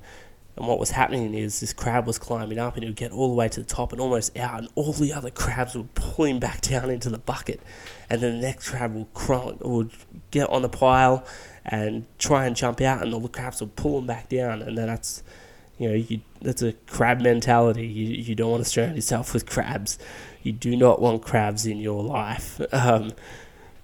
and 0.58 0.68
what 0.68 0.80
was 0.80 0.92
happening 0.92 1.34
is 1.34 1.62
this 1.62 1.72
crab 1.72 2.06
was 2.06 2.20
climbing 2.20 2.60
up, 2.60 2.76
and 2.76 2.84
he 2.84 2.90
would 2.90 2.98
get 2.98 3.14
all 3.14 3.30
the 3.30 3.36
way 3.36 3.48
to 3.48 3.62
the 3.62 3.66
top 3.66 3.94
and 3.94 4.02
almost 4.02 4.38
out, 4.38 4.60
and 4.60 4.68
all 4.76 4.92
the 4.92 5.14
other 5.14 5.30
crabs 5.30 5.76
would 5.76 5.94
pull 5.96 6.26
him 6.26 6.40
back 6.40 6.60
down 6.70 6.90
into 6.90 7.10
the 7.10 7.20
bucket, 7.20 7.62
and 8.10 8.22
then 8.22 8.36
the 8.36 8.42
next 8.42 8.70
crab 8.70 8.94
would 8.94 9.14
crawl, 9.14 9.58
would 9.62 9.92
get 10.32 10.50
on 10.50 10.62
the 10.62 10.70
pile 10.70 11.26
and 11.64 12.06
try 12.18 12.46
and 12.46 12.58
jump 12.58 12.82
out, 12.82 13.02
and 13.02 13.14
all 13.14 13.22
the 13.22 13.30
crabs 13.30 13.62
would 13.62 13.76
pull 13.78 14.00
him 14.00 14.08
back 14.08 14.28
down, 14.28 14.62
and 14.62 14.78
then 14.78 14.88
that's 14.88 15.24
you 15.82 15.90
know, 15.90 15.96
you, 15.96 16.22
that's 16.44 16.62
a 16.62 16.74
crab 16.74 17.22
mentality. 17.22 17.88
You, 17.88 18.10
you 18.10 18.36
don't 18.36 18.52
want 18.52 18.64
to 18.64 18.70
surround 18.70 18.96
yourself 18.96 19.34
with 19.34 19.48
crabs. 19.48 19.98
You 20.44 20.52
do 20.52 20.76
not 20.78 21.02
want 21.02 21.24
crabs 21.24 21.66
in 21.66 21.80
your 21.80 22.04
life. 22.04 22.62
Um, 22.72 23.14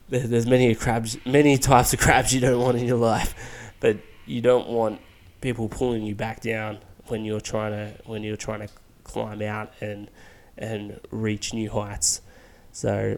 there's 0.10 0.48
many 0.48 0.74
crabs, 0.76 1.18
many 1.26 1.58
types 1.58 1.94
of 1.94 2.00
crabs 2.00 2.34
you 2.34 2.40
don't 2.40 2.62
want 2.62 2.78
in 2.78 2.86
your 2.86 2.98
life, 2.98 3.36
but 3.80 3.98
you 4.26 4.42
don't 4.42 4.68
want 4.68 5.02
people 5.42 5.70
pulling 5.70 6.04
you 6.04 6.16
back 6.16 6.42
down 6.42 6.80
when 7.08 7.26
you're 7.26 7.42
trying 7.42 7.72
to 7.72 8.02
when 8.06 8.24
you're 8.24 8.38
trying 8.38 8.60
to 8.60 8.70
climb 9.04 9.42
out 9.42 9.72
and 9.82 10.10
and 10.58 11.00
reach 11.12 11.54
new 11.54 11.70
heights. 11.70 12.22
So 12.72 13.18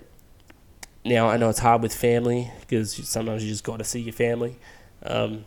now 1.06 1.28
I 1.28 1.38
know 1.38 1.50
it's 1.50 1.60
hard 1.60 1.82
with 1.82 1.94
family 1.94 2.52
because 2.62 2.94
sometimes 3.08 3.44
you 3.44 3.50
just 3.50 3.64
got 3.64 3.78
to 3.78 3.84
see 3.84 4.02
your 4.02 4.14
family. 4.14 4.58
Um, 5.04 5.46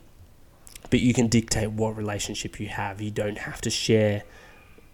but 0.90 1.00
you 1.00 1.14
can 1.14 1.28
dictate 1.28 1.70
what 1.70 1.96
relationship 1.96 2.60
you 2.60 2.68
have. 2.68 3.00
You 3.00 3.10
don't 3.10 3.38
have 3.38 3.60
to 3.62 3.70
share 3.70 4.24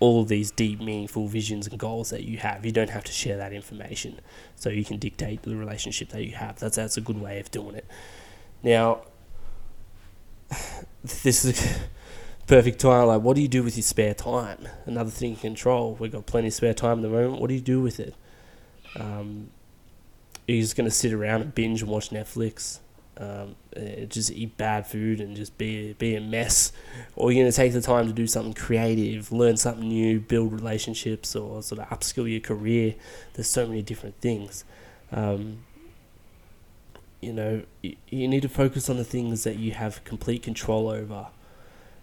all 0.00 0.24
these 0.24 0.50
deep, 0.50 0.80
meaningful 0.80 1.26
visions 1.26 1.66
and 1.66 1.78
goals 1.78 2.10
that 2.10 2.24
you 2.24 2.38
have. 2.38 2.64
You 2.64 2.72
don't 2.72 2.90
have 2.90 3.04
to 3.04 3.12
share 3.12 3.36
that 3.36 3.52
information. 3.52 4.20
So 4.56 4.70
you 4.70 4.84
can 4.84 4.98
dictate 4.98 5.42
the 5.42 5.56
relationship 5.56 6.10
that 6.10 6.24
you 6.24 6.32
have. 6.32 6.58
That's 6.58 6.76
that's 6.76 6.96
a 6.96 7.00
good 7.00 7.20
way 7.20 7.40
of 7.40 7.50
doing 7.50 7.74
it. 7.74 7.86
Now, 8.62 9.02
this 11.22 11.44
is 11.44 11.60
a 11.60 11.80
perfect 12.46 12.80
time. 12.80 13.08
Like, 13.08 13.22
what 13.22 13.34
do 13.34 13.42
you 13.42 13.48
do 13.48 13.62
with 13.62 13.76
your 13.76 13.82
spare 13.82 14.14
time? 14.14 14.68
Another 14.86 15.10
thing 15.10 15.30
you 15.30 15.36
control. 15.36 15.96
We've 15.98 16.12
got 16.12 16.26
plenty 16.26 16.48
of 16.48 16.54
spare 16.54 16.74
time 16.74 16.98
at 16.98 17.02
the 17.02 17.08
moment. 17.08 17.40
What 17.40 17.48
do 17.48 17.54
you 17.54 17.60
do 17.60 17.80
with 17.80 18.00
it? 18.00 18.14
Um, 18.98 19.50
are 20.48 20.52
you 20.52 20.62
just 20.62 20.76
going 20.76 20.88
to 20.88 20.94
sit 20.94 21.12
around 21.12 21.42
and 21.42 21.54
binge 21.54 21.82
and 21.82 21.90
watch 21.90 22.10
Netflix? 22.10 22.78
Um, 23.20 23.56
uh, 23.76 24.04
just 24.08 24.30
eat 24.30 24.56
bad 24.56 24.86
food 24.86 25.20
and 25.20 25.34
just 25.34 25.58
be 25.58 25.92
be 25.94 26.14
a 26.14 26.20
mess, 26.20 26.72
or 27.16 27.32
you're 27.32 27.42
gonna 27.42 27.50
take 27.50 27.72
the 27.72 27.80
time 27.80 28.06
to 28.06 28.12
do 28.12 28.28
something 28.28 28.54
creative, 28.54 29.32
learn 29.32 29.56
something 29.56 29.88
new, 29.88 30.20
build 30.20 30.52
relationships, 30.52 31.34
or 31.34 31.60
sort 31.62 31.80
of 31.80 31.88
upskill 31.88 32.30
your 32.30 32.40
career. 32.40 32.94
There's 33.34 33.48
so 33.48 33.66
many 33.66 33.82
different 33.82 34.20
things. 34.20 34.64
Um, 35.10 35.64
you 37.20 37.32
know, 37.32 37.62
you, 37.82 37.96
you 38.08 38.28
need 38.28 38.42
to 38.42 38.48
focus 38.48 38.88
on 38.88 38.98
the 38.98 39.04
things 39.04 39.42
that 39.42 39.58
you 39.58 39.72
have 39.72 40.04
complete 40.04 40.44
control 40.44 40.88
over. 40.88 41.26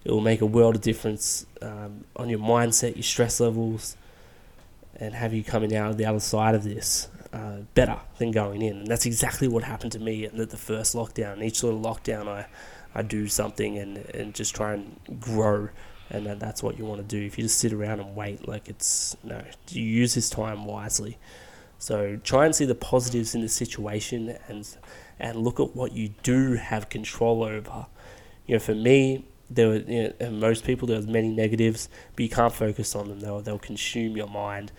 It 0.04 0.10
will 0.10 0.20
make 0.20 0.42
a 0.42 0.46
world 0.46 0.76
of 0.76 0.82
difference 0.82 1.46
um, 1.62 2.04
on 2.14 2.28
your 2.28 2.38
mindset, 2.38 2.94
your 2.94 3.02
stress 3.02 3.40
levels, 3.40 3.96
and 4.94 5.14
have 5.14 5.32
you 5.32 5.42
coming 5.42 5.74
out 5.74 5.92
of 5.92 5.96
the 5.96 6.04
other 6.04 6.20
side 6.20 6.54
of 6.54 6.62
this 6.62 7.08
uh, 7.32 7.58
better 7.74 7.98
than 8.18 8.30
going 8.30 8.62
in. 8.62 8.78
And 8.78 8.86
that's 8.86 9.06
exactly 9.06 9.48
what 9.48 9.64
happened 9.64 9.92
to 9.92 9.98
me 9.98 10.24
at 10.24 10.50
the 10.50 10.56
first 10.56 10.94
lockdown. 10.94 11.42
Each 11.42 11.62
of 11.62 11.74
lockdown, 11.74 12.28
I, 12.28 12.46
I 12.94 13.02
do 13.02 13.28
something 13.28 13.78
and, 13.78 13.98
and 14.14 14.34
just 14.34 14.54
try 14.54 14.74
and 14.74 15.20
grow. 15.20 15.68
And 16.10 16.26
that's 16.26 16.62
what 16.62 16.78
you 16.78 16.84
want 16.84 17.00
to 17.00 17.06
do. 17.06 17.24
If 17.24 17.36
you 17.36 17.44
just 17.44 17.58
sit 17.58 17.72
around 17.72 18.00
and 18.00 18.14
wait, 18.14 18.46
like 18.46 18.68
it's 18.68 19.16
no, 19.24 19.42
you 19.70 19.82
use 19.82 20.14
this 20.14 20.30
time 20.30 20.64
wisely. 20.64 21.18
So 21.78 22.16
try 22.22 22.46
and 22.46 22.54
see 22.54 22.64
the 22.64 22.76
positives 22.76 23.34
in 23.34 23.40
the 23.40 23.48
situation 23.48 24.36
and 24.48 24.66
and 25.18 25.38
look 25.38 25.58
at 25.58 25.74
what 25.74 25.92
you 25.92 26.10
do 26.22 26.54
have 26.54 26.88
control 26.88 27.42
over. 27.42 27.86
You 28.46 28.54
know, 28.54 28.58
for 28.60 28.74
me, 28.74 29.24
there 29.50 29.68
were 29.68 29.76
you 29.76 30.14
know, 30.20 30.30
most 30.30 30.64
people 30.64 30.86
there 30.86 30.96
was 30.96 31.06
many 31.06 31.28
negatives, 31.28 31.88
but 32.14 32.22
you 32.22 32.28
can't 32.28 32.52
focus 32.52 32.94
on 32.94 33.08
them. 33.08 33.20
They'll 33.20 33.40
they'll 33.40 33.58
consume 33.58 34.16
your 34.16 34.28
mind 34.28 34.72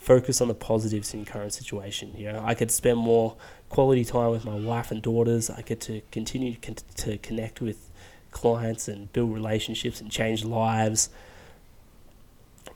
focus 0.00 0.40
on 0.40 0.48
the 0.48 0.54
positives 0.54 1.12
in 1.12 1.26
current 1.26 1.52
situation. 1.52 2.14
You 2.16 2.32
know, 2.32 2.42
I 2.42 2.54
could 2.54 2.70
spend 2.70 2.98
more 2.98 3.36
quality 3.68 4.02
time 4.02 4.30
with 4.30 4.46
my 4.46 4.54
wife 4.54 4.90
and 4.90 5.02
daughters. 5.02 5.50
I 5.50 5.60
get 5.60 5.82
to 5.82 6.00
continue 6.10 6.56
to 6.96 7.18
connect 7.18 7.60
with 7.60 7.90
clients 8.30 8.88
and 8.88 9.12
build 9.12 9.34
relationships 9.34 10.00
and 10.00 10.10
change 10.10 10.42
lives. 10.42 11.10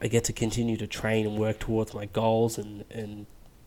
I 0.02 0.08
get 0.08 0.24
to 0.24 0.34
continue 0.34 0.76
to 0.76 0.86
train 0.86 1.26
and 1.26 1.38
work 1.38 1.60
towards 1.60 1.94
my 1.94 2.04
goals 2.04 2.58
and, 2.58 2.84
and 2.90 3.24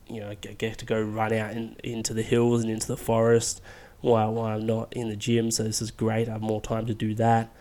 you 0.08 0.20
know, 0.20 0.30
I 0.30 0.36
get 0.36 0.78
to 0.78 0.86
go 0.86 1.02
run 1.02 1.34
out 1.34 1.52
in, 1.54 1.76
into 1.84 2.14
the 2.14 2.22
hills 2.22 2.62
and 2.62 2.72
into 2.72 2.88
the 2.88 2.96
forest 2.96 3.60
while, 4.02 4.34
while 4.34 4.54
I'm 4.54 4.68
not 4.68 4.94
in 4.94 5.10
the 5.10 5.16
gym. 5.16 5.50
So 5.50 5.64
this 5.64 5.82
is 5.82 5.90
great. 5.90 6.30
I 6.30 6.34
have 6.34 6.42
more 6.42 6.62
time 6.62 6.86
to 6.86 6.94
do 6.94 7.16
that. 7.16 7.52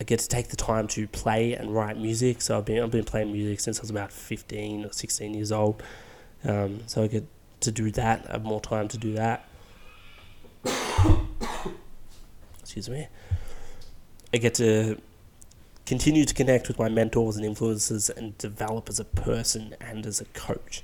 I 0.00 0.04
get 0.04 0.18
to 0.20 0.28
take 0.28 0.48
the 0.48 0.56
time 0.56 0.88
to 0.88 1.06
play 1.06 1.54
and 1.54 1.74
write 1.74 1.96
music. 1.98 2.42
So 2.42 2.58
I've 2.58 2.64
been 2.64 2.82
I've 2.82 2.90
been 2.90 3.04
playing 3.04 3.32
music 3.32 3.60
since 3.60 3.78
I 3.78 3.82
was 3.82 3.90
about 3.90 4.12
fifteen 4.12 4.84
or 4.84 4.92
sixteen 4.92 5.34
years 5.34 5.52
old. 5.52 5.82
Um, 6.44 6.80
so 6.86 7.02
I 7.02 7.06
get 7.06 7.26
to 7.60 7.70
do 7.70 7.90
that. 7.92 8.26
I 8.28 8.32
have 8.32 8.44
more 8.44 8.60
time 8.60 8.88
to 8.88 8.98
do 8.98 9.14
that. 9.14 9.48
Excuse 12.60 12.88
me. 12.88 13.08
I 14.32 14.38
get 14.38 14.54
to 14.54 15.00
continue 15.86 16.24
to 16.24 16.34
connect 16.34 16.66
with 16.68 16.78
my 16.78 16.88
mentors 16.88 17.36
and 17.36 17.44
influences 17.44 18.10
and 18.10 18.36
develop 18.38 18.88
as 18.88 18.98
a 18.98 19.04
person 19.04 19.76
and 19.80 20.06
as 20.06 20.20
a 20.20 20.24
coach. 20.26 20.82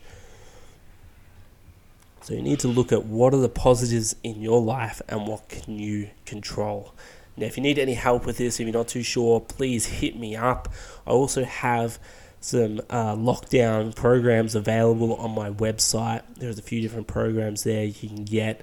So 2.22 2.34
you 2.34 2.42
need 2.42 2.60
to 2.60 2.68
look 2.68 2.92
at 2.92 3.06
what 3.06 3.32
are 3.32 3.40
the 3.40 3.48
positives 3.48 4.14
in 4.22 4.42
your 4.42 4.60
life 4.60 5.00
and 5.08 5.26
what 5.26 5.48
can 5.48 5.78
you 5.78 6.10
control. 6.26 6.94
Now, 7.36 7.46
if 7.46 7.56
you 7.56 7.62
need 7.62 7.78
any 7.78 7.94
help 7.94 8.26
with 8.26 8.38
this, 8.38 8.60
if 8.60 8.66
you're 8.66 8.74
not 8.74 8.88
too 8.88 9.02
sure, 9.02 9.40
please 9.40 9.86
hit 9.86 10.18
me 10.18 10.36
up. 10.36 10.68
I 11.06 11.10
also 11.10 11.44
have 11.44 11.98
some 12.40 12.80
uh, 12.88 13.14
lockdown 13.14 13.94
programs 13.94 14.54
available 14.54 15.14
on 15.14 15.34
my 15.34 15.50
website. 15.50 16.22
There's 16.36 16.58
a 16.58 16.62
few 16.62 16.80
different 16.80 17.06
programs 17.06 17.64
there 17.64 17.84
you 17.84 18.08
can 18.08 18.24
get 18.24 18.62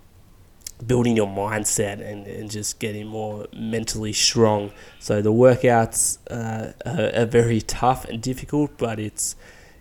building 0.87 1.17
your 1.17 1.27
mindset 1.27 2.01
and, 2.01 2.27
and 2.27 2.51
just 2.51 2.79
getting 2.79 3.07
more 3.07 3.47
mentally 3.53 4.13
strong. 4.13 4.73
So 4.99 5.21
the 5.21 5.33
workouts 5.33 6.19
uh, 6.31 6.73
are, 6.87 7.27
very 7.27 7.61
tough 7.61 8.05
and 8.07 8.23
difficult, 8.23 8.79
but 8.79 8.99
it's 8.99 9.37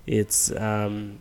it's 0.05 0.51
um, 0.55 1.19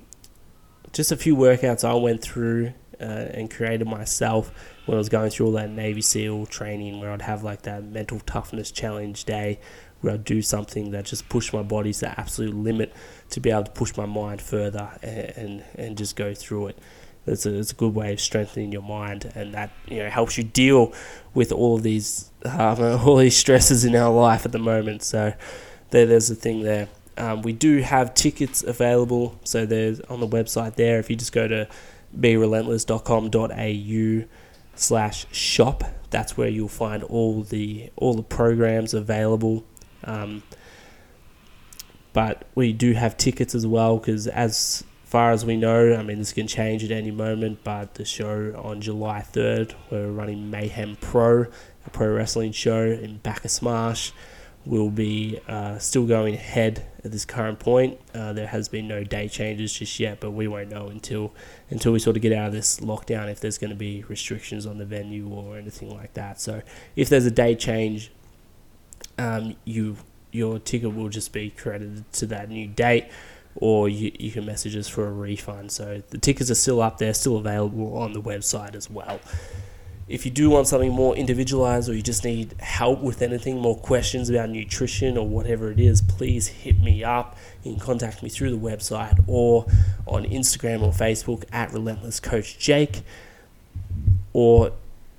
just 0.93 1.12
a 1.12 1.16
few 1.16 1.36
workouts 1.36 1.84
I 1.84 1.95
went 1.95 2.22
through 2.22 2.72
uh, 3.01 3.05
and 3.05 3.51
created 3.51 3.86
myself 3.86 4.51
when 4.86 4.97
I 4.97 4.99
was 4.99 5.11
going 5.11 5.30
through 5.30 5.47
all 5.47 5.53
that 5.53 5.70
Navy 5.70 6.01
SEAL 6.01 6.47
training, 6.47 6.99
where 6.99 7.11
I'd 7.12 7.22
have 7.22 7.43
like 7.43 7.62
that 7.62 7.84
mental 7.84 8.20
toughness 8.20 8.70
challenge 8.70 9.24
day 9.24 9.61
where 10.01 10.14
I 10.14 10.16
do 10.16 10.42
something 10.42 10.90
that 10.92 11.07
just 11.07 11.28
push 11.28 11.53
my 11.53 11.62
body 11.62 11.92
to 11.92 12.01
the 12.01 12.20
absolute 12.20 12.55
limit 12.55 12.92
to 13.30 13.40
be 13.40 13.51
able 13.51 13.64
to 13.64 13.70
push 13.70 13.96
my 13.96 14.07
mind 14.07 14.40
further 14.40 14.90
and, 15.03 15.32
and, 15.36 15.64
and 15.74 15.99
just 15.99 16.16
go 16.16 16.34
through 16.34 16.68
it. 16.68 16.78
It's 17.26 17.46
a, 17.46 17.55
it's 17.55 17.72
a 17.72 17.74
good 17.74 17.94
way 17.94 18.12
of 18.12 18.20
strengthening 18.20 18.72
your 18.72 18.82
mind, 18.82 19.30
and 19.34 19.55
that 19.55 19.70
you 19.86 19.99
know 19.99 20.09
helps 20.09 20.38
you 20.38 20.44
deal 20.44 20.94
with 21.34 21.53
all 21.53 21.78
these 21.78 22.30
um, 22.44 22.80
all 23.07 23.16
these 23.16 23.36
stresses 23.36 23.84
in 23.84 23.94
our 23.94 24.12
life 24.12 24.46
at 24.46 24.53
the 24.53 24.59
moment. 24.59 25.03
So 25.03 25.34
there, 25.90 26.07
there's 26.07 26.30
a 26.30 26.34
thing 26.34 26.62
there. 26.62 26.88
Um, 27.16 27.42
we 27.42 27.53
do 27.53 27.82
have 27.82 28.14
tickets 28.14 28.62
available, 28.62 29.38
so 29.44 29.66
there's 29.66 30.01
on 30.03 30.20
the 30.20 30.28
website 30.28 30.76
there. 30.76 31.01
If 31.01 31.11
you 31.11 31.16
just 31.16 31.32
go 31.32 31.49
to 31.49 31.68
berelentless.com.au 32.18 34.28
slash 34.74 35.26
shop, 35.32 35.84
that's 36.11 36.36
where 36.36 36.49
you'll 36.49 36.68
find 36.68 37.03
all 37.03 37.42
the 37.42 37.90
all 37.96 38.14
the 38.14 38.22
programs 38.22 38.94
available 38.94 39.64
um, 40.05 40.42
but 42.12 42.46
we 42.55 42.72
do 42.72 42.92
have 42.94 43.16
tickets 43.16 43.55
as 43.55 43.66
well 43.66 43.99
because 43.99 44.26
as 44.26 44.84
far 45.05 45.30
as 45.30 45.44
we 45.44 45.57
know, 45.57 45.94
I 45.94 46.03
mean, 46.03 46.18
this 46.18 46.32
can 46.32 46.46
change 46.46 46.84
at 46.84 46.90
any 46.90 47.11
moment, 47.11 47.61
but 47.64 47.94
the 47.94 48.05
show 48.05 48.61
on 48.62 48.80
July 48.80 49.24
3rd, 49.32 49.74
we're 49.90 50.11
running 50.11 50.51
Mayhem 50.51 50.96
Pro, 51.01 51.46
a 51.86 51.90
pro 51.90 52.12
wrestling 52.12 52.53
show 52.53 52.82
in 52.82 53.16
Bacchus 53.18 53.62
Marsh. 53.62 54.12
will 54.66 54.90
be 54.90 55.40
uh, 55.49 55.78
still 55.78 56.05
going 56.07 56.34
ahead 56.34 56.84
at 57.05 57.12
this 57.12 57.24
current 57.24 57.59
point. 57.59 57.99
Uh, 58.12 58.34
there 58.34 58.49
has 58.49 58.68
been 58.68 58.86
no 58.86 59.03
date 59.03 59.30
changes 59.30 59.72
just 59.72 59.99
yet, 59.99 60.20
but 60.20 60.32
we 60.32 60.46
won't 60.46 60.68
know 60.68 60.88
until 60.88 61.32
until 61.70 61.92
we 61.92 61.99
sort 61.99 62.16
of 62.16 62.22
get 62.22 62.32
out 62.32 62.49
of 62.49 62.53
this 62.53 62.80
lockdown 62.80 63.30
if 63.30 63.40
there's 63.40 63.57
going 63.57 63.70
to 63.70 63.76
be 63.76 64.05
restrictions 64.09 64.66
on 64.66 64.76
the 64.76 64.84
venue 64.84 65.26
or 65.28 65.57
anything 65.57 65.88
like 65.88 66.12
that. 66.14 66.38
So 66.38 66.61
if 66.96 67.09
there's 67.09 67.24
a 67.24 67.30
date 67.30 67.59
change, 67.59 68.11
um, 69.19 69.57
you 69.64 69.97
your 70.31 70.59
ticket 70.59 70.95
will 70.95 71.09
just 71.09 71.33
be 71.33 71.51
credited 71.51 72.11
to 72.12 72.27
that 72.27 72.49
new 72.49 72.66
date. 72.66 73.07
Or 73.57 73.89
you, 73.89 74.12
you 74.19 74.31
can 74.31 74.47
message 74.47 74.77
us 74.77 74.87
for 74.87 75.07
a 75.07 75.12
refund. 75.12 75.73
So 75.73 76.03
the 76.11 76.19
tickets 76.19 76.51
are 76.51 76.55
still 76.55 76.81
up 76.81 76.99
there, 76.99 77.12
still 77.12 77.39
available 77.39 77.97
on 77.97 78.12
the 78.12 78.23
website 78.23 78.77
as 78.77 78.89
well. 78.89 79.21
If 80.07 80.25
you 80.25 80.31
do 80.31 80.49
want 80.49 80.69
something 80.69 80.93
more 80.93 81.14
individualized 81.16 81.89
or 81.89 81.95
you 81.95 82.03
just 82.03 82.25
need 82.25 82.55
help 82.61 83.01
with 83.01 83.21
anything, 83.21 83.61
more 83.61 83.77
questions 83.77 84.31
about 84.31 84.49
nutrition 84.49 85.19
or 85.19 85.27
whatever 85.29 85.71
it 85.71 85.81
is, 85.81 86.01
please 86.01 86.47
hit 86.47 86.79
me 86.81 87.05
up. 87.05 87.37
You 87.62 87.73
can 87.73 87.81
contact 87.81 88.23
me 88.23 88.29
through 88.29 88.53
the 88.53 88.57
website 88.59 89.23
or 89.27 89.66
on 90.07 90.25
Instagram 90.25 90.83
or 90.83 90.93
Facebook 90.93 91.45
at 91.53 91.73
Relentless 91.73 92.21
Coach 92.21 92.59
Jake 92.59 93.03
or 94.33 94.73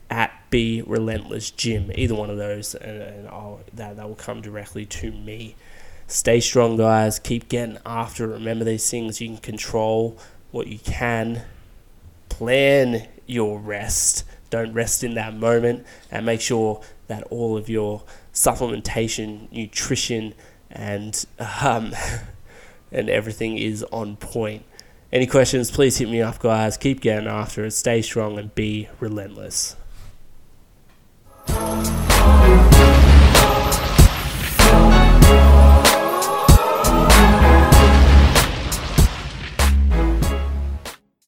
at 0.10 0.32
Be 0.50 0.82
Relentless 0.82 1.52
Gym. 1.52 1.91
Either 1.95 2.16
one 2.16 2.30
of 2.30 2.38
those, 2.38 2.76
and, 2.76 3.02
and 3.02 3.28
I'll, 3.28 3.62
that, 3.74 3.97
that 3.97 4.08
will 4.08 4.16
come 4.16 4.41
directly 4.41 4.86
to 4.86 5.12
me. 5.12 5.56
Stay 6.08 6.39
strong, 6.39 6.78
guys. 6.78 7.20
Keep 7.20 7.50
getting 7.50 7.78
after 7.86 8.26
it. 8.26 8.34
Remember 8.34 8.66
these 8.66 8.89
things. 8.89 9.22
You 9.22 9.28
can 9.28 9.38
control 9.38 10.18
what 10.52 10.68
you 10.68 10.80
can. 10.80 11.43
Plan 12.30 13.08
your 13.28 13.60
rest 13.60 14.24
don't 14.50 14.74
rest 14.74 15.04
in 15.04 15.14
that 15.16 15.36
moment 15.36 15.86
and 16.12 16.26
make 16.26 16.41
sure 16.41 16.82
that 17.08 17.24
all 17.24 17.58
of 17.58 17.70
your 17.70 18.04
supplementation, 18.34 19.52
nutrition, 19.52 20.34
and 20.72 21.26
um, 21.62 21.93
and 22.91 23.10
everything 23.10 23.58
is 23.58 23.84
on 23.91 24.16
point. 24.16 24.66
Any 25.12 25.26
questions, 25.26 25.72
please 25.72 25.97
hit 25.97 26.10
me 26.10 26.22
up, 26.22 26.39
guys. 26.39 26.78
Keep 26.78 27.02
getting 27.02 27.28
after 27.28 27.66
it. 27.66 27.72
Stay 27.72 28.02
strong 28.02 28.38
and 28.38 28.54
be 28.54 28.89
relentless. 29.00 29.76
Oh, 31.52 32.78